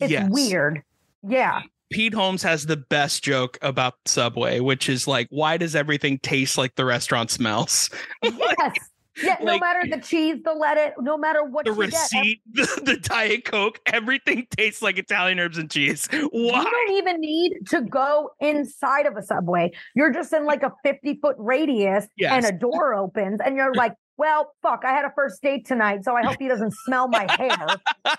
It's 0.00 0.10
Yes. 0.10 0.28
weird. 0.30 0.82
Yeah. 1.26 1.62
Pete 1.90 2.14
Holmes 2.14 2.42
has 2.42 2.66
the 2.66 2.76
best 2.76 3.22
joke 3.22 3.58
about 3.62 3.94
Subway, 4.06 4.60
which 4.60 4.88
is 4.88 5.06
like, 5.06 5.28
why 5.30 5.56
does 5.56 5.76
everything 5.76 6.18
taste 6.18 6.58
like 6.58 6.74
the 6.74 6.84
restaurant 6.84 7.30
smells? 7.30 7.90
Yes. 8.22 8.74
Yeah, 9.22 9.36
no 9.40 9.52
Like- 9.52 9.60
matter 9.62 9.80
the 9.96 10.02
cheese, 10.02 10.36
the 10.44 10.52
lettuce, 10.52 10.92
no 11.00 11.16
matter 11.16 11.42
what 11.42 11.64
The 11.64 11.70
you 11.72 11.76
get, 11.78 11.86
receipt, 11.86 12.42
the, 12.52 12.82
the 12.84 12.96
Diet 12.98 13.46
Coke, 13.46 13.80
everything 13.86 14.46
tastes 14.54 14.82
like 14.82 14.98
Italian 14.98 15.38
herbs 15.40 15.56
and 15.56 15.70
cheese. 15.70 16.06
Why? 16.12 16.20
You 16.32 16.52
don't 16.62 16.90
even 16.98 17.20
need 17.22 17.52
to 17.70 17.80
go 17.80 18.32
inside 18.40 19.06
of 19.06 19.16
a 19.16 19.22
subway. 19.22 19.72
You're 19.94 20.12
just 20.12 20.34
in 20.34 20.44
like 20.44 20.62
a 20.62 20.72
50 20.84 21.18
foot 21.22 21.36
radius 21.38 22.06
Yes. 22.18 22.44
and 22.44 22.54
a 22.54 22.58
door 22.58 22.94
opens, 22.94 23.40
and 23.42 23.56
you're 23.56 23.72
like, 23.72 23.94
well, 24.18 24.52
fuck, 24.62 24.82
I 24.84 24.92
had 24.92 25.04
a 25.04 25.12
first 25.14 25.42
date 25.42 25.66
tonight, 25.66 26.04
so 26.04 26.14
I 26.16 26.22
hope 26.22 26.36
he 26.38 26.48
doesn't 26.48 26.72
smell 26.72 27.08
my 27.08 27.30
hair. 27.38 27.80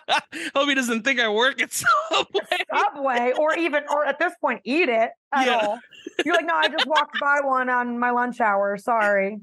Hope 0.55 0.67
he 0.69 0.75
doesn't 0.75 1.03
think 1.03 1.19
I 1.19 1.29
work 1.29 1.61
at 1.61 1.71
Subway. 2.11 2.41
Subway, 2.75 3.33
or 3.37 3.55
even, 3.57 3.83
or 3.89 4.05
at 4.05 4.19
this 4.19 4.33
point, 4.41 4.61
eat 4.65 4.89
it 4.89 5.11
at 5.33 5.45
Yeah. 5.47 5.55
all. 5.57 5.79
You're 6.25 6.35
like, 6.35 6.45
no, 6.45 6.53
I 6.55 6.67
just 6.69 6.85
walked 6.85 7.17
by 7.19 7.39
one 7.43 7.69
on 7.69 7.97
my 7.99 8.11
lunch 8.11 8.39
hour. 8.41 8.77
Sorry. 8.77 9.39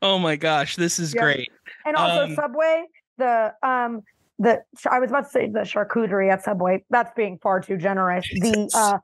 oh 0.00 0.18
my 0.18 0.36
gosh, 0.36 0.76
this 0.76 0.98
is 0.98 1.12
Yeah. 1.14 1.22
great. 1.22 1.48
And 1.84 1.96
also, 1.96 2.24
Um, 2.24 2.34
Subway, 2.34 2.84
the, 3.18 3.52
um, 3.62 4.02
the 4.38 4.62
I 4.90 4.98
was 5.00 5.10
about 5.10 5.24
to 5.24 5.30
say 5.30 5.48
the 5.48 5.60
charcuterie 5.60 6.32
at 6.32 6.42
Subway. 6.42 6.84
That's 6.90 7.10
being 7.14 7.38
far 7.42 7.60
too 7.60 7.76
generous. 7.76 8.26
The 8.28 8.70
uh, 8.74 8.98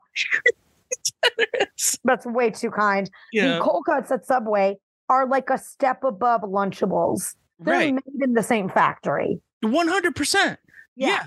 that's 2.03 2.25
way 2.25 2.49
too 2.49 2.71
kind. 2.71 3.09
yeah, 3.31 3.55
The 3.57 3.61
cold 3.61 3.85
cuts 3.85 4.11
at 4.11 4.25
Subway 4.25 4.77
are 5.09 5.27
like 5.27 5.49
a 5.49 5.57
step 5.57 6.03
above 6.03 6.41
Lunchables. 6.41 7.35
They're 7.59 7.73
right. 7.73 7.93
made 7.93 8.21
in 8.23 8.33
the 8.33 8.43
same 8.43 8.69
factory. 8.69 9.41
One 9.61 9.87
hundred 9.87 10.15
percent. 10.15 10.59
Yeah. 10.95 11.23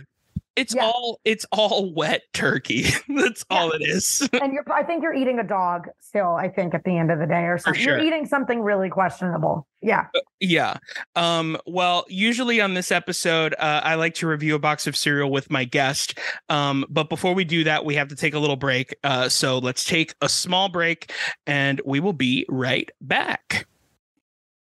It's 0.54 0.74
Yeah. 0.74 0.84
all 0.84 1.18
it's 1.24 1.46
all 1.50 1.94
wet 1.94 2.22
turkey. 2.34 2.84
That's 3.08 3.42
all 3.48 3.70
it 3.72 3.80
is. 3.82 4.28
and 4.42 4.52
you're 4.52 4.64
I 4.70 4.82
think 4.82 5.02
you're 5.02 5.14
eating 5.14 5.38
a 5.38 5.42
dog 5.44 5.88
still, 6.00 6.34
I 6.34 6.48
think, 6.50 6.74
at 6.74 6.84
the 6.84 6.96
end 6.98 7.10
of 7.10 7.18
the 7.18 7.26
day 7.26 7.44
or 7.44 7.56
something. 7.56 7.82
sure. 7.82 7.96
You're 7.96 8.06
eating 8.06 8.26
something 8.26 8.60
really 8.60 8.90
questionable. 8.90 9.66
Yeah. 9.80 10.06
Yeah. 10.40 10.76
Um, 11.16 11.56
well, 11.66 12.04
usually 12.08 12.60
on 12.60 12.74
this 12.74 12.92
episode, 12.92 13.54
uh, 13.58 13.80
I 13.82 13.94
like 13.94 14.12
to 14.16 14.26
review 14.26 14.54
a 14.54 14.58
box 14.58 14.86
of 14.86 14.94
cereal 14.96 15.30
with 15.30 15.50
my 15.50 15.64
guest. 15.64 16.18
Um, 16.50 16.84
but 16.90 17.08
before 17.08 17.32
we 17.34 17.44
do 17.44 17.64
that, 17.64 17.84
we 17.86 17.94
have 17.94 18.08
to 18.08 18.14
take 18.16 18.34
a 18.34 18.38
little 18.38 18.56
break. 18.56 18.94
Uh, 19.02 19.28
so 19.30 19.56
let's 19.58 19.84
take 19.84 20.14
a 20.20 20.28
small 20.28 20.68
break 20.68 21.12
and 21.46 21.80
we 21.86 21.98
will 21.98 22.12
be 22.12 22.44
right 22.50 22.90
back. 23.00 23.66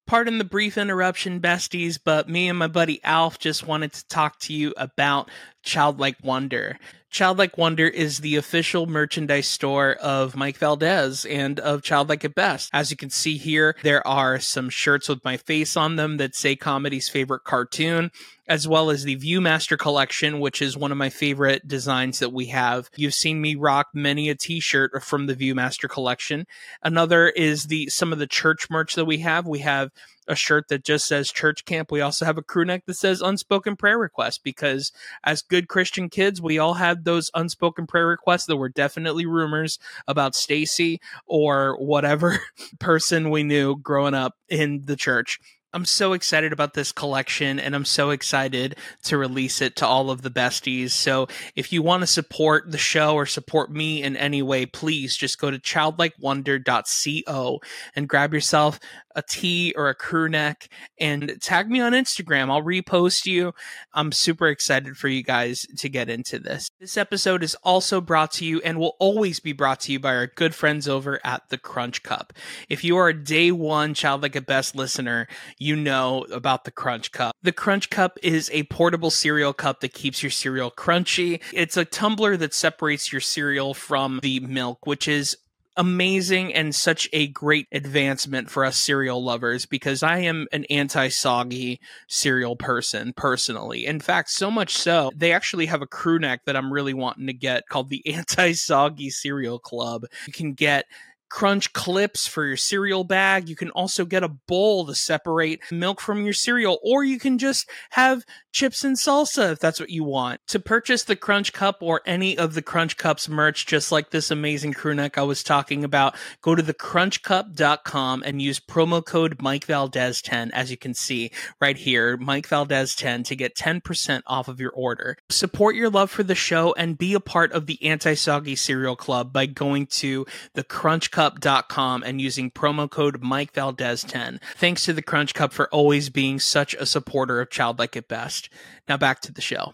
Pardon 0.09 0.39
the 0.39 0.43
brief 0.43 0.75
interruption, 0.75 1.39
besties, 1.39 1.99
but 2.03 2.27
me 2.27 2.49
and 2.49 2.57
my 2.57 2.65
buddy 2.65 2.99
Alf 3.03 3.37
just 3.37 3.67
wanted 3.67 3.93
to 3.93 4.07
talk 4.07 4.39
to 4.39 4.53
you 4.53 4.73
about 4.75 5.29
Childlike 5.61 6.23
Wonder. 6.23 6.79
Childlike 7.11 7.59
Wonder 7.59 7.87
is 7.87 8.17
the 8.17 8.35
official 8.35 8.87
merchandise 8.87 9.47
store 9.47 9.91
of 9.93 10.35
Mike 10.35 10.57
Valdes 10.57 11.25
and 11.25 11.59
of 11.59 11.83
Childlike 11.83 12.25
at 12.25 12.33
Best. 12.33 12.71
As 12.73 12.89
you 12.89 12.97
can 12.97 13.11
see 13.11 13.37
here, 13.37 13.75
there 13.83 14.05
are 14.07 14.39
some 14.39 14.71
shirts 14.71 15.09
with 15.09 15.23
my 15.23 15.37
face 15.37 15.77
on 15.77 15.95
them 15.95 16.17
that 16.17 16.33
say 16.33 16.55
comedy's 16.55 17.07
favorite 17.07 17.43
cartoon, 17.43 18.09
as 18.49 18.67
well 18.67 18.89
as 18.89 19.03
the 19.03 19.15
Viewmaster 19.15 19.77
collection, 19.77 20.39
which 20.39 20.59
is 20.59 20.75
one 20.75 20.91
of 20.91 20.97
my 20.97 21.09
favorite 21.09 21.67
designs 21.67 22.17
that 22.17 22.33
we 22.33 22.47
have. 22.47 22.89
You've 22.95 23.13
seen 23.13 23.39
me 23.39 23.53
rock 23.53 23.89
many 23.93 24.27
a 24.27 24.35
t-shirt 24.35 25.03
from 25.03 25.27
the 25.27 25.35
Viewmaster 25.35 25.87
collection. 25.87 26.47
Another 26.83 27.29
is 27.29 27.65
the 27.65 27.87
some 27.89 28.11
of 28.11 28.17
the 28.17 28.25
church 28.25 28.67
merch 28.71 28.95
that 28.95 29.05
we 29.05 29.19
have. 29.19 29.45
We 29.45 29.59
have 29.59 29.91
a 30.27 30.35
shirt 30.35 30.67
that 30.69 30.83
just 30.83 31.07
says 31.07 31.31
church 31.31 31.65
camp. 31.65 31.91
We 31.91 32.01
also 32.01 32.25
have 32.25 32.37
a 32.37 32.43
crew 32.43 32.65
neck 32.65 32.85
that 32.85 32.95
says 32.95 33.21
unspoken 33.21 33.75
prayer 33.75 33.97
request 33.97 34.43
because 34.43 34.91
as 35.23 35.41
good 35.41 35.67
Christian 35.67 36.09
kids, 36.09 36.41
we 36.41 36.57
all 36.57 36.75
had 36.75 37.03
those 37.03 37.31
unspoken 37.33 37.87
prayer 37.87 38.07
requests 38.07 38.45
that 38.45 38.57
were 38.57 38.69
definitely 38.69 39.25
rumors 39.25 39.79
about 40.07 40.35
Stacy 40.35 41.01
or 41.25 41.77
whatever 41.79 42.39
person 42.79 43.29
we 43.29 43.43
knew 43.43 43.75
growing 43.75 44.13
up 44.13 44.35
in 44.47 44.83
the 44.85 44.95
church. 44.95 45.39
I'm 45.71 45.85
so 45.85 46.13
excited 46.13 46.51
about 46.51 46.73
this 46.73 46.91
collection 46.91 47.59
and 47.59 47.75
I'm 47.75 47.85
so 47.85 48.09
excited 48.09 48.75
to 49.03 49.17
release 49.17 49.61
it 49.61 49.75
to 49.77 49.85
all 49.85 50.09
of 50.09 50.23
the 50.23 50.31
besties. 50.31 50.89
So 50.91 51.27
if 51.55 51.71
you 51.71 51.83
want 51.83 52.01
to 52.01 52.07
support 52.07 52.71
the 52.71 52.79
show 52.79 53.13
or 53.13 53.27
support 53.27 53.71
me 53.71 54.01
in 54.01 54.17
any 54.17 54.41
way, 54.41 54.65
please 54.65 55.15
just 55.15 55.39
go 55.39 55.51
to 55.51 55.59
childlikewonder.co 55.59 57.59
and 57.95 58.09
grab 58.09 58.33
yourself 58.33 58.79
a 59.15 59.21
tee 59.21 59.73
or 59.75 59.89
a 59.89 59.95
crew 59.95 60.29
neck 60.29 60.69
and 60.99 61.37
tag 61.41 61.69
me 61.69 61.81
on 61.81 61.93
Instagram. 61.93 62.49
I'll 62.49 62.61
repost 62.61 63.25
you. 63.25 63.53
I'm 63.93 64.11
super 64.11 64.47
excited 64.47 64.97
for 64.97 65.07
you 65.07 65.23
guys 65.23 65.65
to 65.77 65.89
get 65.89 66.09
into 66.09 66.39
this. 66.39 66.69
This 66.79 66.97
episode 66.97 67.43
is 67.43 67.55
also 67.63 68.01
brought 68.01 68.31
to 68.33 68.45
you 68.45 68.61
and 68.61 68.79
will 68.79 68.95
always 68.99 69.39
be 69.39 69.51
brought 69.51 69.81
to 69.81 69.91
you 69.91 69.99
by 69.99 70.15
our 70.15 70.27
good 70.27 70.55
friends 70.55 70.87
over 70.87 71.19
at 71.23 71.49
the 71.49 71.57
Crunch 71.57 72.01
Cup. 72.01 72.33
If 72.69 72.83
you 72.83 72.97
are 72.97 73.09
a 73.09 73.13
day 73.13 73.51
one 73.51 73.93
Childlike 73.93 74.37
a 74.37 74.41
Best 74.41 74.75
listener, 74.75 75.27
you 75.59 75.75
know 75.75 76.25
about 76.31 76.63
the 76.63 76.71
Crunch 76.71 77.11
Cup. 77.11 77.35
The 77.43 77.51
Crunch 77.51 77.89
Cup 77.89 78.17
is 78.23 78.49
a 78.53 78.63
portable 78.63 79.11
cereal 79.11 79.53
cup 79.53 79.81
that 79.81 79.93
keeps 79.93 80.23
your 80.23 80.29
cereal 80.31 80.71
crunchy. 80.71 81.41
It's 81.53 81.77
a 81.77 81.85
tumbler 81.85 82.37
that 82.37 82.53
separates 82.53 83.11
your 83.11 83.21
cereal 83.21 83.73
from 83.73 84.19
the 84.23 84.39
milk, 84.39 84.87
which 84.87 85.07
is 85.07 85.37
amazing 85.79 86.53
and 86.53 86.75
such 86.75 87.07
a 87.13 87.27
great 87.27 87.65
advancement 87.71 88.49
for 88.49 88.65
us 88.65 88.77
cereal 88.77 89.23
lovers 89.23 89.65
because 89.65 90.03
I 90.03 90.19
am 90.19 90.45
an 90.51 90.65
anti 90.65 91.07
soggy 91.07 91.79
cereal 92.07 92.57
person 92.57 93.13
personally. 93.13 93.85
In 93.85 94.01
fact, 94.01 94.29
so 94.29 94.51
much 94.51 94.77
so, 94.77 95.09
they 95.15 95.31
actually 95.31 95.67
have 95.67 95.81
a 95.81 95.87
crew 95.87 96.19
neck 96.19 96.41
that 96.45 96.57
I'm 96.57 96.73
really 96.73 96.93
wanting 96.93 97.27
to 97.27 97.33
get 97.33 97.67
called 97.67 97.89
the 97.89 98.05
Anti 98.13 98.51
Soggy 98.53 99.09
Cereal 99.09 99.57
Club. 99.57 100.05
You 100.27 100.33
can 100.33 100.53
get 100.53 100.85
crunch 101.29 101.73
clips 101.73 102.27
for 102.27 102.45
your 102.45 102.57
cereal 102.57 103.03
bag. 103.03 103.47
You 103.47 103.55
can 103.55 103.69
also 103.71 104.05
get 104.05 104.23
a 104.23 104.27
bowl 104.29 104.85
to 104.87 104.95
separate 104.95 105.61
milk 105.71 106.01
from 106.01 106.23
your 106.23 106.33
cereal, 106.33 106.79
or 106.83 107.03
you 107.03 107.19
can 107.19 107.37
just 107.37 107.69
have 107.91 108.25
chips 108.51 108.83
and 108.83 108.97
salsa 108.97 109.51
if 109.51 109.59
that's 109.59 109.79
what 109.79 109.89
you 109.89 110.03
want. 110.03 110.41
To 110.47 110.59
purchase 110.59 111.03
the 111.03 111.15
Crunch 111.15 111.53
Cup 111.53 111.77
or 111.81 112.01
any 112.05 112.37
of 112.37 112.53
the 112.53 112.61
Crunch 112.61 112.97
Cups 112.97 113.29
merch, 113.29 113.65
just 113.65 113.91
like 113.91 114.09
this 114.09 114.31
amazing 114.31 114.73
crew 114.73 114.95
neck 114.95 115.17
I 115.17 115.23
was 115.23 115.43
talking 115.43 115.83
about, 115.83 116.15
go 116.41 116.55
to 116.55 116.63
thecrunchcup.com 116.63 118.23
and 118.25 118.41
use 118.41 118.59
promo 118.59 119.05
code 119.05 119.41
Mike 119.41 119.65
Valdes 119.65 120.21
10 120.21 120.51
as 120.51 120.71
you 120.71 120.77
can 120.77 120.93
see 120.93 121.31
right 121.61 121.77
here, 121.77 122.17
Mike 122.17 122.47
Valdes 122.47 122.95
10 122.95 123.23
to 123.23 123.35
get 123.35 123.55
10% 123.55 124.21
off 124.27 124.47
of 124.47 124.59
your 124.59 124.71
order. 124.71 125.17
Support 125.29 125.75
your 125.75 125.89
love 125.89 126.09
for 126.09 126.23
the 126.23 126.35
show 126.35 126.73
and 126.77 126.97
be 126.97 127.13
a 127.13 127.19
part 127.19 127.51
of 127.51 127.65
the 127.65 127.83
Anti-Soggy 127.85 128.55
Cereal 128.55 128.95
Club 128.95 129.31
by 129.33 129.45
going 129.45 129.85
to 129.87 130.25
thecrunchcup.com 130.55 132.03
and 132.03 132.21
using 132.21 132.51
promo 132.51 132.89
code 132.89 133.21
Mike 133.21 133.53
Valdes 133.53 134.03
10. 134.03 134.39
Thanks 134.55 134.85
to 134.85 134.93
the 134.93 135.01
Crunch 135.01 135.33
Cup 135.33 135.53
for 135.53 135.67
always 135.69 136.09
being 136.09 136.39
such 136.39 136.73
a 136.75 136.85
supporter 136.85 137.41
of 137.41 137.49
Childlike 137.49 137.97
at 137.97 138.07
Best. 138.07 138.38
Now 138.87 138.97
back 138.97 139.21
to 139.21 139.31
the 139.33 139.41
show. 139.41 139.73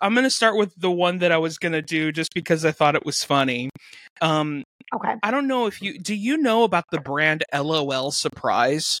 I'm 0.00 0.14
going 0.14 0.24
to 0.24 0.30
start 0.30 0.56
with 0.56 0.74
the 0.76 0.90
one 0.90 1.18
that 1.18 1.30
I 1.30 1.36
was 1.36 1.58
going 1.58 1.72
to 1.72 1.82
do 1.82 2.10
just 2.10 2.32
because 2.34 2.64
I 2.64 2.72
thought 2.72 2.94
it 2.94 3.04
was 3.04 3.22
funny. 3.22 3.68
Um, 4.20 4.64
Okay. 4.94 5.14
I 5.22 5.30
don't 5.30 5.48
know 5.48 5.66
if 5.66 5.82
you 5.82 5.98
do 5.98 6.14
you 6.14 6.36
know 6.36 6.62
about 6.62 6.84
the 6.92 7.00
brand 7.00 7.42
LOL 7.52 8.10
Surprise? 8.12 9.00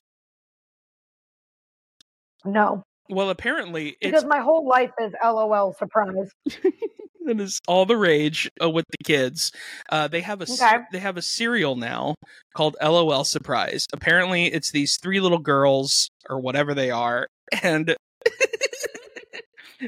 No. 2.44 2.82
Well, 3.08 3.30
apparently 3.30 3.96
it's 4.00 4.10
Because 4.10 4.24
my 4.24 4.40
whole 4.40 4.66
life 4.66 4.90
is 5.00 5.12
LOL 5.22 5.74
surprise. 5.74 6.30
it 6.46 7.40
is 7.40 7.60
all 7.68 7.86
the 7.86 7.96
rage 7.96 8.50
uh, 8.62 8.70
with 8.70 8.86
the 8.90 9.04
kids. 9.04 9.52
Uh, 9.90 10.08
they 10.08 10.20
have 10.22 10.40
a 10.40 10.44
Okay. 10.44 10.78
they 10.92 10.98
have 10.98 11.16
a 11.16 11.22
cereal 11.22 11.76
now 11.76 12.14
called 12.54 12.76
LOL 12.82 13.24
Surprise. 13.24 13.86
Apparently, 13.92 14.46
it's 14.46 14.70
these 14.72 14.98
three 15.02 15.20
little 15.20 15.38
girls 15.38 16.08
or 16.28 16.40
whatever 16.40 16.74
they 16.74 16.90
are, 16.90 17.28
and 17.62 17.94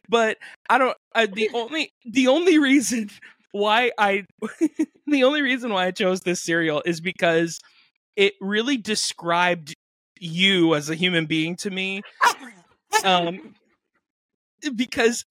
but 0.08 0.38
I 0.68 0.78
don't. 0.78 0.96
I, 1.14 1.26
the 1.26 1.50
only 1.54 1.92
the 2.04 2.28
only 2.28 2.58
reason 2.58 3.10
why 3.52 3.90
I 3.98 4.24
the 5.06 5.24
only 5.24 5.42
reason 5.42 5.72
why 5.72 5.86
I 5.86 5.90
chose 5.90 6.20
this 6.20 6.42
cereal 6.42 6.82
is 6.84 7.00
because 7.00 7.58
it 8.16 8.34
really 8.40 8.76
described 8.76 9.74
you 10.18 10.74
as 10.74 10.88
a 10.90 10.94
human 10.94 11.26
being 11.26 11.56
to 11.56 11.70
me. 11.70 12.02
Um, 13.04 13.54
because 14.76 15.24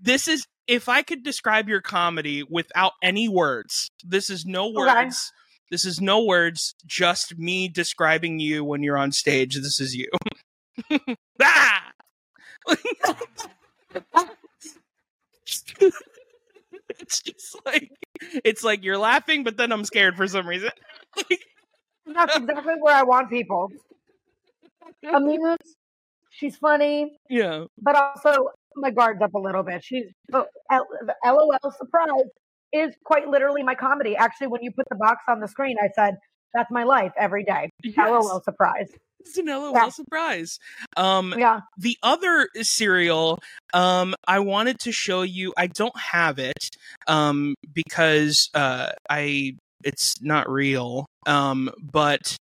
this 0.00 0.28
is 0.28 0.46
if 0.66 0.88
I 0.88 1.02
could 1.02 1.22
describe 1.22 1.68
your 1.68 1.80
comedy 1.80 2.42
without 2.42 2.92
any 3.02 3.28
words, 3.28 3.90
this 4.04 4.30
is 4.30 4.44
no 4.44 4.66
Okay. 4.68 5.04
words. 5.04 5.32
This 5.70 5.84
is 5.84 6.00
no 6.00 6.24
words, 6.24 6.74
just 6.86 7.36
me 7.38 7.68
describing 7.68 8.38
you 8.38 8.64
when 8.64 8.82
you're 8.82 8.96
on 8.96 9.12
stage. 9.12 9.54
This 9.54 9.80
is 9.80 9.94
you. 9.94 10.08
ah! 11.42 11.90
it's 17.00 17.22
just 17.22 17.56
like 17.64 17.90
it's 18.44 18.64
like 18.64 18.84
you're 18.84 18.98
laughing, 18.98 19.44
but 19.44 19.56
then 19.56 19.72
I'm 19.72 19.84
scared 19.84 20.16
for 20.16 20.26
some 20.26 20.46
reason. 20.46 20.70
That's 22.06 22.36
exactly 22.36 22.74
where 22.80 22.96
I 22.96 23.02
want 23.02 23.30
people. 23.30 23.70
Amused. 25.12 25.76
She's 26.30 26.56
funny, 26.56 27.16
yeah. 27.28 27.64
but 27.80 27.96
also 27.96 28.30
oh 28.30 28.50
my 28.76 28.90
guard's 28.90 29.20
up 29.22 29.34
a 29.34 29.38
little 29.38 29.62
bit. 29.62 29.82
She's 29.84 30.04
oh, 30.32 30.46
LOL 31.24 31.72
surprise 31.76 32.28
is 32.72 32.94
quite 33.04 33.28
literally 33.28 33.62
my 33.62 33.74
comedy. 33.74 34.16
Actually, 34.16 34.48
when 34.48 34.62
you 34.62 34.70
put 34.70 34.86
the 34.88 34.96
box 34.96 35.22
on 35.28 35.40
the 35.40 35.48
screen, 35.48 35.76
I 35.82 35.88
said 35.94 36.16
that's 36.54 36.70
my 36.70 36.84
life 36.84 37.12
every 37.18 37.44
day. 37.44 37.70
Yes. 37.82 37.96
LOL 37.96 38.42
surprise. 38.42 38.90
LOL 39.36 39.72
Yeah. 39.74 39.88
surprise. 39.88 40.58
Um, 40.96 41.34
Yeah. 41.36 41.60
the 41.76 41.96
other 42.02 42.48
cereal 42.62 43.38
um 43.74 44.14
i 44.26 44.38
wanted 44.38 44.78
to 44.80 44.90
show 44.90 45.22
you 45.22 45.52
i 45.56 45.66
don't 45.66 45.96
have 45.98 46.38
it 46.38 46.70
um 47.06 47.54
because 47.72 48.48
uh 48.54 48.90
i 49.10 49.52
it's 49.84 50.20
not 50.22 50.48
real 50.50 51.06
um 51.26 51.70
but 51.80 52.36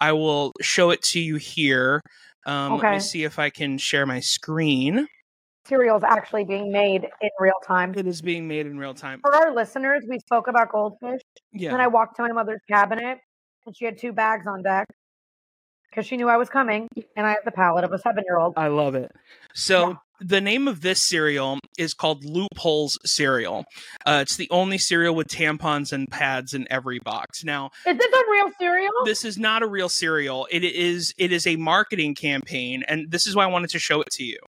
i 0.00 0.12
will 0.12 0.52
show 0.60 0.90
it 0.90 1.00
to 1.02 1.20
you 1.20 1.36
here 1.36 2.00
um 2.46 2.78
let 2.78 2.92
me 2.92 2.98
see 3.00 3.22
if 3.24 3.38
i 3.38 3.48
can 3.48 3.78
share 3.78 4.04
my 4.06 4.20
screen 4.20 5.06
Cereal's 5.64 6.02
actually 6.02 6.44
being 6.44 6.72
made 6.72 7.04
in 7.20 7.30
real 7.38 7.54
time. 7.64 7.94
it 7.96 8.06
is 8.08 8.20
being 8.20 8.48
made 8.48 8.66
in 8.66 8.76
real 8.76 8.94
time 8.94 9.20
For 9.22 9.34
our 9.34 9.54
listeners, 9.54 10.04
we 10.08 10.18
spoke 10.18 10.48
about 10.48 10.72
goldfish. 10.72 11.20
yeah 11.52 11.70
Then 11.70 11.80
I 11.80 11.86
walked 11.86 12.16
to 12.16 12.22
my 12.22 12.32
mother's 12.32 12.60
cabinet 12.68 13.18
and 13.64 13.76
she 13.76 13.84
had 13.84 13.96
two 13.98 14.12
bags 14.12 14.46
on 14.48 14.62
deck 14.64 14.88
because 15.92 16.06
she 16.06 16.16
knew 16.16 16.28
I 16.28 16.38
was 16.38 16.48
coming 16.48 16.88
and 17.16 17.26
I 17.26 17.30
have 17.30 17.44
the 17.44 17.52
palate 17.52 17.84
of 17.84 17.92
a 17.92 17.98
seven 17.98 18.24
year 18.26 18.38
old. 18.38 18.54
I 18.56 18.68
love 18.68 18.94
it. 18.94 19.12
So 19.52 19.98
the 20.24 20.40
name 20.40 20.68
of 20.68 20.80
this 20.80 21.00
cereal 21.02 21.58
is 21.78 21.94
called 21.94 22.24
Loopholes 22.24 22.98
cereal. 23.04 23.64
Uh, 24.06 24.20
it's 24.22 24.36
the 24.36 24.48
only 24.50 24.78
cereal 24.78 25.14
with 25.14 25.28
tampons 25.28 25.92
and 25.92 26.08
pads 26.10 26.52
in 26.54 26.66
every 26.70 26.98
box. 26.98 27.44
Now, 27.44 27.70
Is 27.86 27.96
this 27.96 28.12
a 28.12 28.30
real 28.30 28.50
cereal? 28.58 28.90
this 29.04 29.24
is 29.24 29.38
not 29.38 29.62
a 29.62 29.66
real 29.66 29.88
cereal. 29.88 30.46
It 30.50 30.64
is 30.64 31.12
it 31.18 31.32
is 31.32 31.46
a 31.46 31.56
marketing 31.56 32.14
campaign, 32.14 32.82
and 32.88 33.10
this 33.10 33.26
is 33.26 33.34
why 33.34 33.44
I 33.44 33.48
wanted 33.48 33.70
to 33.70 33.78
show 33.78 34.00
it 34.00 34.08
to 34.12 34.24
you. 34.24 34.38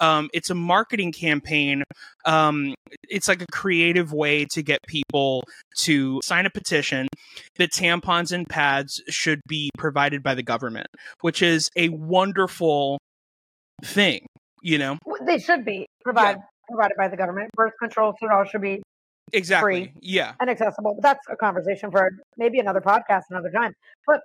Um, 0.00 0.28
it's 0.32 0.50
a 0.50 0.54
marketing 0.54 1.12
campaign. 1.12 1.82
Um, 2.24 2.74
it's 3.08 3.28
like 3.28 3.42
a 3.42 3.46
creative 3.52 4.12
way 4.12 4.44
to 4.52 4.62
get 4.62 4.78
people 4.86 5.44
to 5.80 6.20
sign 6.22 6.46
a 6.46 6.50
petition 6.50 7.08
that 7.56 7.70
tampons 7.72 8.32
and 8.32 8.48
pads 8.48 9.02
should 9.08 9.40
be 9.48 9.70
provided 9.78 10.22
by 10.22 10.34
the 10.34 10.42
government, 10.42 10.88
which 11.20 11.42
is 11.42 11.68
a 11.76 11.88
wonderful 11.88 12.98
thing. 13.84 14.26
You 14.62 14.78
know 14.78 14.98
they 15.26 15.38
should 15.38 15.64
be 15.64 15.86
provided 16.04 16.40
provided 16.70 16.96
by 16.96 17.08
the 17.08 17.16
government. 17.16 17.50
Birth 17.54 17.72
control 17.80 18.14
should 18.20 18.30
all 18.30 18.44
should 18.44 18.62
be 18.62 18.82
exactly. 19.32 19.84
Free. 19.86 19.92
Yeah. 20.00 20.34
and 20.40 20.48
accessible. 20.48 20.94
But 20.94 21.02
that's 21.02 21.26
a 21.28 21.36
conversation 21.36 21.90
for 21.90 22.10
maybe 22.38 22.58
another 22.60 22.80
podcast 22.80 23.22
another 23.30 23.50
time. 23.50 23.72
But 24.06 24.20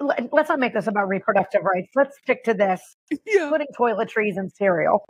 let- 0.00 0.32
let's 0.32 0.48
not 0.48 0.58
make 0.58 0.72
this 0.74 0.86
about 0.86 1.08
reproductive 1.08 1.62
rights. 1.62 1.88
Let's 1.94 2.16
stick 2.22 2.44
to 2.44 2.54
this: 2.54 2.80
Yeah. 3.26 3.50
putting 3.50 3.68
toiletries 3.78 4.36
in 4.38 4.50
cereal. 4.50 5.04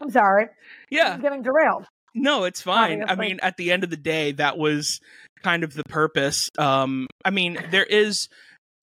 I'm 0.00 0.10
sorry, 0.10 0.46
Yeah. 0.90 1.14
I'm 1.14 1.20
getting 1.20 1.42
derailed. 1.42 1.86
No, 2.14 2.44
it's 2.44 2.60
fine. 2.60 3.04
I 3.08 3.14
mean, 3.14 3.38
at 3.40 3.56
the 3.56 3.70
end 3.72 3.84
of 3.84 3.90
the 3.90 3.96
day, 3.96 4.32
that 4.32 4.58
was 4.58 5.00
kind 5.42 5.64
of 5.64 5.72
the 5.74 5.84
purpose. 5.84 6.50
Um, 6.58 7.06
I 7.24 7.30
mean, 7.30 7.56
there 7.70 7.84
is 7.84 8.28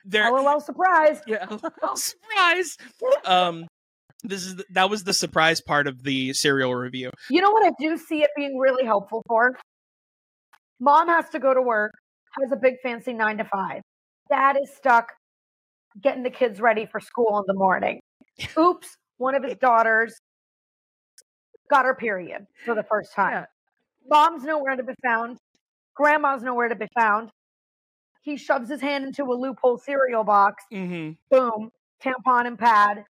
there. 0.06 0.32
LOL, 0.32 0.60
surprise! 0.60 1.22
Yeah, 1.28 1.46
surprise. 1.96 2.78
Um, 3.26 3.68
this 4.24 4.46
is 4.46 4.58
the, 4.58 4.66
that 4.72 4.90
was 4.90 5.04
the 5.04 5.14
surprise 5.14 5.62
part 5.62 5.88
of 5.88 6.04
the 6.04 6.34
cereal 6.34 6.76
review. 6.76 7.12
You 7.30 7.42
know 7.42 7.52
what 7.52 7.66
I 7.66 7.72
do 7.80 7.98
see 7.98 8.22
it 8.22 8.30
being 8.36 8.58
really 8.58 8.86
helpful 8.86 9.24
for? 9.28 9.58
Mom 10.80 11.08
has 11.08 11.30
to 11.30 11.40
go 11.40 11.54
to 11.54 11.62
work, 11.62 11.92
has 12.42 12.52
a 12.52 12.56
big 12.56 12.76
fancy 12.82 13.14
nine 13.14 13.38
to 13.38 13.46
five. 13.46 13.82
Dad 14.30 14.58
is 14.62 14.70
stuck 14.76 15.12
getting 16.02 16.24
the 16.24 16.30
kids 16.30 16.62
ready 16.62 16.86
for 16.86 17.00
school 17.00 17.38
in 17.40 17.44
the 17.48 17.54
morning. 17.54 18.00
Oops, 18.58 18.88
one 19.18 19.36
of 19.36 19.44
his 19.44 19.56
daughters 19.58 20.16
got 21.70 21.86
her 21.86 21.96
period 21.96 22.46
for 22.66 22.76
the 22.76 22.84
first 22.84 23.14
time. 23.14 23.32
Yeah. 23.32 23.46
Mom's 24.10 24.44
nowhere 24.44 24.76
to 24.76 24.84
be 24.84 24.94
found. 25.04 25.38
Grandma's 25.96 26.42
nowhere 26.42 26.70
to 26.70 26.76
be 26.76 26.88
found. 26.98 27.30
He 28.22 28.38
shoves 28.38 28.70
his 28.70 28.82
hand 28.82 29.06
into 29.06 29.24
a 29.24 29.34
loophole 29.34 29.78
cereal 29.78 30.24
box. 30.24 30.64
hmm 30.72 31.12
Boom, 31.32 31.72
tampon 32.04 32.48
and 32.48 32.58
pad. 32.60 33.06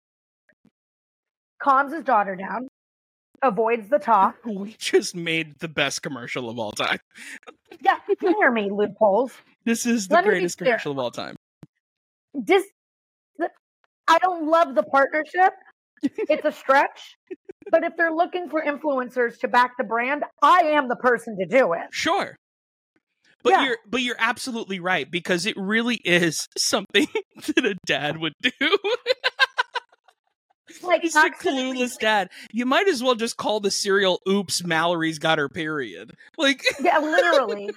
Calms 1.63 1.93
his 1.93 2.05
daughter 2.05 2.37
down. 2.37 2.69
Avoids 3.43 3.89
the 3.89 3.99
talk. 3.99 4.37
We 4.45 4.75
just 4.79 5.15
made 5.15 5.59
the 5.61 5.69
best 5.69 6.03
commercial 6.03 6.51
of 6.51 6.59
all 6.59 6.73
time. 6.73 6.99
Yeah, 7.81 7.99
you 8.09 8.17
can 8.17 8.35
hear 8.35 8.51
me, 8.51 8.71
loopholes. 8.71 9.33
This 9.65 9.85
is 9.85 10.09
the 10.09 10.15
Let 10.15 10.25
greatest 10.25 10.57
commercial 10.57 10.93
of 10.93 10.99
all 10.99 11.11
time. 11.11 11.37
Dis- 12.43 12.65
I 14.09 14.19
don't 14.19 14.49
love 14.49 14.75
the 14.75 14.83
partnership. 14.83 15.53
It's 16.03 16.45
a 16.47 16.53
stretch. 16.53 17.17
but 17.71 17.85
if 17.85 17.93
they're 17.97 18.13
looking 18.15 18.49
for 18.49 18.63
influencers 18.65 19.39
to 19.41 19.49
back 19.49 19.73
the 19.77 19.85
brand, 19.85 20.25
I 20.41 20.61
am 20.61 20.89
the 20.89 20.97
person 20.97 21.37
to 21.39 21.45
do 21.45 21.75
it. 21.75 21.83
Sure. 21.91 22.35
But 23.43 23.51
Yeah. 23.53 23.65
you're 23.65 23.79
but 23.89 24.03
you're 24.03 24.17
absolutely 24.19 24.81
right 24.81 25.11
because 25.11 25.47
it 25.47 25.57
really 25.57 25.97
is 26.05 26.49
something 26.59 27.07
that 27.47 27.65
a 27.65 27.77
dad 27.87 28.19
would 28.19 28.35
do. 28.43 28.51
Like 30.83 31.03
Just 31.03 31.17
a 31.17 31.31
clueless 31.31 31.99
dad. 31.99 32.29
You 32.53 32.67
might 32.67 32.89
as 32.89 33.03
well 33.03 33.15
just 33.15 33.39
call 33.39 33.59
the 33.59 33.71
cereal 33.71 34.21
"Oops, 34.29 34.63
Mallory's 34.65 35.19
got 35.19 35.39
her 35.39 35.49
period." 35.49 36.13
Like, 36.37 36.63
Yeah, 36.81 36.99
literally. 36.99 37.71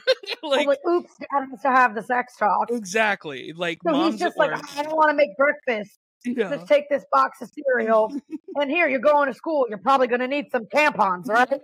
like, 0.43 0.68
like, 0.68 0.80
oops, 0.88 1.09
dad 1.18 1.47
has 1.49 1.62
to 1.62 1.70
have 1.72 1.95
the 1.95 2.03
sex 2.03 2.36
talk. 2.38 2.70
exactly. 2.70 3.53
Like, 3.55 3.80
So 3.86 3.91
mom's 3.93 4.16
he's 4.16 4.20
just 4.22 4.38
like. 4.38 4.51
I 4.78 4.84
don't 4.84 4.95
want 4.95 5.09
to 5.09 5.16
make 5.16 5.30
breakfast. 5.38 5.97
Yeah. 6.26 6.49
Just 6.55 6.68
take 6.68 6.89
this 6.89 7.03
box 7.12 7.41
of 7.41 7.49
cereal. 7.49 8.14
and 8.55 8.70
here, 8.70 8.88
you're 8.89 8.99
going 8.99 9.28
to 9.28 9.34
school. 9.34 9.66
You're 9.70 9.80
probably 9.80 10.07
going 10.07 10.20
to 10.22 10.28
need 10.28 10.51
some 10.51 10.66
tampons, 10.66 11.28
right? 11.28 11.62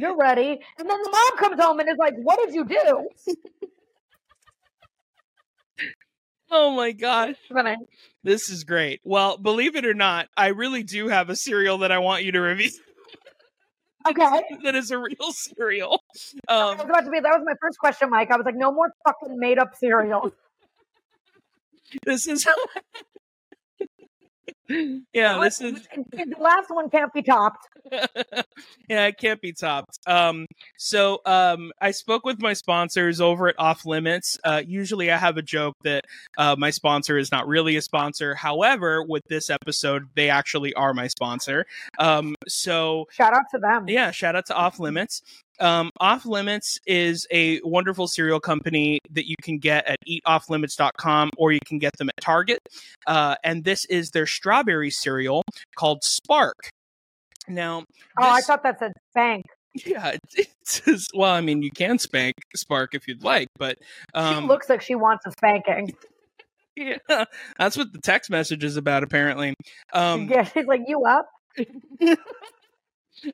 You're 0.00 0.16
ready. 0.16 0.58
And 0.78 0.88
then 0.88 1.02
the 1.02 1.10
mom 1.10 1.38
comes 1.38 1.62
home 1.62 1.78
and 1.80 1.88
is 1.88 1.98
like, 1.98 2.14
What 2.22 2.38
did 2.44 2.54
you 2.54 2.64
do? 2.64 3.08
Oh 6.52 6.74
my 6.74 6.90
gosh, 6.90 7.36
this 8.24 8.50
is 8.50 8.64
great. 8.64 9.00
Well, 9.04 9.38
believe 9.38 9.76
it 9.76 9.86
or 9.86 9.94
not, 9.94 10.26
I 10.36 10.48
really 10.48 10.82
do 10.82 11.06
have 11.06 11.30
a 11.30 11.36
cereal 11.36 11.78
that 11.78 11.92
I 11.92 11.98
want 11.98 12.24
you 12.24 12.32
to 12.32 12.40
review. 12.40 12.70
Okay. 14.08 14.42
that 14.64 14.74
is 14.74 14.90
a 14.90 14.98
real 14.98 15.30
cereal. 15.30 16.02
I 16.48 16.64
was 16.72 16.80
Um, 16.80 16.90
about 16.90 17.04
to 17.04 17.10
be, 17.10 17.20
that 17.20 17.30
was 17.38 17.42
my 17.44 17.54
first 17.60 17.78
question, 17.78 18.10
Mike. 18.10 18.32
I 18.32 18.36
was 18.36 18.44
like, 18.44 18.56
No 18.56 18.72
more 18.72 18.92
fucking 19.06 19.38
made 19.38 19.58
up 19.58 19.76
cereal. 19.76 20.32
this 22.04 22.26
is. 22.26 22.44
Yeah, 25.12 25.38
this 25.38 25.60
is. 25.60 25.86
The 26.12 26.34
last 26.38 26.70
one 26.70 26.88
can't 26.90 27.12
be 27.12 27.22
topped. 27.22 27.66
yeah, 28.88 29.06
it 29.06 29.18
can't 29.18 29.40
be 29.40 29.52
topped. 29.52 29.98
Um, 30.06 30.46
so 30.78 31.20
um, 31.26 31.72
I 31.80 31.90
spoke 31.90 32.24
with 32.24 32.40
my 32.40 32.52
sponsors 32.52 33.20
over 33.20 33.48
at 33.48 33.54
Off 33.58 33.84
Limits. 33.86 34.38
Uh, 34.44 34.62
usually, 34.66 35.10
I 35.10 35.16
have 35.16 35.36
a 35.36 35.42
joke 35.42 35.74
that 35.84 36.04
uh, 36.38 36.56
my 36.58 36.70
sponsor 36.70 37.18
is 37.18 37.32
not 37.32 37.46
really 37.48 37.76
a 37.76 37.82
sponsor. 37.82 38.34
However, 38.34 39.02
with 39.02 39.22
this 39.28 39.50
episode, 39.50 40.04
they 40.14 40.30
actually 40.30 40.72
are 40.74 40.94
my 40.94 41.08
sponsor. 41.08 41.66
Um, 41.98 42.36
so 42.46 43.06
Shout 43.10 43.34
out 43.34 43.44
to 43.52 43.58
them. 43.58 43.88
yeah, 43.88 44.10
shout 44.10 44.36
out 44.36 44.46
to 44.46 44.54
Off 44.54 44.78
Limits. 44.78 45.22
Um, 45.60 45.90
Off 46.00 46.24
Limits 46.26 46.78
is 46.86 47.26
a 47.30 47.60
wonderful 47.62 48.08
cereal 48.08 48.40
company 48.40 48.98
that 49.10 49.28
you 49.28 49.36
can 49.42 49.58
get 49.58 49.86
at 49.86 49.98
eatofflimits.com 50.08 51.30
or 51.36 51.52
you 51.52 51.60
can 51.66 51.78
get 51.78 51.96
them 51.98 52.08
at 52.08 52.20
Target. 52.20 52.58
Uh, 53.06 53.36
and 53.44 53.64
this 53.64 53.84
is 53.86 54.10
their 54.10 54.26
strawberry 54.26 54.90
cereal 54.90 55.42
called 55.76 56.02
Spark. 56.02 56.70
Now, 57.48 57.84
Oh, 58.18 58.30
I 58.30 58.40
thought 58.40 58.62
that 58.62 58.78
said 58.78 58.92
spank. 59.10 59.44
yeah, 59.86 60.16
it, 60.34 60.48
is. 60.86 61.08
Well, 61.14 61.30
I 61.32 61.40
mean, 61.40 61.62
you 61.62 61.70
can 61.70 61.98
spank 61.98 62.34
Spark 62.56 62.94
if 62.94 63.06
you'd 63.06 63.22
like, 63.22 63.48
but 63.56 63.78
um, 64.14 64.42
she 64.42 64.48
looks 64.48 64.68
like 64.68 64.82
she 64.82 64.94
wants 64.94 65.26
a 65.26 65.32
spanking. 65.32 65.94
yeah, 66.76 67.24
that's 67.58 67.76
what 67.76 67.92
the 67.92 68.00
text 68.00 68.30
message 68.30 68.64
is 68.64 68.76
about, 68.76 69.02
apparently. 69.02 69.54
Um, 69.92 70.28
yeah, 70.28 70.42
she's 70.42 70.66
like, 70.66 70.82
You 70.86 71.04
up? 71.04 71.28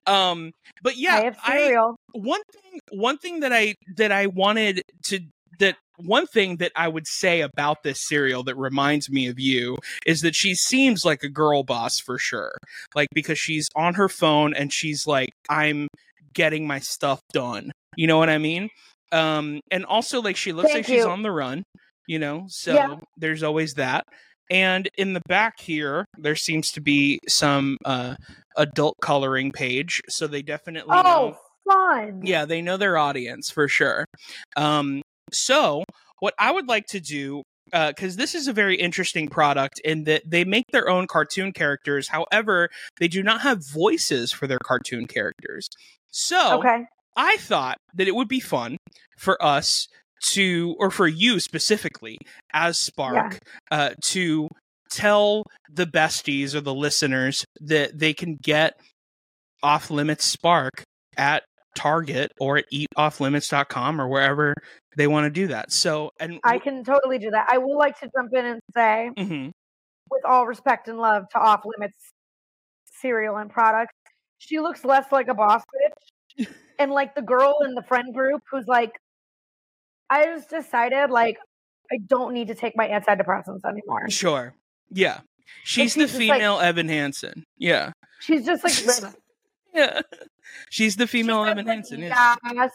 um, 0.06 0.52
but 0.82 0.94
I 0.94 0.98
yeah, 0.98 1.34
I, 1.42 1.74
one 2.12 2.42
thing 2.52 2.80
one 2.92 3.18
thing 3.18 3.40
that 3.40 3.52
I 3.52 3.74
that 3.96 4.12
I 4.12 4.26
wanted 4.26 4.82
to 5.04 5.20
that 5.58 5.76
one 5.98 6.26
thing 6.26 6.56
that 6.56 6.72
I 6.76 6.88
would 6.88 7.06
say 7.06 7.40
about 7.40 7.82
this 7.82 8.06
cereal 8.06 8.42
that 8.44 8.56
reminds 8.56 9.10
me 9.10 9.26
of 9.28 9.38
you 9.38 9.78
is 10.04 10.20
that 10.20 10.34
she 10.34 10.54
seems 10.54 11.04
like 11.04 11.22
a 11.22 11.28
girl 11.28 11.62
boss 11.62 11.98
for 11.98 12.18
sure. 12.18 12.56
Like 12.94 13.08
because 13.14 13.38
she's 13.38 13.68
on 13.74 13.94
her 13.94 14.08
phone 14.08 14.54
and 14.54 14.72
she's 14.72 15.06
like 15.06 15.30
I'm 15.48 15.88
getting 16.34 16.66
my 16.66 16.80
stuff 16.80 17.20
done. 17.32 17.72
You 17.96 18.06
know 18.06 18.18
what 18.18 18.28
I 18.28 18.38
mean? 18.38 18.68
Um 19.12 19.60
and 19.70 19.84
also 19.86 20.20
like 20.20 20.36
she 20.36 20.52
looks 20.52 20.70
Thank 20.72 20.88
like 20.88 20.96
she's 20.96 21.06
on 21.06 21.22
the 21.22 21.30
run, 21.30 21.62
you 22.06 22.18
know? 22.18 22.44
So 22.48 22.74
Yeah. 22.74 22.96
there's 23.16 23.42
always 23.42 23.74
that. 23.74 24.04
And 24.50 24.88
in 24.98 25.14
the 25.14 25.22
back 25.28 25.60
here 25.60 26.04
there 26.18 26.36
seems 26.36 26.70
to 26.72 26.80
be 26.80 27.18
some 27.28 27.78
uh 27.84 28.16
adult 28.56 28.96
coloring 29.00 29.52
page, 29.52 30.00
so 30.08 30.26
they 30.26 30.42
definitely 30.42 30.96
know 30.96 31.36
Oh, 31.36 31.38
fun. 31.68 32.22
yeah, 32.24 32.44
they 32.44 32.62
know 32.62 32.76
their 32.76 32.96
audience 32.96 33.50
for 33.50 33.68
sure. 33.68 34.04
Um, 34.56 35.02
so 35.32 35.84
what 36.20 36.34
I 36.38 36.50
would 36.52 36.68
like 36.68 36.86
to 36.88 37.00
do, 37.00 37.42
uh, 37.72 37.88
because 37.90 38.16
this 38.16 38.34
is 38.34 38.46
a 38.48 38.52
very 38.52 38.76
interesting 38.76 39.28
product 39.28 39.80
in 39.84 40.04
that 40.04 40.22
they 40.26 40.44
make 40.44 40.64
their 40.72 40.88
own 40.88 41.06
cartoon 41.06 41.52
characters. 41.52 42.08
However, 42.08 42.68
they 42.98 43.08
do 43.08 43.22
not 43.22 43.40
have 43.42 43.68
voices 43.68 44.32
for 44.32 44.46
their 44.46 44.60
cartoon 44.62 45.06
characters. 45.06 45.68
So 46.08 46.58
Okay. 46.60 46.84
I 47.16 47.36
thought 47.38 47.76
that 47.94 48.06
it 48.08 48.14
would 48.14 48.28
be 48.28 48.40
fun 48.40 48.76
for 49.18 49.42
us 49.42 49.88
to, 50.22 50.74
or 50.78 50.90
for 50.90 51.06
you 51.06 51.40
specifically, 51.40 52.18
as 52.52 52.78
Spark, 52.78 53.38
uh, 53.70 53.90
to 54.04 54.48
tell 54.90 55.42
the 55.70 55.86
besties 55.86 56.54
or 56.54 56.60
the 56.60 56.74
listeners 56.74 57.44
that 57.60 57.98
they 57.98 58.12
can 58.14 58.36
get 58.42 58.74
off 59.62 59.90
limits 59.90 60.24
Spark 60.24 60.84
at 61.16 61.42
Target 61.74 62.32
or 62.40 62.58
at 62.58 62.64
eatofflimits.com 62.72 64.00
or 64.00 64.08
wherever 64.08 64.54
they 64.96 65.06
want 65.06 65.24
to 65.24 65.30
do 65.30 65.48
that. 65.48 65.72
So, 65.72 66.10
and 66.20 66.38
I 66.44 66.58
can 66.58 66.84
totally 66.84 67.18
do 67.18 67.30
that. 67.30 67.46
I 67.50 67.58
would 67.58 67.76
like 67.76 67.98
to 68.00 68.10
jump 68.16 68.32
in 68.34 68.44
and 68.46 68.60
say, 68.74 69.10
Mhm. 69.16 69.52
with 70.10 70.24
all 70.24 70.46
respect 70.46 70.88
and 70.88 70.98
love 70.98 71.24
to 71.32 71.38
off 71.38 71.62
limits 71.64 72.12
cereal 73.00 73.36
and 73.36 73.50
products, 73.50 73.92
she 74.38 74.58
looks 74.60 74.84
less 74.84 75.10
like 75.12 75.28
a 75.28 75.34
boss 75.34 75.62
bitch. 75.64 75.98
and 76.78 76.92
like 76.92 77.14
the 77.14 77.22
girl 77.22 77.58
in 77.64 77.74
the 77.74 77.82
friend 77.82 78.14
group 78.14 78.42
who's 78.50 78.66
like, 78.66 78.92
I 80.08 80.24
just 80.26 80.48
decided, 80.50 81.10
like, 81.10 81.36
I 81.90 81.98
don't 82.06 82.32
need 82.32 82.48
to 82.48 82.54
take 82.54 82.76
my 82.76 82.88
antidepressants 82.88 83.64
anymore. 83.64 84.08
Sure. 84.08 84.54
Yeah. 84.90 85.20
She's 85.64 85.94
the 85.94 86.02
just 86.02 86.14
like- 86.14 86.20
female 86.20 86.58
Evan 86.60 86.88
Hansen. 86.88 87.44
Yeah. 87.58 87.92
She's 88.20 88.44
just 88.44 88.64
like. 88.64 89.14
Yeah. 89.74 90.00
She's 90.70 90.96
the 90.96 91.06
female 91.06 91.44
She's 91.44 91.50
Evan 91.50 91.66
like, 91.66 91.74
Hansen. 91.74 92.00
Yeah. 92.00 92.36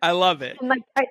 I 0.00 0.12
love 0.12 0.40
it. 0.40 0.56
And 0.60 0.68
like 0.70 0.80
I 0.96 1.04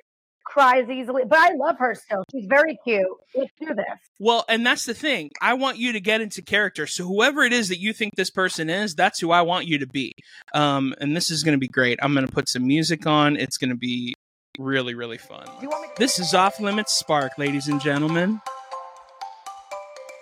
cries 0.46 0.90
easily, 0.90 1.24
but 1.28 1.38
I 1.38 1.54
love 1.54 1.78
her 1.80 1.94
still. 1.94 2.24
She's 2.32 2.46
very 2.48 2.78
cute. 2.84 3.06
Let's 3.36 3.52
do 3.60 3.68
this. 3.76 3.86
Well, 4.20 4.46
and 4.48 4.66
that's 4.66 4.86
the 4.86 4.94
thing. 4.94 5.30
I 5.42 5.54
want 5.54 5.78
you 5.78 5.92
to 5.94 6.00
get 6.00 6.22
into 6.22 6.42
character. 6.42 6.88
So 6.88 7.06
whoever 7.06 7.44
it 7.44 7.54
is 7.54 7.70
that 7.70 7.80
you 7.80 7.94
think 7.94 8.16
this 8.16 8.32
person 8.32 8.70
is, 8.70 8.96
that's 8.96 9.20
who 9.20 9.32
I 9.32 9.42
want 9.42 9.68
you 9.68 9.78
to 9.80 9.88
be. 9.88 10.14
Um, 10.54 10.96
and 11.00 11.16
this 11.16 11.30
is 11.30 11.44
going 11.44 11.54
to 11.54 11.60
be 11.60 11.68
great. 11.68 12.00
I'm 12.02 12.14
going 12.14 12.26
to 12.26 12.32
put 12.32 12.50
some 12.50 12.66
music 12.66 13.06
on. 13.06 13.36
It's 13.36 13.58
going 13.58 13.72
to 13.72 13.76
be 13.76 14.16
really, 14.60 14.96
really 14.96 15.18
fun. 15.18 15.46
Do 15.46 15.52
you 15.62 15.70
want 15.70 15.84
me 15.84 15.88
to 15.90 15.94
This 15.98 16.20
is 16.20 16.34
Off 16.34 16.60
Limits 16.60 16.94
Spark, 16.94 17.38
ladies 17.38 17.68
and 17.68 17.82
gentlemen. 17.82 18.42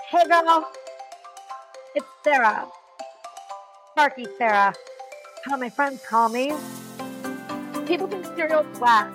Hey 0.10 0.28
girl, 0.28 0.70
it's 1.96 2.06
Sarah. 2.24 2.68
Sparky 3.92 4.26
Sarah. 4.38 4.74
How 5.46 5.58
my 5.58 5.70
friends 5.70 6.02
call 6.08 6.30
me. 6.30 6.54
People 7.86 8.08
think 8.08 8.26
cereal's 8.36 8.80
whack. 8.80 9.12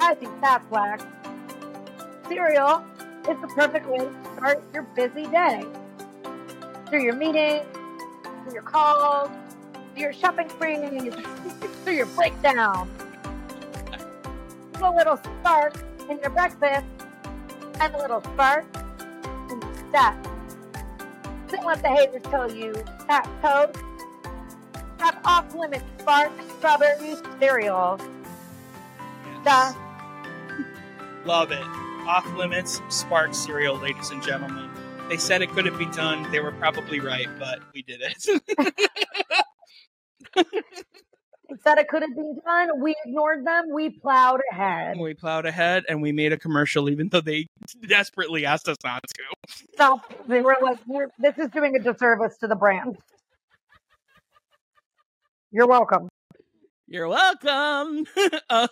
I 0.00 0.14
think 0.14 0.32
that's 0.40 0.64
whack. 0.70 1.00
Cereal 2.28 2.84
is 3.28 3.40
the 3.40 3.48
perfect 3.48 3.86
way 3.88 3.98
to 3.98 4.14
start 4.36 4.62
your 4.72 4.84
busy 4.94 5.26
day. 5.26 5.64
Through 6.88 7.02
your 7.02 7.14
meetings, 7.14 7.66
through 8.44 8.54
your 8.54 8.62
calls, 8.62 9.30
through 9.92 10.02
your 10.02 10.12
shopping 10.12 10.48
sprees, 10.48 11.14
through 11.84 11.94
your 11.94 12.06
breakdown. 12.06 12.90
Put 14.78 14.94
a 14.94 14.96
little 14.96 15.16
spark 15.16 15.74
in 16.08 16.18
your 16.20 16.30
breakfast 16.30 16.86
and 17.80 17.94
a 17.94 17.98
little 17.98 18.22
spark 18.22 18.64
in 19.50 19.60
your 19.60 19.74
step. 19.88 20.16
Don't 21.48 21.66
let 21.66 21.82
the 21.82 21.88
haters 21.88 22.22
tell 22.24 22.52
you 22.52 22.72
that 23.08 23.28
toast. 23.42 23.82
Have 25.00 25.18
off 25.24 25.52
limits 25.54 25.84
spark 25.98 26.30
strawberry 26.58 27.16
cereal. 27.40 28.00
Duh. 29.44 29.72
Love 31.24 31.52
it. 31.52 31.64
Off 32.06 32.26
Limits 32.36 32.80
Spark 32.88 33.34
cereal, 33.34 33.76
ladies 33.76 34.10
and 34.10 34.22
gentlemen. 34.22 34.70
They 35.08 35.16
said 35.16 35.42
it 35.42 35.50
couldn't 35.50 35.76
be 35.76 35.86
done. 35.86 36.30
They 36.30 36.40
were 36.40 36.52
probably 36.52 37.00
right, 37.00 37.28
but 37.38 37.60
we 37.74 37.82
did 37.82 38.00
it. 38.00 38.42
Said 41.62 41.78
it 41.78 41.88
couldn't 41.88 42.14
be 42.14 42.40
done. 42.44 42.80
We 42.80 42.94
ignored 43.04 43.46
them. 43.46 43.70
We 43.72 43.88
plowed 43.90 44.40
ahead. 44.52 44.98
we 44.98 45.14
plowed 45.14 45.46
ahead 45.46 45.84
and 45.88 46.02
we 46.02 46.12
made 46.12 46.32
a 46.32 46.36
commercial, 46.36 46.90
even 46.90 47.08
though 47.08 47.22
they 47.22 47.46
desperately 47.88 48.44
asked 48.44 48.68
us 48.68 48.76
not 48.84 49.02
to. 49.02 49.54
So 49.76 50.00
they 50.26 50.42
were 50.42 50.56
like, 50.62 50.78
"This 51.18 51.38
is 51.38 51.50
doing 51.50 51.74
a 51.74 51.78
disservice 51.78 52.36
to 52.38 52.48
the 52.48 52.56
brand." 52.56 52.98
You're 55.50 55.66
welcome. 55.66 56.08
You're 56.86 57.08
welcome. 57.08 58.06
um, 58.50 58.68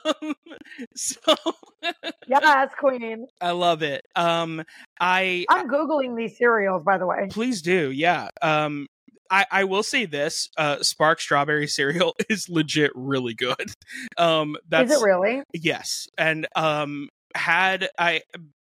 so 0.94 1.34
Yes, 2.28 2.70
Queen. 2.78 3.26
I 3.40 3.50
love 3.52 3.82
it. 3.82 4.02
Um, 4.14 4.62
I 5.00 5.44
I'm 5.48 5.68
googling 5.68 6.16
these 6.16 6.36
cereals, 6.38 6.82
by 6.82 6.98
the 6.98 7.06
way. 7.06 7.28
please 7.30 7.62
do, 7.62 7.90
yeah. 7.90 8.28
Um, 8.42 8.86
I, 9.30 9.46
I 9.50 9.64
will 9.64 9.82
say 9.82 10.06
this: 10.06 10.48
uh, 10.56 10.82
Spark 10.82 11.20
strawberry 11.20 11.66
cereal 11.66 12.14
is 12.28 12.48
legit 12.48 12.92
really 12.94 13.34
good. 13.34 13.56
Um, 14.18 14.56
that's 14.68 14.90
is 14.92 15.00
it 15.00 15.04
really? 15.04 15.42
yes, 15.52 16.06
and 16.16 16.46
um, 16.56 17.08
had 17.34 17.88
I 17.98 18.22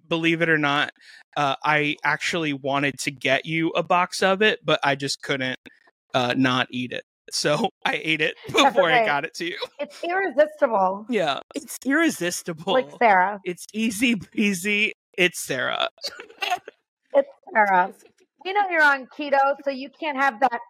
believe 0.08 0.42
it 0.42 0.48
or 0.48 0.58
not, 0.58 0.92
uh, 1.36 1.56
I 1.64 1.96
actually 2.04 2.52
wanted 2.52 2.98
to 3.00 3.11
get 3.11 3.46
you 3.46 3.70
a 3.70 3.82
box 3.82 4.22
of 4.22 4.42
it, 4.42 4.61
but 4.64 4.78
I 4.84 4.94
just 4.94 5.22
couldn't 5.22 5.58
uh, 6.14 6.34
not 6.36 6.68
eat 6.70 6.92
it. 6.92 7.04
So 7.32 7.68
I 7.84 8.00
ate 8.02 8.20
it 8.20 8.34
before 8.48 8.90
I 8.90 9.06
got 9.06 9.24
it 9.24 9.34
to 9.34 9.44
you. 9.44 9.56
It's 9.78 10.02
irresistible, 10.02 11.06
Yeah, 11.08 11.38
it's 11.54 11.78
irresistible. 11.86 12.72
like 12.72 12.90
Sarah. 12.98 13.40
It's 13.44 13.66
easy 13.72 14.16
peasy. 14.16 14.92
It's 15.16 15.38
Sarah. 15.38 15.90
It's 17.14 17.28
Sarah. 17.54 17.92
We 18.45 18.53
know 18.53 18.62
you're 18.70 18.82
on 18.82 19.07
keto, 19.07 19.57
so 19.64 19.70
you 19.70 19.91
can't 19.99 20.16
have 20.16 20.41
that 20.41 20.61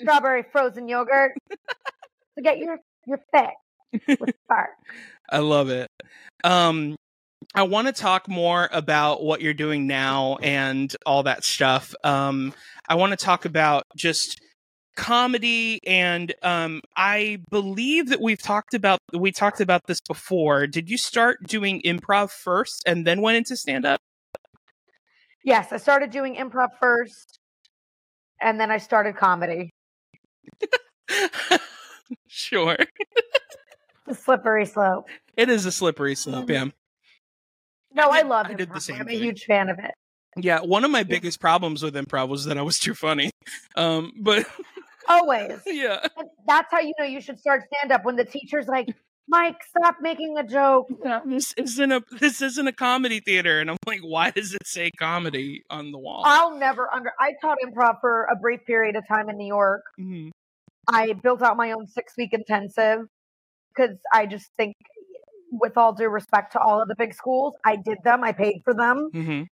strawberry 0.00 0.44
frozen 0.50 0.88
yogurt. 0.88 1.32
to 1.50 2.42
get 2.42 2.58
your 2.58 2.78
your 3.06 3.20
fix 3.32 4.18
with 4.20 4.34
Spark. 4.44 4.70
I 5.30 5.38
love 5.38 5.68
it. 5.70 5.88
Um, 6.44 6.96
I 7.54 7.64
want 7.64 7.88
to 7.88 7.92
talk 7.92 8.28
more 8.28 8.68
about 8.72 9.22
what 9.22 9.40
you're 9.40 9.54
doing 9.54 9.86
now 9.86 10.38
and 10.42 10.94
all 11.04 11.24
that 11.24 11.44
stuff. 11.44 11.94
Um, 12.04 12.54
I 12.88 12.94
want 12.94 13.10
to 13.10 13.16
talk 13.16 13.44
about 13.44 13.84
just 13.96 14.40
comedy 14.94 15.80
and 15.86 16.34
um 16.42 16.82
I 16.98 17.38
believe 17.50 18.10
that 18.10 18.20
we've 18.20 18.40
talked 18.40 18.74
about 18.74 18.98
we 19.14 19.32
talked 19.32 19.60
about 19.60 19.86
this 19.86 20.00
before. 20.06 20.66
Did 20.66 20.90
you 20.90 20.98
start 20.98 21.38
doing 21.46 21.80
improv 21.82 22.30
first 22.30 22.82
and 22.84 23.06
then 23.06 23.22
went 23.22 23.38
into 23.38 23.56
stand 23.56 23.86
up? 23.86 24.00
Yes, 25.44 25.72
I 25.72 25.76
started 25.76 26.10
doing 26.10 26.36
improv 26.36 26.68
first, 26.80 27.38
and 28.40 28.60
then 28.60 28.70
I 28.70 28.78
started 28.78 29.16
comedy. 29.16 29.70
sure. 32.28 32.76
The 34.06 34.14
slippery 34.14 34.66
slope. 34.66 35.08
It 35.36 35.48
is 35.48 35.66
a 35.66 35.72
slippery 35.72 36.14
slope, 36.14 36.50
yeah. 36.50 36.66
No, 37.94 38.08
I, 38.08 38.22
did- 38.22 38.28
love 38.28 38.46
I 38.46 38.54
did 38.54 38.72
the 38.72 38.80
same 38.80 39.00
I'm 39.00 39.08
a 39.08 39.12
huge 39.12 39.44
fan 39.44 39.68
of 39.68 39.78
it. 39.78 39.92
Yeah, 40.36 40.60
one 40.60 40.84
of 40.84 40.90
my 40.90 41.02
biggest 41.02 41.40
problems 41.40 41.82
with 41.82 41.94
improv 41.94 42.28
was 42.28 42.46
that 42.46 42.56
I 42.56 42.62
was 42.62 42.78
too 42.80 42.94
funny. 42.94 43.30
Um, 43.76 44.12
but 44.18 44.46
Always. 45.08 45.60
yeah, 45.66 46.06
And 46.16 46.28
that's 46.46 46.68
how 46.70 46.80
you 46.80 46.94
know 46.98 47.04
you 47.04 47.20
should 47.20 47.38
start 47.38 47.64
stand 47.74 47.92
up 47.92 48.04
when 48.04 48.16
the 48.16 48.24
teacher's 48.24 48.66
like, 48.66 48.88
Mike, 49.28 49.56
stop 49.68 49.96
making 50.00 50.36
a 50.36 50.44
joke. 50.44 50.88
this 51.26 51.54
isn't 51.56 51.92
a 51.92 52.02
this 52.20 52.42
isn't 52.42 52.66
a 52.66 52.72
comedy 52.72 53.20
theater, 53.20 53.60
and 53.60 53.70
I'm 53.70 53.76
like, 53.86 54.00
why 54.00 54.30
does 54.30 54.54
it 54.54 54.66
say 54.66 54.90
comedy 54.98 55.62
on 55.70 55.92
the 55.92 55.98
wall? 55.98 56.22
I'll 56.24 56.58
never 56.58 56.92
under. 56.92 57.12
I 57.18 57.32
taught 57.40 57.58
improv 57.64 58.00
for 58.00 58.24
a 58.24 58.36
brief 58.36 58.64
period 58.66 58.96
of 58.96 59.06
time 59.06 59.28
in 59.28 59.36
New 59.36 59.46
York. 59.46 59.82
Mm-hmm. 59.98 60.30
I 60.88 61.12
built 61.12 61.42
out 61.42 61.56
my 61.56 61.72
own 61.72 61.86
six 61.86 62.14
week 62.18 62.32
intensive 62.32 63.06
because 63.74 63.96
I 64.12 64.26
just 64.26 64.48
think, 64.56 64.74
with 65.52 65.76
all 65.76 65.92
due 65.92 66.08
respect 66.08 66.52
to 66.52 66.60
all 66.60 66.82
of 66.82 66.88
the 66.88 66.96
big 66.96 67.14
schools, 67.14 67.54
I 67.64 67.76
did 67.76 67.98
them. 68.04 68.24
I 68.24 68.32
paid 68.32 68.62
for 68.64 68.74
them. 68.74 69.08
Mhm. 69.14 69.46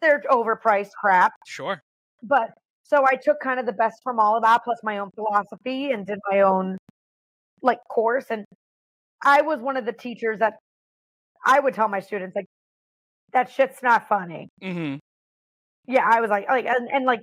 They're 0.00 0.22
overpriced 0.30 0.92
crap. 1.00 1.32
Sure. 1.46 1.80
But 2.22 2.50
so 2.82 3.04
I 3.06 3.16
took 3.16 3.40
kind 3.40 3.58
of 3.58 3.66
the 3.66 3.72
best 3.72 4.00
from 4.02 4.18
all 4.18 4.36
of 4.36 4.42
that, 4.42 4.62
plus 4.64 4.78
my 4.82 4.98
own 4.98 5.10
philosophy, 5.14 5.90
and 5.90 6.06
did 6.06 6.18
my 6.30 6.40
own 6.40 6.76
like 7.62 7.78
course. 7.88 8.26
And 8.30 8.44
I 9.22 9.42
was 9.42 9.60
one 9.60 9.76
of 9.76 9.84
the 9.84 9.92
teachers 9.92 10.38
that 10.40 10.54
I 11.44 11.60
would 11.60 11.74
tell 11.74 11.88
my 11.88 12.00
students 12.00 12.36
like, 12.36 12.46
"That 13.32 13.50
shit's 13.50 13.82
not 13.82 14.08
funny." 14.08 14.48
hmm 14.62 14.96
Yeah, 15.86 16.06
I 16.08 16.20
was 16.20 16.30
like, 16.30 16.48
like, 16.48 16.66
and, 16.66 16.88
and 16.92 17.04
like, 17.06 17.20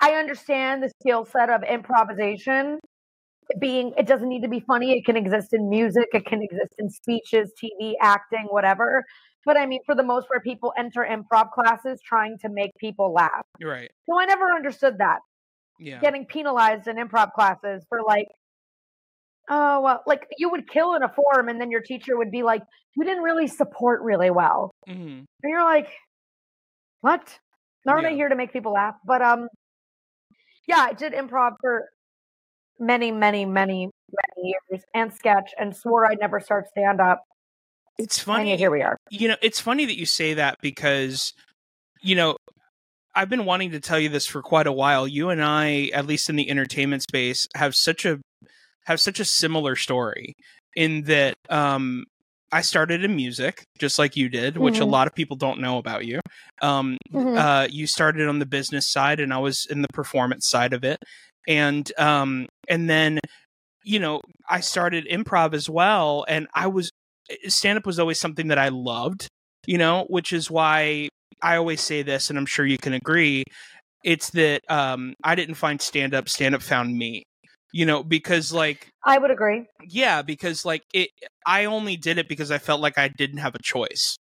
I 0.00 0.12
understand 0.12 0.82
the 0.82 0.90
skill 1.00 1.24
set 1.24 1.50
of 1.50 1.62
improvisation. 1.62 2.78
Being, 3.58 3.94
it 3.96 4.06
doesn't 4.06 4.28
need 4.28 4.42
to 4.42 4.48
be 4.48 4.60
funny. 4.60 4.92
It 4.92 5.06
can 5.06 5.16
exist 5.16 5.54
in 5.54 5.70
music. 5.70 6.08
It 6.12 6.26
can 6.26 6.42
exist 6.42 6.74
in 6.78 6.90
speeches, 6.90 7.50
TV, 7.62 7.94
acting, 8.00 8.46
whatever. 8.50 9.04
But 9.46 9.56
I 9.56 9.64
mean, 9.64 9.80
for 9.86 9.94
the 9.94 10.02
most 10.02 10.28
part, 10.28 10.44
people 10.44 10.74
enter 10.76 11.06
improv 11.08 11.50
classes 11.52 12.00
trying 12.06 12.36
to 12.42 12.50
make 12.50 12.72
people 12.78 13.12
laugh. 13.12 13.46
Right. 13.62 13.90
So 14.06 14.20
I 14.20 14.26
never 14.26 14.52
understood 14.52 14.98
that. 14.98 15.20
Yeah. 15.80 16.00
Getting 16.00 16.26
penalized 16.26 16.88
in 16.88 16.96
improv 16.96 17.32
classes 17.32 17.86
for 17.88 18.02
like, 18.06 18.26
oh 19.48 19.80
well, 19.80 20.02
like 20.06 20.26
you 20.38 20.50
would 20.50 20.68
kill 20.68 20.94
in 20.94 21.02
a 21.02 21.08
form, 21.08 21.48
and 21.48 21.60
then 21.60 21.70
your 21.70 21.80
teacher 21.80 22.16
would 22.16 22.30
be 22.30 22.42
like, 22.42 22.62
"You 22.96 23.04
didn't 23.04 23.22
really 23.22 23.46
support 23.46 24.02
really 24.02 24.30
well," 24.30 24.72
mm-hmm. 24.88 25.02
and 25.02 25.26
you're 25.44 25.64
like, 25.64 25.88
"What? 27.00 27.38
Aren't 27.86 28.06
I 28.06 28.10
Yeah. 28.10 28.16
here 28.16 28.28
to 28.28 28.36
make 28.36 28.52
people 28.52 28.72
laugh?" 28.72 28.96
But 29.06 29.22
um, 29.22 29.48
yeah, 30.66 30.80
I 30.80 30.92
did 30.92 31.12
improv 31.12 31.52
for 31.60 31.88
many, 32.78 33.10
many, 33.10 33.44
many, 33.44 33.88
many 34.12 34.54
years, 34.70 34.84
and 34.94 35.12
sketch, 35.12 35.52
and 35.58 35.74
swore 35.74 36.10
I'd 36.10 36.20
never 36.20 36.40
start 36.40 36.68
stand 36.68 37.00
up. 37.00 37.22
It's 37.98 38.18
funny. 38.20 38.50
yet 38.50 38.58
here 38.58 38.70
we 38.70 38.82
are. 38.82 38.96
you 39.10 39.26
know, 39.28 39.36
it's 39.42 39.58
funny 39.58 39.84
that 39.86 39.98
you 39.98 40.06
say 40.06 40.34
that 40.34 40.56
because, 40.62 41.32
you 42.00 42.14
know, 42.14 42.36
I've 43.14 43.28
been 43.28 43.44
wanting 43.44 43.72
to 43.72 43.80
tell 43.80 43.98
you 43.98 44.08
this 44.08 44.26
for 44.26 44.40
quite 44.42 44.68
a 44.68 44.72
while. 44.72 45.08
You 45.08 45.30
and 45.30 45.42
I, 45.42 45.90
at 45.92 46.06
least 46.06 46.30
in 46.30 46.36
the 46.36 46.48
entertainment 46.48 47.02
space, 47.02 47.48
have 47.56 47.74
such 47.74 48.04
a 48.04 48.20
have 48.88 49.00
such 49.00 49.20
a 49.20 49.24
similar 49.24 49.76
story 49.76 50.34
in 50.76 51.02
that 51.04 51.36
um 51.50 52.04
I 52.50 52.62
started 52.62 53.04
in 53.04 53.14
music 53.14 53.62
just 53.78 53.98
like 53.98 54.16
you 54.16 54.28
did, 54.30 54.56
which 54.56 54.80
a 54.80 54.84
Mhm. 54.84 54.90
lot 54.90 55.06
of 55.06 55.14
people 55.14 55.36
don't 55.36 55.60
know 55.60 55.78
about 55.78 56.06
you. 56.06 56.20
Um 56.62 56.96
Mhm. 57.12 57.36
uh 57.36 57.68
you 57.70 57.86
started 57.86 58.28
on 58.28 58.38
the 58.40 58.46
business 58.46 58.90
side 58.90 59.20
and 59.20 59.32
I 59.32 59.38
was 59.38 59.66
in 59.70 59.82
the 59.82 59.88
performance 59.94 60.48
side 60.48 60.72
of 60.72 60.84
it. 60.84 60.98
And 61.46 61.90
um 61.98 62.46
and 62.68 62.88
then 62.90 63.20
you 63.84 63.98
know, 64.00 64.20
I 64.48 64.60
started 64.60 65.06
improv 65.06 65.54
as 65.54 65.68
well, 65.70 66.24
and 66.28 66.46
I 66.54 66.66
was 66.68 66.90
stand 67.48 67.78
up 67.78 67.86
was 67.86 67.98
always 67.98 68.20
something 68.20 68.48
that 68.48 68.58
I 68.58 68.68
loved, 68.68 69.28
you 69.66 69.78
know, 69.78 70.06
which 70.08 70.32
is 70.32 70.50
why 70.50 71.08
I 71.42 71.56
always 71.56 71.80
say 71.80 72.02
this, 72.02 72.30
and 72.30 72.38
I'm 72.38 72.46
sure 72.46 72.66
you 72.66 72.78
can 72.78 72.94
agree. 72.94 73.44
It's 74.04 74.30
that 74.30 74.62
um, 74.70 75.14
I 75.24 75.34
didn't 75.34 75.56
find 75.56 75.80
stand 75.80 76.14
up, 76.14 76.28
stand 76.28 76.54
up 76.54 76.62
found 76.62 76.96
me, 76.96 77.24
you 77.72 77.86
know, 77.86 78.02
because 78.02 78.52
like, 78.52 78.90
I 79.04 79.18
would 79.18 79.30
agree. 79.30 79.66
yeah, 79.86 80.22
because 80.22 80.64
like 80.64 80.82
it, 80.92 81.10
I 81.46 81.66
only 81.66 81.96
did 81.96 82.18
it 82.18 82.28
because 82.28 82.50
I 82.50 82.58
felt 82.58 82.80
like 82.80 82.98
I 82.98 83.08
didn't 83.08 83.38
have 83.38 83.54
a 83.54 83.62
choice. 83.62 84.16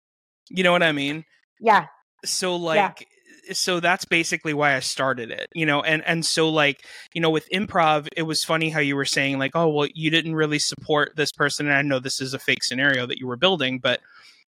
You 0.50 0.62
know 0.64 0.72
what 0.72 0.82
I 0.82 0.92
mean? 0.92 1.24
Yeah. 1.60 1.86
so 2.24 2.56
like 2.56 3.02
eh, 3.48 3.52
so 3.52 3.80
that's 3.80 4.04
basically 4.04 4.54
why 4.54 4.76
I 4.76 4.80
started 4.80 5.30
it, 5.30 5.48
you 5.54 5.66
know, 5.66 5.82
and 5.82 6.02
and 6.06 6.24
so 6.24 6.48
like, 6.48 6.84
you 7.12 7.20
know, 7.20 7.30
with 7.30 7.48
improv, 7.50 8.06
it 8.16 8.22
was 8.22 8.44
funny 8.44 8.70
how 8.70 8.80
you 8.80 8.96
were 8.96 9.04
saying 9.04 9.38
like, 9.38 9.52
oh, 9.54 9.68
well, 9.68 9.88
you 9.94 10.10
didn't 10.10 10.34
really 10.34 10.58
support 10.58 11.16
this 11.16 11.32
person 11.32 11.66
and 11.66 11.74
I 11.76 11.82
know 11.82 11.98
this 11.98 12.20
is 12.20 12.34
a 12.34 12.38
fake 12.38 12.62
scenario 12.62 13.06
that 13.06 13.18
you 13.18 13.26
were 13.26 13.36
building, 13.36 13.80
but 13.82 14.00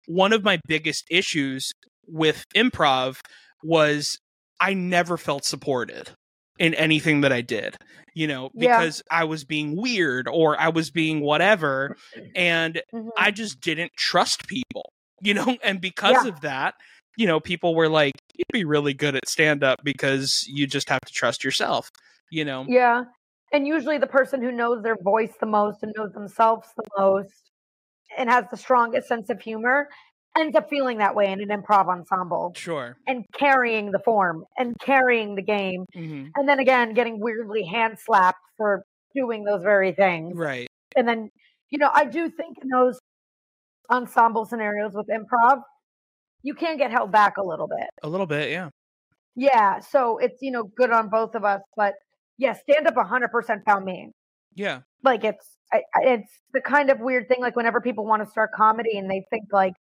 one 0.08 0.34
of 0.34 0.44
my 0.44 0.60
biggest 0.68 1.06
issues 1.10 1.72
with 2.08 2.46
improv 2.56 3.20
was 3.64 4.20
I 4.60 4.74
never 4.74 5.18
felt 5.18 5.46
supported 5.46 6.12
in 6.60 6.74
anything 6.76 7.22
that 7.22 7.32
I 7.32 7.42
did, 7.42 7.76
you 8.14 8.28
know, 8.28 8.52
Yeah. 8.54 8.78
because 8.78 9.02
I 9.10 9.24
was 9.24 9.44
being 9.44 9.76
weird 9.76 10.28
or 10.28 10.60
I 10.60 10.70
was 10.70 10.92
being 10.92 11.22
whatever 11.22 11.96
and 12.36 12.82
Mhm. 12.94 13.10
I 13.18 13.32
just 13.32 13.62
didn't 13.62 13.92
trust 13.98 14.48
people, 14.48 14.92
you 15.22 15.34
know, 15.34 15.58
and 15.64 15.82
because 15.82 16.24
Yeah. 16.24 16.30
of 16.30 16.42
that, 16.42 16.76
you 17.18 17.28
know, 17.28 17.40
people 17.40 17.76
were 17.76 17.90
like, 17.90 18.14
you'd 18.34 18.46
be 18.54 18.66
really 18.66 18.94
good 18.94 19.16
at 19.16 19.28
stand 19.28 19.64
up 19.64 19.80
because 19.84 20.46
you 20.48 20.68
just 20.68 20.90
have 20.90 21.02
to 21.02 21.14
trust 21.14 21.44
yourself, 21.44 21.90
you 22.30 22.46
know? 22.46 22.66
Yeah. 22.68 23.04
And 23.54 23.68
usually 23.68 23.98
the 23.98 24.08
person 24.08 24.42
who 24.42 24.52
knows 24.52 24.82
their 24.82 24.98
voice 25.04 25.34
the 25.40 25.46
most 25.46 25.84
and 25.84 25.94
knows 25.98 26.14
themselves 26.14 26.70
the 26.78 26.84
most 26.98 27.52
and 28.18 28.30
has 28.30 28.46
the 28.50 28.58
strongest 28.58 29.08
sense 29.08 29.30
of 29.30 29.42
humor 29.42 29.88
ends 30.38 30.56
up 30.56 30.70
feeling 30.70 30.98
that 31.00 31.14
way 31.16 31.32
in 31.32 31.42
an 31.42 31.50
improv 31.50 31.88
ensemble 31.90 32.54
Sure. 32.56 32.98
and 33.08 33.26
carrying 33.34 33.92
the 33.92 34.00
form 34.00 34.46
and 34.58 34.76
carrying 34.80 35.36
the 35.36 35.42
game. 35.42 35.86
hmm 35.94 36.28
And 36.36 36.48
then 36.48 36.60
again, 36.60 36.94
getting 36.94 37.20
weirdly 37.20 37.64
hand 37.64 37.98
slapped 38.00 38.40
for 38.58 38.84
doing 39.14 39.44
those 39.44 39.62
very 39.62 39.92
things. 39.92 40.38
Right. 40.38 40.68
And 40.96 41.08
then, 41.08 41.30
you 41.70 41.78
know, 41.80 41.90
I 41.94 42.06
do 42.06 42.30
think 42.30 42.58
in 42.62 42.70
those 42.70 42.98
ensemble 43.90 44.46
scenarios 44.46 44.94
with 44.94 45.08
improv, 45.08 45.62
you 46.44 46.54
can 46.54 46.78
get 46.78 46.92
held 46.92 47.12
back 47.12 47.38
a 47.38 47.44
little 47.44 47.68
bit. 47.68 47.90
A 48.04 48.08
little 48.10 48.26
bit. 48.26 48.50
Yeah. 48.52 48.70
Yeah. 49.36 49.80
So 49.80 50.18
it's, 50.18 50.42
you 50.42 50.52
know, 50.52 50.64
good 50.64 50.92
on 50.92 51.10
both 51.10 51.36
of 51.36 51.44
us. 51.44 51.62
But 51.76 51.96
yeah, 52.38 52.54
stand 52.54 52.88
up 52.88 52.96
100% 52.96 53.64
found 53.66 53.86
me. 53.86 54.12
Yeah. 54.54 54.82
like 55.04 55.24
it's 55.24 55.58
I- 55.74 55.82
it's 56.02 56.30
the 56.54 56.60
kind 56.60 56.90
of 56.90 57.00
weird 57.00 57.30
thing 57.30 57.40
like 57.40 57.56
whenever 57.56 57.80
people 57.80 58.06
want 58.06 58.22
to 58.24 58.30
start 58.30 58.52
comedy 58.54 58.98
and 58.98 59.10
they 59.10 59.26
think 59.30 59.46
like 59.54 59.74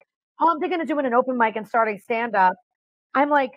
oh 0.41 0.49
i'm 0.51 0.59
thinking 0.59 0.81
of 0.81 0.87
doing 0.87 1.05
an 1.05 1.13
open 1.13 1.37
mic 1.37 1.55
and 1.55 1.67
starting 1.67 1.99
stand 1.99 2.35
up 2.35 2.53
i'm 3.15 3.29
like 3.29 3.51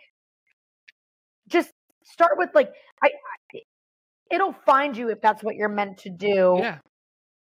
just 1.49 1.71
start 2.05 2.33
with 2.37 2.51
like 2.55 2.71
I, 3.03 3.09
I 3.55 3.61
it'll 4.31 4.55
find 4.67 4.97
you 4.97 5.11
if 5.11 5.21
that's 5.21 5.43
what 5.43 5.57
you're 5.57 5.69
meant 5.69 5.99
to 5.99 6.11
do 6.11 6.57
Yeah. 6.59 6.79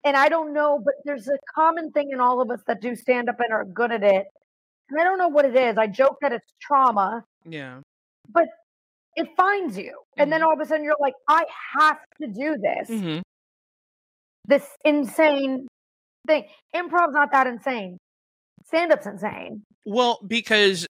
and 0.03 0.15
i 0.17 0.29
don't 0.29 0.53
know 0.53 0.79
but 0.83 0.93
there's 1.05 1.27
a 1.27 1.37
common 1.55 1.91
thing 1.91 2.09
in 2.11 2.19
all 2.19 2.41
of 2.41 2.49
us 2.51 2.61
that 2.67 2.81
do 2.81 2.95
stand 2.95 3.29
up 3.29 3.39
and 3.39 3.51
are 3.51 3.65
good 3.65 3.91
at 3.91 4.03
it 4.03 4.25
and 4.89 4.99
i 4.99 5.03
don't 5.03 5.17
know 5.17 5.27
what 5.27 5.45
it 5.45 5.55
is 5.55 5.77
i 5.77 5.87
joke 5.87 6.17
that 6.21 6.31
it's 6.33 6.53
trauma 6.61 7.23
Yeah. 7.45 7.81
But 8.29 8.45
it 9.15 9.29
finds 9.35 9.77
you 9.77 9.99
and 10.17 10.31
then 10.31 10.41
Mhm. 10.41 10.45
all 10.45 10.53
of 10.53 10.59
a 10.59 10.65
sudden 10.65 10.83
you're 10.83 10.95
like 10.99 11.15
i 11.27 11.45
have 11.79 11.99
to 12.21 12.27
do 12.27 12.57
this 12.57 12.87
hmm 12.89 13.19
this 14.49 14.65
insane 14.85 15.67
thing. 16.25 16.45
Improv's 16.73 17.13
not 17.13 17.31
that 17.33 17.47
insane. 17.47 17.97
Stand 18.65 18.91
up's 18.91 19.05
insane. 19.05 19.63
Well, 19.85 20.19
because 20.27 20.87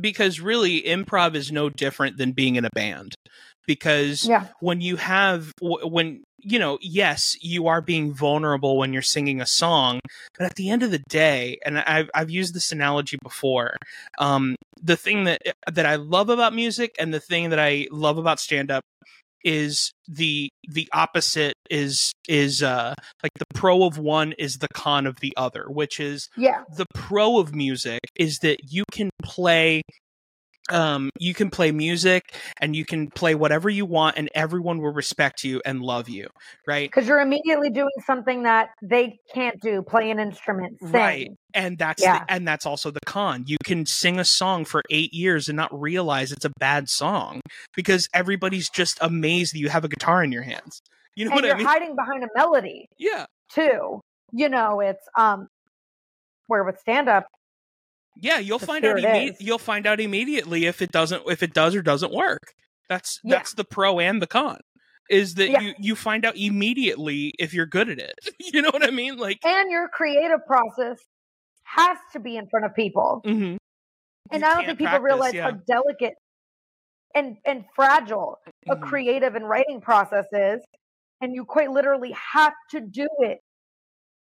because 0.00 0.40
really 0.40 0.82
improv 0.82 1.34
is 1.34 1.52
no 1.52 1.68
different 1.68 2.16
than 2.16 2.32
being 2.32 2.56
in 2.56 2.64
a 2.64 2.70
band 2.74 3.14
because 3.66 4.26
Yeah. 4.28 4.48
when 4.60 4.80
you 4.80 4.96
have 4.96 5.52
when 5.60 6.24
you 6.38 6.58
know 6.58 6.78
yes 6.80 7.36
you 7.40 7.68
are 7.68 7.80
being 7.80 8.12
vulnerable 8.12 8.76
when 8.78 8.92
you're 8.92 9.02
singing 9.02 9.40
a 9.40 9.46
song 9.46 10.00
but 10.38 10.46
at 10.46 10.54
the 10.56 10.70
end 10.70 10.82
of 10.82 10.90
the 10.90 11.02
day 11.08 11.58
and 11.64 11.78
i've 11.78 12.10
i've 12.14 12.30
used 12.30 12.54
this 12.54 12.72
analogy 12.72 13.18
before 13.22 13.76
um 14.18 14.56
the 14.82 14.96
thing 14.96 15.24
that 15.24 15.40
that 15.70 15.86
i 15.86 15.96
love 15.96 16.30
about 16.30 16.54
music 16.54 16.96
and 16.98 17.12
the 17.12 17.20
thing 17.20 17.50
that 17.50 17.58
i 17.60 17.86
love 17.90 18.16
about 18.18 18.40
stand 18.40 18.70
up 18.70 18.82
is 19.44 19.92
the 20.08 20.48
the 20.68 20.88
opposite 20.92 21.54
is 21.70 22.12
is 22.28 22.62
uh 22.62 22.94
like 23.22 23.32
the 23.38 23.46
pro 23.54 23.84
of 23.84 23.98
one 23.98 24.32
is 24.38 24.58
the 24.58 24.68
con 24.74 25.06
of 25.06 25.16
the 25.20 25.32
other 25.36 25.64
which 25.68 25.98
is 26.00 26.28
Yeah. 26.36 26.64
the 26.76 26.86
pro 26.94 27.38
of 27.38 27.54
music 27.54 28.00
is 28.16 28.38
that 28.42 28.58
you 28.70 28.84
can 28.92 29.10
play 29.22 29.82
um 30.72 31.10
you 31.18 31.34
can 31.34 31.50
play 31.50 31.70
music 31.72 32.34
and 32.60 32.74
you 32.76 32.84
can 32.84 33.08
play 33.10 33.34
whatever 33.34 33.68
you 33.68 33.84
want 33.86 34.16
and 34.16 34.28
everyone 34.34 34.80
will 34.80 34.92
respect 34.92 35.44
you 35.44 35.60
and 35.64 35.80
love 35.82 36.08
you 36.08 36.26
right 36.66 36.88
Because 36.90 37.06
you're 37.08 37.20
immediately 37.20 37.70
doing 37.70 37.90
something 38.06 38.42
that 38.44 38.70
they 38.82 39.18
can't 39.34 39.60
do, 39.60 39.82
play 39.82 40.10
an 40.10 40.18
instrument, 40.18 40.78
sing. 40.80 40.92
right 40.92 41.30
and 41.54 41.78
that's 41.78 42.02
Yeah. 42.02 42.18
the, 42.18 42.32
and 42.32 42.46
that's 42.46 42.66
also 42.66 42.90
the 42.90 43.00
con 43.06 43.44
you 43.46 43.56
can 43.64 43.84
sing 43.86 44.18
a 44.18 44.24
song 44.24 44.64
for 44.64 44.82
8 44.90 45.12
years 45.12 45.48
and 45.48 45.56
not 45.56 45.70
realize 45.78 46.32
it's 46.32 46.44
a 46.44 46.52
bad 46.58 46.88
song 46.88 47.40
because 47.74 48.08
everybody's 48.14 48.68
just 48.70 48.98
amazed 49.00 49.54
that 49.54 49.58
you 49.58 49.68
have 49.68 49.84
a 49.84 49.88
guitar 49.88 50.22
in 50.22 50.32
your 50.32 50.42
hands 50.42 50.80
you 51.16 51.24
know 51.24 51.30
And 51.30 51.36
what 51.36 51.44
you're 51.44 51.54
i 51.54 51.58
mean 51.58 51.66
hiding 51.66 51.96
behind 51.96 52.24
a 52.24 52.28
melody 52.34 52.86
yeah 52.98 53.26
too. 53.52 54.00
You 54.32 54.48
know, 54.48 54.80
it's 54.80 55.06
um 55.18 55.48
where 56.46 56.64
with 56.64 56.78
stand 56.78 57.08
up, 57.08 57.26
yeah 58.20 58.38
you'll 58.38 58.58
find 58.58 58.84
out 58.84 58.96
imme- 58.96 59.36
you'll 59.40 59.58
find 59.58 59.86
out 59.86 60.00
immediately 60.00 60.66
if 60.66 60.80
it 60.82 60.90
doesn't 60.92 61.22
if 61.26 61.42
it 61.42 61.52
does 61.54 61.74
or 61.74 61.82
doesn't 61.82 62.12
work 62.12 62.52
that's 62.88 63.20
Yeah. 63.24 63.36
that's 63.36 63.54
the 63.54 63.64
pro 63.64 63.98
and 64.00 64.20
the 64.22 64.26
con 64.26 64.58
is 65.08 65.34
that 65.34 65.50
Yeah. 65.50 65.60
you 65.60 65.74
you 65.78 65.96
find 65.96 66.24
out 66.24 66.36
immediately 66.36 67.32
if 67.38 67.52
you're 67.54 67.66
good 67.66 67.88
at 67.88 67.98
it 67.98 68.14
you 68.52 68.62
know 68.62 68.70
what 68.72 68.86
i 68.86 68.90
mean 68.90 69.16
like 69.16 69.38
and 69.44 69.70
your 69.70 69.88
creative 69.88 70.44
process 70.46 70.98
has 71.64 71.98
to 72.12 72.18
be 72.20 72.36
in 72.36 72.48
front 72.48 72.66
of 72.66 72.74
people. 72.74 73.22
mhm. 73.24 73.56
And 74.32 74.42
You 74.42 74.48
I 74.48 74.54
don't 74.54 74.66
think 74.66 74.78
people 74.78 74.90
practice, 74.90 75.04
realize 75.04 75.34
yeah. 75.34 75.42
how 75.44 75.50
delicate 75.52 76.14
and 77.14 77.36
and 77.44 77.64
fragile 77.76 78.38
a 78.68 78.76
Mhm. 78.76 78.82
creative 78.82 79.34
and 79.36 79.48
writing 79.48 79.80
process 79.80 80.26
is. 80.32 80.60
And 81.20 81.34
you 81.34 81.44
quite 81.44 81.70
literally 81.70 82.12
have 82.12 82.54
to 82.70 82.80
do 82.80 83.06
it 83.20 83.38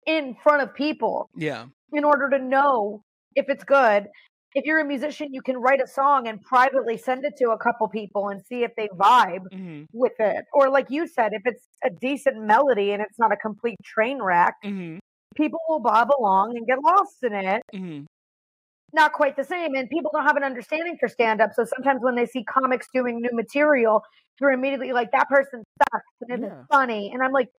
in 0.06 0.36
front 0.44 0.62
of 0.62 0.74
people 0.76 1.30
yeah 1.36 1.66
in 1.92 2.04
order 2.06 2.30
to 2.30 2.40
know 2.40 3.02
if 3.36 3.46
it's 3.50 3.64
good. 3.64 4.08
If 4.56 4.66
you're 4.66 4.80
a 4.80 4.86
musician, 4.86 5.30
you 5.32 5.42
can 5.42 5.58
write 5.58 5.82
a 5.82 5.88
song 5.88 6.28
and 6.28 6.40
privately 6.42 6.98
send 6.98 7.26
it 7.26 7.34
to 7.40 7.50
a 7.52 7.58
couple 7.58 7.88
people 7.88 8.30
and 8.30 8.40
see 8.46 8.64
if 8.64 8.72
they 8.78 8.88
vibe 8.90 9.46
hmm 9.52 9.84
with 9.92 10.14
it. 10.20 10.46
Or, 10.54 10.70
like 10.70 10.90
you 10.90 11.08
said, 11.08 11.34
if 11.34 11.42
it's 11.46 11.68
a 11.84 11.90
decent 11.90 12.38
melody 12.44 12.92
and 12.92 13.02
it's 13.02 13.20
not 13.20 13.32
a 13.32 13.38
complete 13.38 13.78
train 13.84 14.22
wreck, 14.22 14.56
hmm 14.64 14.98
people 15.36 15.60
will 15.68 15.80
bob 15.80 16.10
along 16.20 16.56
and 16.56 16.68
get 16.68 16.78
lost 16.84 17.24
in 17.24 17.34
it. 17.34 17.62
Mm-hmm. 17.74 18.06
Not 18.94 19.14
quite 19.14 19.36
the 19.36 19.44
same. 19.44 19.74
And 19.74 19.90
people 19.90 20.12
don't 20.14 20.26
have 20.26 20.38
an 20.38 20.44
understanding 20.44 20.98
for 21.00 21.10
stand 21.10 21.42
up. 21.42 21.52
So 21.56 21.66
sometimes 21.66 22.02
when 22.04 22.16
they 22.16 22.28
see 22.28 22.44
comics 22.44 22.88
doing 22.94 23.20
new 23.20 23.32
material, 23.34 24.04
they're 24.40 24.52
immediately 24.52 24.94
like, 24.94 25.12
that 25.12 25.28
person 25.30 25.64
sucks 25.80 26.06
and 26.22 26.32
isn't 26.38 26.50
Yeah. 26.52 26.64
funny. 26.72 27.12
And 27.12 27.24
I'm 27.24 27.32
like, 27.32 27.50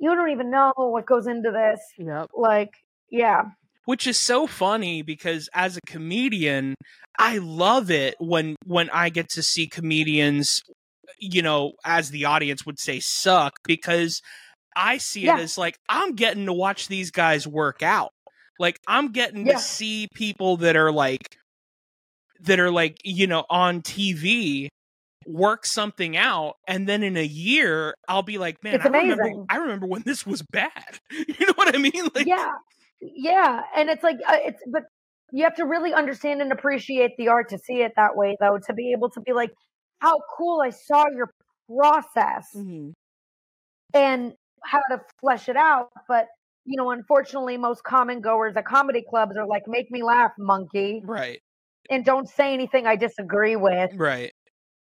you 0.00 0.14
don't 0.14 0.30
even 0.30 0.50
know 0.50 0.72
what 0.76 1.06
goes 1.06 1.26
into 1.26 1.50
this. 1.50 1.80
yep 1.98 2.30
Like, 2.32 2.70
yeah. 3.10 3.42
Which 3.88 4.06
is 4.06 4.18
so 4.18 4.46
funny 4.46 5.00
because 5.00 5.48
as 5.54 5.78
a 5.78 5.80
comedian 5.86 6.74
i 7.18 7.38
love 7.38 7.90
it 7.90 8.14
when 8.18 8.54
when 8.66 8.90
i 8.90 9.08
get 9.08 9.30
to 9.30 9.42
see 9.42 9.66
comedians 9.66 10.60
you 11.18 11.40
know 11.40 11.72
as 11.86 12.10
the 12.10 12.26
audience 12.26 12.66
would 12.66 12.78
say 12.78 13.00
suck 13.00 13.54
because 13.64 14.20
i 14.76 14.98
see 14.98 15.24
Yeah. 15.24 15.38
it 15.38 15.40
as 15.40 15.56
like 15.56 15.74
i'm 15.88 16.14
getting 16.14 16.44
to 16.44 16.52
watch 16.52 16.88
these 16.88 17.10
guys 17.10 17.46
work 17.48 17.82
out. 17.82 18.10
Like 18.58 18.76
i'm 18.86 19.10
getting 19.10 19.46
Yeah. 19.46 19.54
to 19.54 19.58
see 19.58 20.06
people 20.14 20.58
that 20.58 20.76
are 20.76 20.92
like 20.92 21.38
that 22.40 22.60
are 22.60 22.70
like 22.70 22.98
you 23.04 23.26
know 23.26 23.46
on 23.48 23.80
tv 23.80 24.68
work 25.26 25.64
something 25.64 26.14
out 26.14 26.56
and 26.66 26.86
then 26.86 27.02
in 27.02 27.16
a 27.16 27.24
year 27.24 27.94
i'll 28.06 28.22
be 28.22 28.36
like 28.36 28.62
man 28.62 28.82
I 28.82 28.88
remember 28.88 29.44
i 29.48 29.56
remember 29.56 29.86
when 29.86 30.02
this 30.04 30.26
was 30.26 30.42
bad. 30.52 31.00
You 31.10 31.46
know 31.46 31.54
what 31.54 31.74
i 31.74 31.78
mean? 31.78 32.08
Like 32.14 32.26
yeah 32.26 32.52
yeah 33.00 33.62
and 33.76 33.88
it's 33.88 34.02
like 34.02 34.16
uh, 34.26 34.36
it's 34.40 34.62
but 34.72 34.84
you 35.30 35.44
have 35.44 35.54
to 35.54 35.66
really 35.66 35.92
understand 35.92 36.40
and 36.40 36.52
appreciate 36.52 37.12
the 37.18 37.28
art 37.28 37.48
to 37.50 37.58
see 37.58 37.82
it 37.82 37.92
that 37.96 38.16
way 38.16 38.36
though 38.40 38.58
to 38.66 38.72
be 38.72 38.92
able 38.92 39.10
to 39.10 39.20
be 39.20 39.32
like 39.32 39.50
how 40.00 40.18
cool 40.36 40.60
i 40.60 40.70
saw 40.70 41.04
your 41.14 41.30
process. 41.68 42.46
Mhm. 42.56 42.92
and 43.94 44.32
how 44.64 44.80
to 44.90 45.00
flesh 45.20 45.48
it 45.48 45.56
out 45.56 45.90
but 46.08 46.26
you 46.64 46.76
know 46.76 46.90
unfortunately 46.90 47.56
most 47.56 47.82
common 47.84 48.20
goers 48.20 48.54
at 48.56 48.64
comedy 48.64 49.04
clubs 49.08 49.36
are 49.36 49.46
like 49.46 49.62
make 49.66 49.90
me 49.90 50.02
laugh 50.02 50.32
monkey 50.38 51.02
right. 51.04 51.40
and 51.90 52.04
don't 52.04 52.28
say 52.28 52.52
anything 52.52 52.86
i 52.86 52.96
disagree 52.96 53.56
with. 53.56 53.90
Right. 53.94 54.32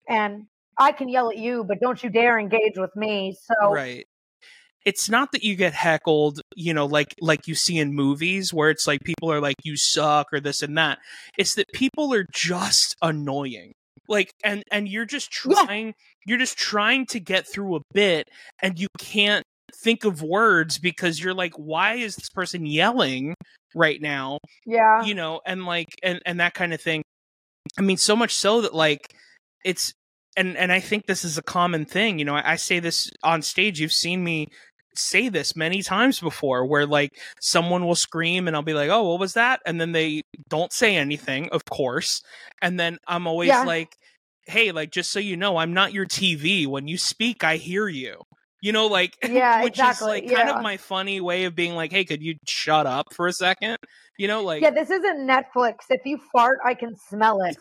And 0.09 0.47
i 0.79 0.93
can 0.93 1.09
yell 1.09 1.31
at 1.31 1.39
you 1.39 1.65
but 1.65 1.79
don't 1.81 2.03
you 2.03 2.11
dare 2.11 2.39
engage 2.39 2.77
with 2.77 2.95
me 2.97 3.37
so 3.41 3.73
right 3.73 4.07
it's 4.85 5.09
not 5.09 5.33
that 5.33 5.43
you 5.45 5.55
get 5.57 5.73
heckled, 5.75 6.41
you 6.57 6.75
know, 6.75 6.87
like 6.87 7.15
like 7.21 7.47
you 7.47 7.55
see 7.55 7.79
in 7.79 7.95
movies 7.95 8.53
where 8.53 8.71
it's 8.71 8.87
like 8.87 9.01
people 9.05 9.31
are 9.31 9.41
like 9.41 9.57
you 9.63 9.77
suck 9.77 10.29
or 10.33 10.41
this 10.41 10.63
and 10.63 10.77
that. 10.79 10.99
It's 11.39 11.55
that 11.55 11.73
people 11.73 12.13
are 12.15 12.27
just 12.33 12.97
annoying. 13.03 13.73
Like 14.09 14.33
and 14.45 14.63
and 14.73 14.89
you're 14.89 15.05
just 15.07 15.31
Yeah. 15.47 15.65
trying 15.65 15.95
you're 16.27 16.39
just 16.39 16.59
trying 16.59 17.07
to 17.07 17.21
get 17.21 17.47
through 17.47 17.77
a 17.77 17.81
bit 17.93 18.29
and 18.61 18.79
you 18.79 18.89
can't 18.99 19.45
think 19.83 20.05
of 20.05 20.23
words 20.23 20.79
because 20.79 21.23
you're 21.23 21.35
like 21.35 21.55
why 21.55 21.95
is 21.95 22.17
this 22.17 22.29
person 22.29 22.67
yelling 22.67 23.35
right 23.75 24.01
now? 24.03 24.39
Yeah. 24.67 25.05
You 25.05 25.15
know, 25.15 25.41
and 25.47 25.65
like 25.65 25.89
and 26.03 26.21
and 26.27 26.41
that 26.41 26.55
kind 26.55 26.75
of 26.75 26.81
thing. 26.81 27.03
I 27.79 27.83
mean 27.83 27.97
so 27.97 28.17
much 28.17 28.35
so 28.35 28.61
that 28.63 28.75
like 28.75 29.15
it's 29.65 29.93
and 30.37 30.57
and 30.57 30.73
I 30.73 30.81
think 30.81 31.07
this 31.07 31.25
is 31.25 31.39
a 31.39 31.43
common 31.43 31.85
thing. 31.85 32.19
You 32.19 32.25
know, 32.25 32.35
I, 32.35 32.53
I 32.53 32.57
say 32.57 32.81
this 32.81 33.11
on 33.23 33.43
stage. 33.43 33.81
You've 33.81 33.93
seen 33.93 34.25
me 34.25 34.49
say 34.95 35.29
this 35.29 35.57
many 35.57 35.83
times 35.83 36.21
before, 36.21 36.65
where 36.67 36.87
like 36.87 37.19
someone 37.41 37.87
will 37.87 37.95
scream 37.95 38.47
and 38.47 38.57
I'll 38.57 38.63
be 38.63 38.75
like, 38.75 38.91
"Oh, 38.91 39.11
what 39.11 39.21
was 39.21 39.35
that?" 39.35 39.61
And 39.67 39.81
then 39.81 39.93
they 39.93 40.23
don't 40.49 40.73
say 40.73 40.97
anything, 40.97 41.49
of 41.51 41.65
course. 41.65 42.23
And 42.61 42.79
then 42.79 42.99
I'm 43.07 43.27
always 43.27 43.49
Yeah. 43.49 43.65
like, 43.65 43.97
"Hey, 44.47 44.73
like 44.73 44.91
just 44.91 45.11
so 45.13 45.19
you 45.21 45.37
know, 45.37 45.57
I'm 45.57 45.73
not 45.75 45.93
your 45.93 46.07
TV. 46.07 46.67
When 46.67 46.89
you 46.89 46.99
speak, 46.99 47.45
I 47.45 47.57
hear 47.57 47.89
you." 47.89 48.23
You 48.61 48.73
know, 48.73 48.87
like 48.87 49.17
Yeah, 49.29 49.63
which 49.63 49.73
exactly, 49.79 50.19
is 50.19 50.23
like 50.25 50.37
kind 50.37 50.49
yeah. 50.49 50.57
of 50.57 50.63
my 50.63 50.77
funny 50.77 51.21
way 51.21 51.45
of 51.45 51.55
being 51.55 51.75
like, 51.75 51.91
"Hey, 51.93 52.05
could 52.05 52.23
you 52.23 52.37
shut 52.47 52.87
up 52.87 53.13
for 53.15 53.27
a 53.27 53.33
second? 53.33 53.79
You 54.19 54.29
know, 54.29 54.43
like 54.43 54.63
yeah, 54.63 54.71
this 54.71 54.91
isn't 54.91 55.27
Netflix. 55.29 55.77
If 55.91 56.03
you 56.05 56.19
fart, 56.33 56.59
I 56.65 56.75
can 56.75 56.95
smell 57.09 57.43
it. 57.43 57.57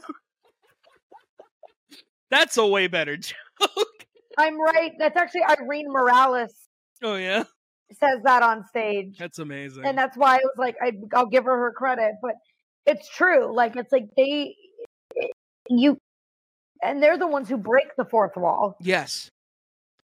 that's 2.30 2.58
a 2.58 2.66
way 2.68 2.88
better 2.88 3.18
joke. 3.18 3.36
I'm 4.38 4.60
right. 4.62 4.92
That's 4.98 5.18
actually 5.18 5.44
Irene 5.44 5.88
Morales 5.92 6.54
oh 7.02 7.16
yeah, 7.16 7.44
says 8.00 8.20
that 8.24 8.44
on 8.44 8.66
stage. 8.68 9.18
that's 9.18 9.40
amazing. 9.40 9.86
and 9.86 9.98
that's 9.98 10.18
why 10.18 10.36
I 10.36 10.40
was 10.44 10.56
like, 10.58 10.76
I, 10.82 10.94
I'll 11.14 11.26
give 11.26 11.46
her 11.46 11.58
her 11.58 11.72
credit, 11.72 12.14
but 12.22 12.36
it's 12.86 13.08
true. 13.10 13.54
Like, 13.54 13.76
it's 13.76 13.92
like 13.92 14.10
they, 14.18 14.56
you, 15.70 15.98
and 16.84 17.02
they're 17.02 17.18
the 17.18 17.28
ones 17.28 17.48
who 17.50 17.58
break 17.58 17.96
the 17.98 18.06
fourth 18.06 18.36
wall. 18.36 18.76
yes, 18.80 19.30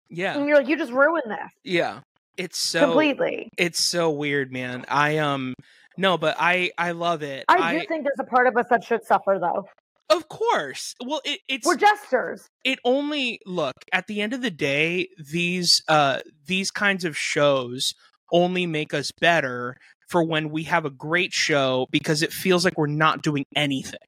yeah. 0.09 0.37
And 0.39 0.47
you're 0.47 0.59
like, 0.59 0.69
you 0.69 0.77
just 0.77 0.93
ruined 0.93 1.25
this 1.27 1.51
Yeah. 1.65 2.01
It's 2.37 2.59
so 2.59 2.87
completely. 2.87 3.49
it's 3.57 3.81
so 3.83 4.11
weird, 4.11 4.53
man. 4.53 4.85
I 4.89 5.19
um 5.19 5.55
no, 5.97 6.19
but 6.19 6.37
I 6.39 6.71
I 6.77 6.93
love 6.93 7.23
it. 7.23 7.47
I 7.49 7.79
do 7.79 7.87
think 7.87 8.05
there's 8.05 8.19
a 8.19 8.25
part 8.25 8.47
of 8.47 8.57
us 8.57 8.67
that 8.69 8.85
should 8.85 9.05
suffer, 9.05 9.39
though. 9.41 9.67
Of 10.11 10.29
course. 10.29 10.95
Well, 11.05 11.21
it, 11.25 11.41
it's 11.49 11.67
We're 11.67 11.77
jesters. 11.77 12.49
it 12.65 12.79
only 12.85 13.41
look 13.47 13.75
at 13.93 14.07
the 14.07 14.21
end 14.21 14.33
of 14.33 14.43
the 14.43 14.51
day 14.51 15.09
these 15.19 15.83
uh 15.89 16.21
these 16.47 16.71
kinds 16.71 17.05
of 17.05 17.17
shows 17.17 17.95
only 18.33 18.67
make 18.67 18.93
us 18.95 19.11
better 19.21 19.77
for 20.09 20.23
when 20.23 20.51
we 20.51 20.65
have 20.65 20.85
a 20.85 20.91
great 20.91 21.33
show 21.33 21.87
because 21.91 22.23
it 22.23 22.33
feels 22.33 22.65
like 22.65 22.77
we're 22.79 22.87
not 22.87 23.23
doing 23.23 23.45
anything. 23.57 23.99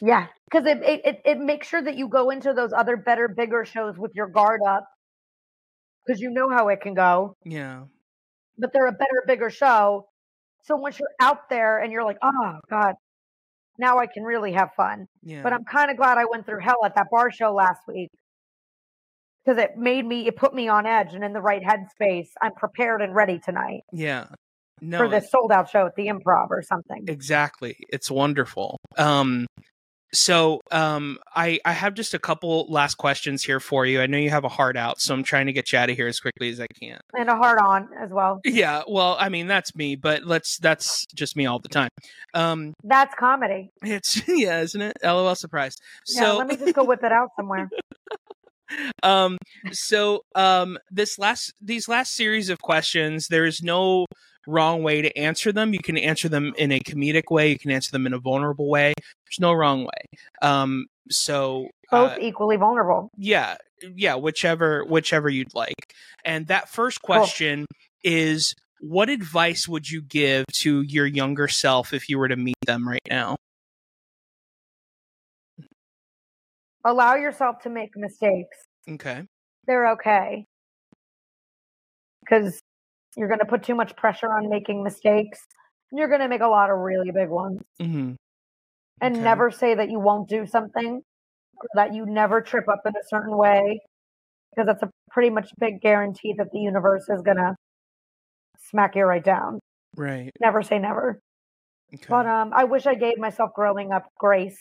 Yeah, 0.00 0.26
because 0.50 0.66
it, 0.66 0.82
it 0.82 1.00
it 1.04 1.22
it 1.24 1.38
makes 1.38 1.68
sure 1.68 1.82
that 1.82 1.96
you 1.96 2.08
go 2.08 2.30
into 2.30 2.52
those 2.52 2.72
other 2.72 2.96
better, 2.96 3.28
bigger 3.28 3.64
shows 3.64 3.96
with 3.96 4.12
your 4.14 4.26
guard 4.28 4.60
up, 4.66 4.84
because 6.04 6.20
you 6.20 6.30
know 6.30 6.48
how 6.50 6.68
it 6.68 6.80
can 6.80 6.94
go. 6.94 7.36
Yeah. 7.44 7.84
But 8.58 8.72
they're 8.72 8.86
a 8.86 8.92
better, 8.92 9.22
bigger 9.26 9.50
show. 9.50 10.08
So 10.64 10.76
once 10.76 10.98
you're 10.98 11.08
out 11.20 11.48
there 11.50 11.78
and 11.78 11.92
you're 11.92 12.04
like, 12.04 12.18
oh 12.22 12.58
God, 12.70 12.94
now 13.78 13.98
I 13.98 14.06
can 14.06 14.22
really 14.22 14.52
have 14.52 14.70
fun. 14.76 15.06
Yeah. 15.22 15.42
But 15.42 15.52
I'm 15.52 15.64
kind 15.64 15.90
of 15.90 15.96
glad 15.96 16.18
I 16.18 16.24
went 16.30 16.46
through 16.46 16.60
hell 16.60 16.84
at 16.84 16.94
that 16.96 17.06
bar 17.10 17.30
show 17.30 17.52
last 17.52 17.80
week 17.88 18.10
because 19.44 19.62
it 19.62 19.76
made 19.76 20.06
me, 20.06 20.26
it 20.26 20.36
put 20.36 20.54
me 20.54 20.68
on 20.68 20.86
edge 20.86 21.14
and 21.14 21.24
in 21.24 21.32
the 21.32 21.40
right 21.40 21.62
headspace. 21.62 22.28
I'm 22.40 22.52
prepared 22.54 23.02
and 23.02 23.14
ready 23.14 23.38
tonight 23.38 23.82
yeah. 23.92 24.26
No. 24.80 24.98
for 24.98 25.08
this 25.08 25.30
sold 25.30 25.52
out 25.52 25.70
show 25.70 25.86
at 25.86 25.94
the 25.96 26.08
improv 26.08 26.48
or 26.50 26.62
something. 26.62 27.04
Exactly. 27.08 27.76
It's 27.88 28.10
wonderful. 28.10 28.78
Um 28.96 29.46
so 30.14 30.60
um 30.70 31.18
I 31.34 31.58
I 31.64 31.72
have 31.72 31.94
just 31.94 32.14
a 32.14 32.18
couple 32.18 32.66
last 32.68 32.94
questions 32.96 33.42
here 33.42 33.60
for 33.60 33.84
you. 33.84 34.00
I 34.00 34.06
know 34.06 34.18
you 34.18 34.30
have 34.30 34.44
a 34.44 34.48
heart 34.48 34.76
out, 34.76 35.00
so 35.00 35.12
I'm 35.14 35.22
trying 35.22 35.46
to 35.46 35.52
get 35.52 35.72
you 35.72 35.78
out 35.78 35.90
of 35.90 35.96
here 35.96 36.06
as 36.08 36.20
quickly 36.20 36.48
as 36.50 36.60
I 36.60 36.66
can. 36.80 36.98
And 37.12 37.28
a 37.28 37.36
heart 37.36 37.58
on 37.58 37.88
as 38.00 38.10
well. 38.10 38.40
Yeah, 38.44 38.82
well, 38.88 39.16
I 39.18 39.28
mean 39.28 39.46
that's 39.46 39.74
me, 39.74 39.96
but 39.96 40.24
let's 40.24 40.58
that's 40.58 41.04
just 41.14 41.36
me 41.36 41.46
all 41.46 41.58
the 41.58 41.68
time. 41.68 41.90
Um 42.32 42.74
That's 42.84 43.14
comedy. 43.14 43.70
it's 43.82 44.22
yeah, 44.28 44.60
isn't 44.60 44.80
it? 44.80 44.96
LOL 45.02 45.34
surprise. 45.34 45.76
yeah, 46.08 46.22
So 46.22 46.36
let 46.38 46.46
me 46.46 46.56
just 46.56 46.74
go 46.74 46.84
whip 46.84 47.02
it 47.02 47.12
out 47.12 47.30
somewhere. 47.36 47.68
um 49.02 49.36
so 49.72 50.22
um 50.34 50.78
this 50.90 51.18
last 51.18 51.52
these 51.60 51.86
last 51.88 52.14
series 52.14 52.48
of 52.48 52.60
questions 52.62 53.28
there 53.28 53.44
is 53.44 53.62
no 53.62 54.06
wrong 54.46 54.82
way 54.82 55.02
to 55.02 55.16
answer 55.16 55.52
them. 55.52 55.72
You 55.72 55.80
can 55.80 55.96
answer 55.96 56.28
them 56.28 56.52
in 56.56 56.72
a 56.72 56.80
comedic 56.80 57.30
way. 57.30 57.50
You 57.50 57.58
can 57.58 57.70
answer 57.70 57.90
them 57.90 58.06
in 58.06 58.12
a 58.12 58.18
vulnerable 58.18 58.68
way. 58.68 58.92
There's 59.24 59.40
no 59.40 59.52
wrong 59.52 59.84
way. 59.84 60.18
Um 60.42 60.86
so 61.10 61.68
Both 61.90 62.12
uh, 62.12 62.16
equally 62.20 62.56
vulnerable. 62.56 63.10
yeah 63.16 63.56
yeah 63.94 64.14
whichever 64.14 64.84
whichever 64.84 65.28
you'd 65.28 65.54
like. 65.54 65.94
And 66.24 66.46
that 66.46 66.68
first 66.68 67.02
question 67.02 67.66
is 68.02 68.54
what 68.80 69.08
advice 69.08 69.66
would 69.66 69.90
you 69.90 70.02
give 70.02 70.44
to 70.60 70.82
your 70.82 71.06
younger 71.06 71.48
self 71.48 71.92
if 71.92 72.08
you 72.08 72.18
were 72.18 72.28
to 72.28 72.36
meet 72.36 72.56
them 72.66 72.86
right 72.88 73.00
now? 73.08 73.36
Allow 76.84 77.14
yourself 77.14 77.60
to 77.62 77.70
make 77.70 77.96
mistakes. 77.96 78.58
okay. 78.90 79.22
They're 79.66 79.92
okay. 79.92 80.44
Because 82.20 82.60
you're 83.16 83.28
going 83.28 83.40
to 83.40 83.46
put 83.46 83.62
too 83.62 83.74
much 83.74 83.96
pressure 83.96 84.32
on 84.32 84.48
making 84.48 84.82
mistakes. 84.82 85.40
You're 85.92 86.08
going 86.08 86.20
to 86.20 86.28
make 86.28 86.40
a 86.40 86.48
lot 86.48 86.70
of 86.70 86.78
really 86.78 87.10
big 87.10 87.28
ones. 87.28 87.60
hmm 87.80 88.12
and 89.00 89.14
Okay. 89.16 89.24
never 89.24 89.50
say 89.50 89.74
that 89.74 89.90
you 89.90 89.98
won't 89.98 90.28
do 90.28 90.46
something 90.46 91.02
or 91.60 91.68
that 91.74 91.94
you 91.94 92.06
never 92.06 92.40
trip 92.40 92.68
up 92.68 92.80
in 92.86 92.92
a 92.96 93.04
certain 93.08 93.36
way 93.36 93.80
because 94.50 94.66
that's 94.66 94.82
a 94.82 94.90
pretty 95.10 95.30
much 95.30 95.50
big 95.58 95.80
guarantee 95.80 96.34
that 96.38 96.50
the 96.52 96.58
universe 96.60 97.08
is 97.08 97.20
going 97.22 97.36
to 97.38 97.54
smack 98.70 98.94
you 98.96 99.04
right 99.04 99.24
down. 99.24 99.60
right 99.96 100.30
Never 100.40 100.62
say 100.62 100.78
never. 100.78 101.20
okay 101.94 102.06
But 102.08 102.26
um 102.26 102.52
I 102.54 102.64
wish 102.64 102.86
I 102.86 102.94
gave 102.94 103.18
myself 103.18 103.50
growing 103.54 103.92
up 103.92 104.04
grace. 104.18 104.58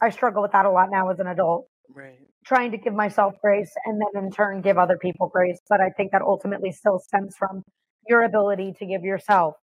I 0.00 0.10
struggle 0.10 0.42
with 0.42 0.52
that 0.52 0.66
a 0.66 0.70
lot 0.70 0.90
now 0.90 1.10
as 1.10 1.20
an 1.20 1.26
adult, 1.26 1.66
right 1.94 2.18
trying 2.46 2.70
to 2.70 2.78
give 2.78 2.94
myself 2.94 3.34
grace 3.42 3.72
and 3.84 4.00
then 4.00 4.24
in 4.24 4.30
turn 4.30 4.62
give 4.62 4.78
other 4.78 4.96
people 4.96 5.28
grace, 5.28 5.58
but 5.68 5.80
I 5.80 5.90
think 5.90 6.12
that 6.12 6.22
ultimately 6.22 6.70
still 6.70 6.98
stems 6.98 7.34
from 7.36 7.62
your 8.08 8.22
ability 8.22 8.74
to 8.78 8.86
give 8.86 9.02
yourself 9.02 9.56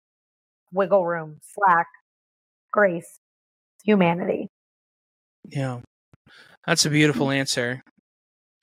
wiggle 0.73 1.05
room, 1.05 1.37
slack, 1.41 1.87
grace, 2.71 3.19
humanity. 3.85 4.49
Yeah. 5.49 5.79
That's 6.67 6.85
a 6.85 6.89
beautiful 6.89 7.31
answer. 7.31 7.81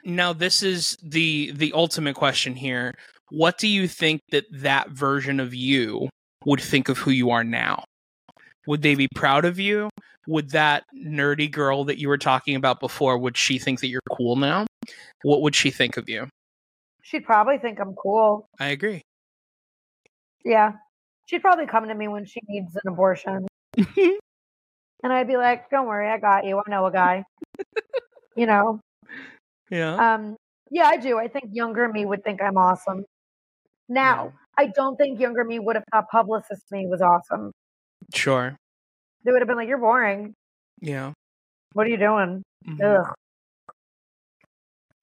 Now 0.04 0.32
this 0.32 0.62
is 0.62 0.96
the 1.02 1.52
the 1.52 1.72
ultimate 1.72 2.14
question 2.14 2.54
here. 2.54 2.94
What 3.30 3.58
do 3.58 3.68
you 3.68 3.86
think 3.86 4.20
that 4.32 4.44
that 4.52 4.90
version 4.90 5.40
of 5.40 5.54
you 5.54 6.08
would 6.44 6.61
think 6.61 6.88
of 6.88 6.98
who 6.98 7.11
you 7.11 7.30
are 7.30 7.44
now? 7.44 7.84
Would 8.66 8.82
they 8.82 8.94
be 8.94 9.08
proud 9.14 9.44
of 9.44 9.58
you? 9.58 9.88
Would 10.30 10.50
that 10.50 10.84
nerdy 10.94 11.50
girl 11.50 11.82
that 11.84 11.98
you 11.98 12.06
were 12.06 12.16
talking 12.16 12.54
about 12.54 12.78
before 12.78 13.18
would 13.18 13.36
she 13.36 13.58
think 13.58 13.80
that 13.80 13.88
you're 13.88 14.00
cool 14.12 14.36
now? 14.36 14.64
What 15.22 15.42
would 15.42 15.56
she 15.56 15.72
think 15.72 15.96
of 15.96 16.08
you? 16.08 16.28
She'd 17.02 17.24
probably 17.24 17.58
think 17.58 17.80
I'm 17.80 17.94
cool. 17.94 18.46
I 18.60 18.68
agree. 18.68 19.02
Yeah. 20.44 20.74
She'd 21.26 21.42
probably 21.42 21.66
come 21.66 21.88
to 21.88 21.94
me 21.94 22.06
when 22.06 22.26
she 22.26 22.40
needs 22.48 22.76
an 22.76 22.92
abortion. 22.92 23.48
And 25.02 25.12
I'd 25.12 25.28
be 25.28 25.38
like, 25.38 25.70
Don't 25.70 25.86
worry, 25.86 26.10
I 26.10 26.18
got 26.18 26.44
you. 26.44 26.58
I 26.58 26.70
know 26.70 26.84
a 26.84 26.92
guy. 26.92 27.24
you 28.36 28.44
know? 28.44 28.80
yeah. 29.70 30.14
Um, 30.14 30.36
yeah, 30.70 30.84
I 30.84 30.98
do. 30.98 31.18
I 31.18 31.26
think 31.26 31.46
younger 31.52 31.88
me 31.88 32.04
would 32.04 32.22
think 32.22 32.42
I'm 32.42 32.58
awesome. 32.58 33.06
Now, 33.88 34.34
I 34.58 34.66
don't 34.66 34.96
think 34.96 35.18
younger 35.18 35.42
me 35.42 35.58
would 35.58 35.76
have 35.76 35.84
thought 35.90 36.10
publicist 36.10 36.62
me 36.70 36.86
was 36.86 37.00
awesome. 37.00 37.50
Sure. 38.12 38.56
They 39.24 39.32
would 39.32 39.40
have 39.42 39.48
been 39.48 39.56
like, 39.56 39.68
You're 39.68 39.78
boring. 39.78 40.34
Yeah. 40.80 41.12
What 41.72 41.86
are 41.86 41.90
you 41.90 41.98
doing? 41.98 42.42
Mhm. 42.66 42.98
Ugh. 43.00 43.14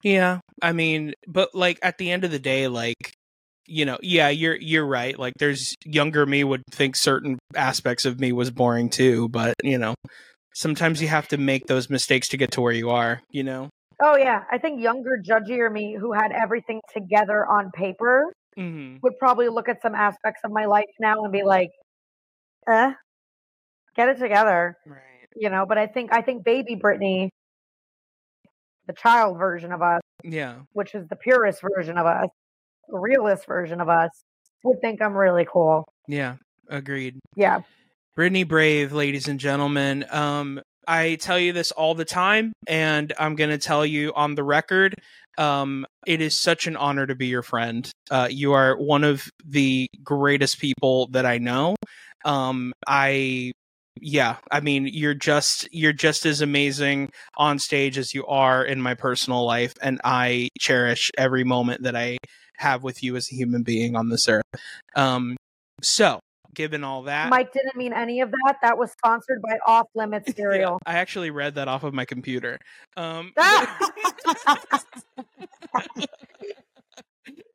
Yeah, 0.02 0.38
I 0.62 0.72
mean, 0.72 1.14
but 1.26 1.54
like 1.54 1.78
at 1.82 1.98
the 1.98 2.10
end 2.10 2.24
of 2.24 2.30
the 2.30 2.38
day, 2.38 2.68
like 2.68 3.12
you 3.66 3.84
know, 3.84 3.98
yeah, 4.02 4.28
you're 4.28 4.54
you're 4.56 4.86
right. 4.86 5.18
Like 5.18 5.34
there's 5.38 5.74
younger 5.84 6.24
me 6.24 6.44
would 6.44 6.62
think 6.70 6.96
certain 6.96 7.38
aspects 7.54 8.04
of 8.04 8.20
me 8.20 8.32
was 8.32 8.50
boring 8.50 8.90
too, 8.90 9.28
but 9.28 9.54
you 9.62 9.76
know, 9.78 9.94
sometimes 10.54 11.02
you 11.02 11.08
have 11.08 11.28
to 11.28 11.36
make 11.36 11.66
those 11.66 11.90
mistakes 11.90 12.28
to 12.28 12.36
get 12.36 12.52
to 12.52 12.60
where 12.60 12.72
you 12.72 12.90
are, 12.90 13.20
you 13.30 13.42
know. 13.42 13.68
Oh 14.00 14.16
yeah. 14.16 14.44
I 14.50 14.58
think 14.58 14.80
younger, 14.80 15.20
judgier 15.22 15.70
me 15.72 15.96
who 16.00 16.12
had 16.12 16.30
everything 16.32 16.80
together 16.92 17.44
on 17.46 17.70
paper 17.72 18.32
Mhm. 18.56 19.00
would 19.02 19.18
probably 19.18 19.48
look 19.48 19.68
at 19.68 19.82
some 19.82 19.94
aspects 19.94 20.40
of 20.44 20.52
my 20.52 20.66
life 20.66 20.84
now 21.00 21.24
and 21.24 21.32
be 21.32 21.42
like, 21.42 21.70
eh, 22.68 22.92
get 23.98 24.08
it 24.08 24.18
together. 24.18 24.76
Right. 24.86 25.26
you 25.36 25.50
know 25.50 25.66
but 25.68 25.76
i 25.76 25.86
think 25.86 26.10
i 26.12 26.22
think 26.22 26.42
baby 26.44 26.74
brittany 26.74 27.28
the 28.86 28.94
child 28.94 29.36
version 29.38 29.72
of 29.72 29.82
us 29.82 30.00
Yeah. 30.24 30.60
which 30.72 30.94
is 30.94 31.06
the 31.08 31.16
purest 31.16 31.60
version 31.76 31.98
of 31.98 32.06
us 32.06 32.28
the 32.88 32.98
realist 32.98 33.46
version 33.46 33.80
of 33.82 33.88
us 33.90 34.10
would 34.64 34.80
think 34.80 35.00
I'm 35.02 35.14
really 35.14 35.46
cool. 35.50 35.84
Yeah, 36.08 36.36
agreed. 36.68 37.18
Yeah. 37.36 37.60
Brittany 38.16 38.42
Brave, 38.44 38.92
ladies 38.92 39.28
and 39.28 39.38
gentlemen. 39.38 40.04
Um, 40.10 40.60
I 40.88 41.16
tell 41.16 41.38
you 41.38 41.52
this 41.52 41.70
all 41.70 41.94
the 41.94 42.04
time, 42.06 42.52
and 42.66 43.12
I'm 43.18 43.36
going 43.36 43.50
to 43.50 43.58
tell 43.58 43.84
you 43.86 44.12
on 44.16 44.34
the 44.34 44.42
record. 44.42 44.94
Um, 45.36 45.86
it 46.06 46.20
is 46.22 46.34
such 46.40 46.66
an 46.66 46.76
honor 46.76 47.06
to 47.06 47.14
be 47.14 47.26
your 47.26 47.42
friend. 47.42 47.88
Uh, 48.10 48.26
you 48.30 48.54
are 48.54 48.74
one 48.76 49.04
of 49.04 49.28
the 49.46 49.86
greatest 50.02 50.58
people 50.58 51.08
that 51.12 51.26
I 51.26 51.38
know. 51.38 51.76
Um, 52.24 52.72
I, 52.86 53.52
yeah, 54.02 54.36
I 54.50 54.60
mean, 54.60 54.86
you're 54.86 55.14
just 55.14 55.68
you're 55.72 55.92
just 55.92 56.26
as 56.26 56.40
amazing 56.40 57.10
on 57.36 57.58
stage 57.58 57.98
as 57.98 58.14
you 58.14 58.26
are 58.26 58.64
in 58.64 58.80
my 58.80 58.94
personal 58.94 59.44
life, 59.44 59.74
and 59.82 60.00
I 60.04 60.48
cherish 60.58 61.10
every 61.16 61.44
moment 61.44 61.82
that 61.82 61.96
I 61.96 62.18
have 62.56 62.82
with 62.82 63.02
you 63.02 63.16
as 63.16 63.30
a 63.30 63.34
human 63.34 63.62
being 63.62 63.96
on 63.96 64.08
this 64.08 64.28
earth. 64.28 64.44
Um, 64.96 65.36
so 65.82 66.20
given 66.54 66.82
all 66.82 67.02
that. 67.04 67.30
Mike 67.30 67.52
didn't 67.52 67.76
mean 67.76 67.92
any 67.92 68.20
of 68.20 68.30
that. 68.30 68.56
That 68.62 68.76
was 68.76 68.90
sponsored 68.90 69.40
by 69.42 69.58
Off 69.66 69.86
Limits 69.94 70.32
cereal. 70.36 70.78
Yeah, 70.84 70.92
I 70.92 70.98
actually 70.98 71.30
read 71.30 71.54
that 71.54 71.68
off 71.68 71.84
of 71.84 71.94
my 71.94 72.04
computer. 72.04 72.58
Um, 72.96 73.32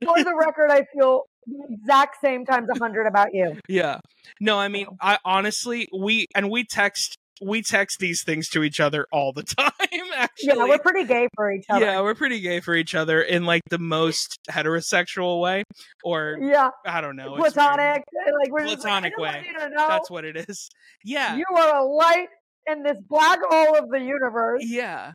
For 0.06 0.24
the 0.24 0.36
record, 0.36 0.72
I 0.72 0.86
feel 0.94 1.24
the 1.46 1.68
exact 1.70 2.18
same 2.22 2.46
times 2.46 2.68
a 2.74 2.80
hundred 2.80 3.08
about 3.08 3.34
you. 3.34 3.58
Yeah. 3.68 4.00
No, 4.40 4.60
I 4.60 4.68
mean, 4.68 4.88
I 5.02 5.18
honestly, 5.26 5.88
we 5.94 6.28
and 6.36 6.50
we 6.50 6.64
text 6.64 7.18
we 7.42 7.62
text 7.62 8.00
these 8.00 8.24
things 8.24 8.48
to 8.50 8.64
each 8.64 8.80
other 8.80 9.08
all 9.12 9.34
the 9.34 9.44
time. 9.58 9.72
Actually, 10.16 10.58
yeah, 10.58 10.66
we're 10.66 10.80
pretty 10.80 11.06
gay 11.06 11.28
for 11.36 11.52
each 11.52 11.66
other. 11.70 11.86
Yeah, 11.86 12.02
we're 12.02 12.16
pretty 12.16 12.40
gay 12.40 12.60
for 12.60 12.76
each 12.76 12.96
other 12.96 13.22
in 13.22 13.46
like 13.46 13.62
the 13.70 13.80
most 13.80 14.38
heterosexual 14.50 15.42
way, 15.42 15.64
or 16.04 16.38
yeah, 16.40 16.70
I 16.86 17.02
don't 17.02 17.16
know, 17.16 17.36
platonic, 17.36 18.04
like 18.42 18.52
we're 18.52 18.66
platonic 18.66 19.14
like, 19.18 19.44
way. 19.44 19.72
That's 19.76 20.10
what 20.10 20.26
it 20.26 20.38
is. 20.50 20.70
Yeah, 21.04 21.36
you 21.36 21.46
are 21.56 21.76
a 21.78 21.84
light 21.84 22.28
in 22.68 22.84
this 22.84 22.98
black 23.10 23.40
hole 23.42 23.76
of 23.76 23.90
the 23.90 24.00
universe. 24.00 24.64
Yeah, 24.64 25.14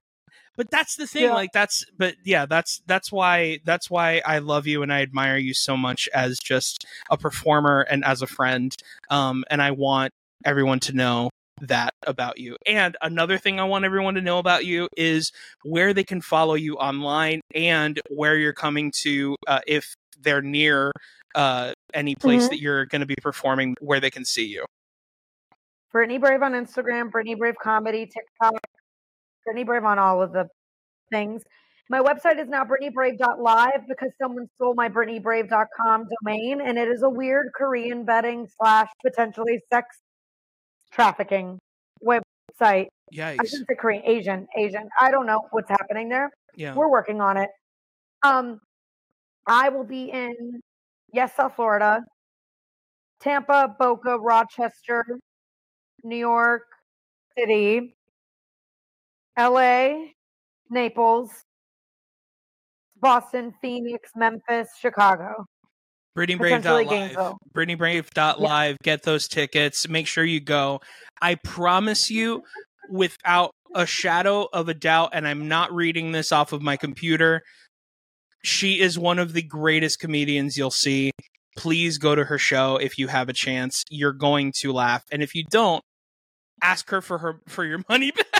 but 0.58 0.70
that's 0.70 0.96
the 0.96 1.06
thing. 1.06 1.22
Yeah. 1.22 1.34
Like 1.34 1.52
that's, 1.52 1.84
but 1.96 2.16
yeah, 2.24 2.44
that's 2.44 2.82
that's 2.86 3.12
why 3.12 3.60
that's 3.64 3.88
why 3.88 4.20
I 4.26 4.40
love 4.40 4.66
you 4.66 4.82
and 4.82 4.92
I 4.92 5.02
admire 5.02 5.36
you 5.38 5.54
so 5.54 5.76
much 5.76 6.08
as 6.12 6.38
just 6.38 6.84
a 7.10 7.16
performer 7.16 7.82
and 7.82 8.04
as 8.04 8.22
a 8.22 8.26
friend. 8.26 8.74
Um, 9.08 9.44
and 9.50 9.62
I 9.62 9.70
want 9.70 10.12
everyone 10.44 10.80
to 10.80 10.92
know 10.92 11.30
that 11.60 11.94
about 12.06 12.38
you. 12.38 12.56
And 12.66 12.96
another 13.02 13.38
thing 13.38 13.60
I 13.60 13.64
want 13.64 13.84
everyone 13.84 14.14
to 14.14 14.20
know 14.20 14.38
about 14.38 14.66
you 14.66 14.88
is 14.96 15.30
where 15.62 15.94
they 15.94 16.04
can 16.04 16.20
follow 16.20 16.54
you 16.54 16.74
online 16.74 17.40
and 17.54 18.00
where 18.10 18.36
you're 18.36 18.52
coming 18.52 18.90
to 19.02 19.36
uh, 19.46 19.60
if 19.66 19.94
they're 20.20 20.42
near 20.42 20.90
uh, 21.36 21.72
any 21.94 22.16
place 22.16 22.42
mm-hmm. 22.42 22.50
that 22.50 22.60
you're 22.60 22.86
going 22.86 23.00
to 23.00 23.06
be 23.06 23.16
performing, 23.22 23.76
where 23.80 24.00
they 24.00 24.10
can 24.10 24.24
see 24.24 24.46
you. 24.46 24.64
Brittany 25.92 26.18
Brave 26.18 26.42
on 26.42 26.52
Instagram, 26.52 27.10
Brittany 27.10 27.34
Brave 27.34 27.54
Comedy, 27.62 28.06
TikTok, 28.06 28.60
Brittany 29.48 29.64
Brave 29.64 29.84
on 29.84 29.98
all 29.98 30.20
of 30.20 30.32
the 30.32 30.46
things. 31.10 31.42
My 31.88 32.00
website 32.00 32.38
is 32.38 32.48
now 32.48 32.64
BrittanyBrave.live 32.64 33.88
because 33.88 34.10
someone 34.20 34.46
stole 34.56 34.74
my 34.74 34.90
BrittanyBrave.com 34.90 36.06
domain, 36.22 36.60
and 36.60 36.76
it 36.76 36.86
is 36.86 37.02
a 37.02 37.08
weird 37.08 37.46
Korean 37.56 38.04
betting 38.04 38.46
slash 38.60 38.88
potentially 39.02 39.60
sex 39.72 39.96
trafficking 40.92 41.58
website. 42.04 42.88
Yeah, 43.10 43.28
I 43.28 43.44
shouldn't 43.46 43.68
say 43.70 43.76
Korean, 43.78 44.02
Asian, 44.04 44.46
Asian. 44.54 44.86
I 45.00 45.10
don't 45.10 45.24
know 45.24 45.48
what's 45.50 45.70
happening 45.70 46.10
there. 46.10 46.30
Yeah, 46.54 46.74
we're 46.74 46.90
working 46.90 47.22
on 47.22 47.38
it. 47.38 47.48
Um, 48.22 48.60
I 49.46 49.70
will 49.70 49.84
be 49.84 50.10
in 50.10 50.60
yes, 51.14 51.34
South 51.34 51.56
Florida, 51.56 52.02
Tampa, 53.22 53.74
Boca, 53.78 54.18
Rochester, 54.18 55.06
New 56.04 56.18
York 56.18 56.64
City, 57.38 57.96
L.A., 59.38 60.14
Naples, 60.68 61.30
Boston, 63.00 63.54
Phoenix, 63.62 64.10
Memphis, 64.16 64.68
Chicago. 64.80 65.46
BrittanyBrave.live. 66.16 67.34
BrittanyBrave.live. 67.54 68.70
Yeah. 68.72 68.76
Get 68.82 69.04
those 69.04 69.28
tickets. 69.28 69.88
Make 69.88 70.08
sure 70.08 70.24
you 70.24 70.40
go. 70.40 70.80
I 71.22 71.36
promise 71.36 72.10
you, 72.10 72.42
without 72.90 73.52
a 73.74 73.86
shadow 73.86 74.48
of 74.52 74.68
a 74.68 74.74
doubt, 74.74 75.10
and 75.12 75.26
I'm 75.28 75.46
not 75.46 75.72
reading 75.72 76.10
this 76.10 76.32
off 76.32 76.52
of 76.52 76.60
my 76.60 76.76
computer, 76.76 77.42
she 78.42 78.80
is 78.80 78.98
one 78.98 79.20
of 79.20 79.32
the 79.32 79.42
greatest 79.42 80.00
comedians 80.00 80.58
you'll 80.58 80.72
see. 80.72 81.12
Please 81.56 81.98
go 81.98 82.16
to 82.16 82.24
her 82.24 82.38
show 82.38 82.76
if 82.76 82.98
you 82.98 83.06
have 83.06 83.28
a 83.28 83.32
chance. 83.32 83.84
You're 83.88 84.12
going 84.12 84.52
to 84.58 84.72
laugh. 84.72 85.04
And 85.12 85.22
if 85.22 85.34
you 85.34 85.44
don't, 85.48 85.82
ask 86.60 86.90
her 86.90 87.00
for 87.00 87.18
her 87.18 87.40
for 87.46 87.64
your 87.64 87.82
money 87.88 88.10
back. 88.32 88.37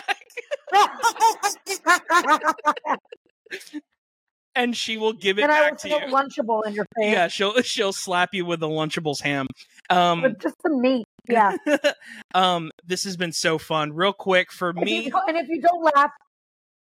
And 4.58 4.76
she 4.76 4.98
will 4.98 5.12
give 5.12 5.38
it 5.38 5.42
and 5.42 5.50
back 5.50 5.78
to 5.78 5.88
you. 5.88 5.96
Lunchable 5.96 6.66
in 6.66 6.74
your 6.74 6.86
face. 6.96 7.12
Yeah, 7.12 7.28
she'll 7.28 7.62
she'll 7.62 7.92
slap 7.92 8.30
you 8.34 8.44
with 8.44 8.62
a 8.62 8.66
Lunchable's 8.66 9.20
ham. 9.20 9.46
Um, 9.88 10.22
but 10.22 10.40
just 10.40 10.56
the 10.64 10.70
meat. 10.70 11.06
Yeah. 11.28 11.56
um, 12.34 12.70
this 12.84 13.04
has 13.04 13.16
been 13.16 13.32
so 13.32 13.58
fun. 13.58 13.92
Real 13.92 14.12
quick 14.12 14.50
for 14.52 14.72
me, 14.72 15.10
and 15.26 15.36
if 15.36 15.48
you 15.48 15.60
don't 15.60 15.82
laugh, 15.82 16.10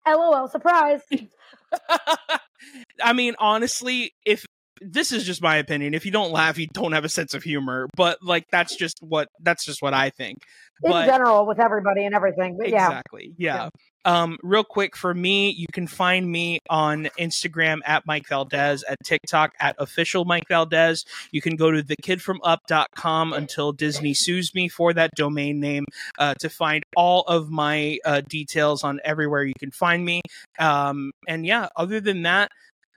LOL, 0.06 0.48
surprise. 0.50 1.02
I 3.02 3.14
mean, 3.14 3.36
honestly, 3.40 4.14
if 4.26 4.46
this 4.82 5.12
is 5.12 5.24
just 5.24 5.42
my 5.42 5.58
opinion, 5.58 5.94
if 5.94 6.06
you 6.06 6.12
don't 6.12 6.32
laugh, 6.32 6.58
you 6.58 6.68
don't 6.74 6.92
have 6.94 7.06
a 7.06 7.10
sense 7.10 7.34
of 7.34 7.44
humor. 7.44 7.88
But 7.96 8.20
like, 8.22 8.46
that's 8.52 8.76
just 8.76 8.98
what 9.02 9.28
that's 9.40 9.64
just 9.66 9.82
what 9.82 9.94
I 9.94 10.10
think. 10.10 10.40
In 10.84 10.92
but, 10.92 11.06
general, 11.06 11.46
with 11.46 11.60
everybody 11.60 12.06
and 12.06 12.16
everything. 12.16 12.58
But 12.58 12.68
exactly. 12.68 13.34
Yeah. 13.38 13.56
yeah. 13.56 13.70
Um, 14.04 14.38
real 14.42 14.64
quick 14.64 14.98
for 14.98 15.14
me, 15.14 15.52
you 15.52 15.68
can 15.72 15.86
find 15.86 16.30
me 16.30 16.60
on 16.72 17.08
Instagram 17.20 17.82
at 17.86 18.08
Mike 18.08 18.28
Valdes, 18.28 18.84
at 18.84 18.98
TikTok 19.04 19.52
at 19.60 19.76
official 19.78 20.26
Mike 20.26 20.48
Valdes. 20.48 21.06
You 21.32 21.40
can 21.40 21.56
go 21.56 21.70
to 21.70 21.84
thekidfromup.com 21.84 23.34
until 23.34 23.74
Disney 23.74 24.16
sues 24.16 24.56
me 24.56 24.70
for 24.70 24.92
that 24.94 25.12
domain 25.16 25.60
name 25.60 25.86
uh, 26.18 26.34
to 26.40 26.50
find 26.50 26.84
all 26.96 27.22
of 27.28 27.52
my 27.52 28.00
uh, 28.04 28.22
details 28.28 28.84
on 28.84 29.00
everywhere 29.04 29.44
you 29.44 29.54
can 29.60 29.70
find 29.70 30.04
me. 30.04 30.22
Um, 30.58 31.12
and 31.28 31.46
yeah, 31.46 31.68
other 31.76 32.02
than 32.02 32.24
that, 32.24 32.50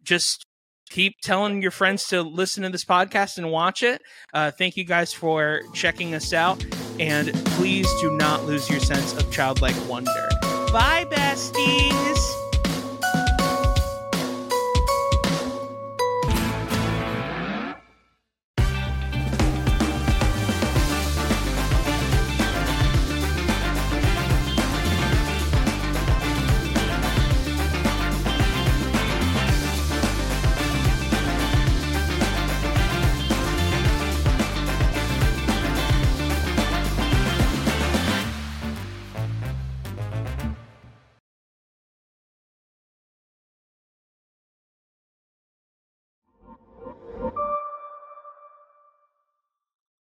just 0.05 0.47
keep 0.95 1.21
telling 1.21 1.61
your 1.61 1.73
friends 1.73 2.07
to 2.07 2.23
listen 2.23 2.63
to 2.63 2.71
this 2.71 2.85
podcast 2.85 3.37
and 3.37 3.51
watch 3.51 3.83
it. 3.83 4.01
Uh, 4.33 4.53
thank 4.53 4.77
you 4.77 4.85
guys 4.85 5.13
for 5.13 5.63
checking 5.73 6.15
us 6.15 6.33
out. 6.33 6.65
And 7.01 7.35
please 7.57 7.89
do 8.01 8.17
not 8.17 8.45
lose 8.45 8.71
your 8.71 8.79
sense 8.79 9.13
of 9.13 9.31
childlike 9.33 9.75
wonder. 9.89 10.29
Bye, 10.73 11.05
besties. 11.11 12.44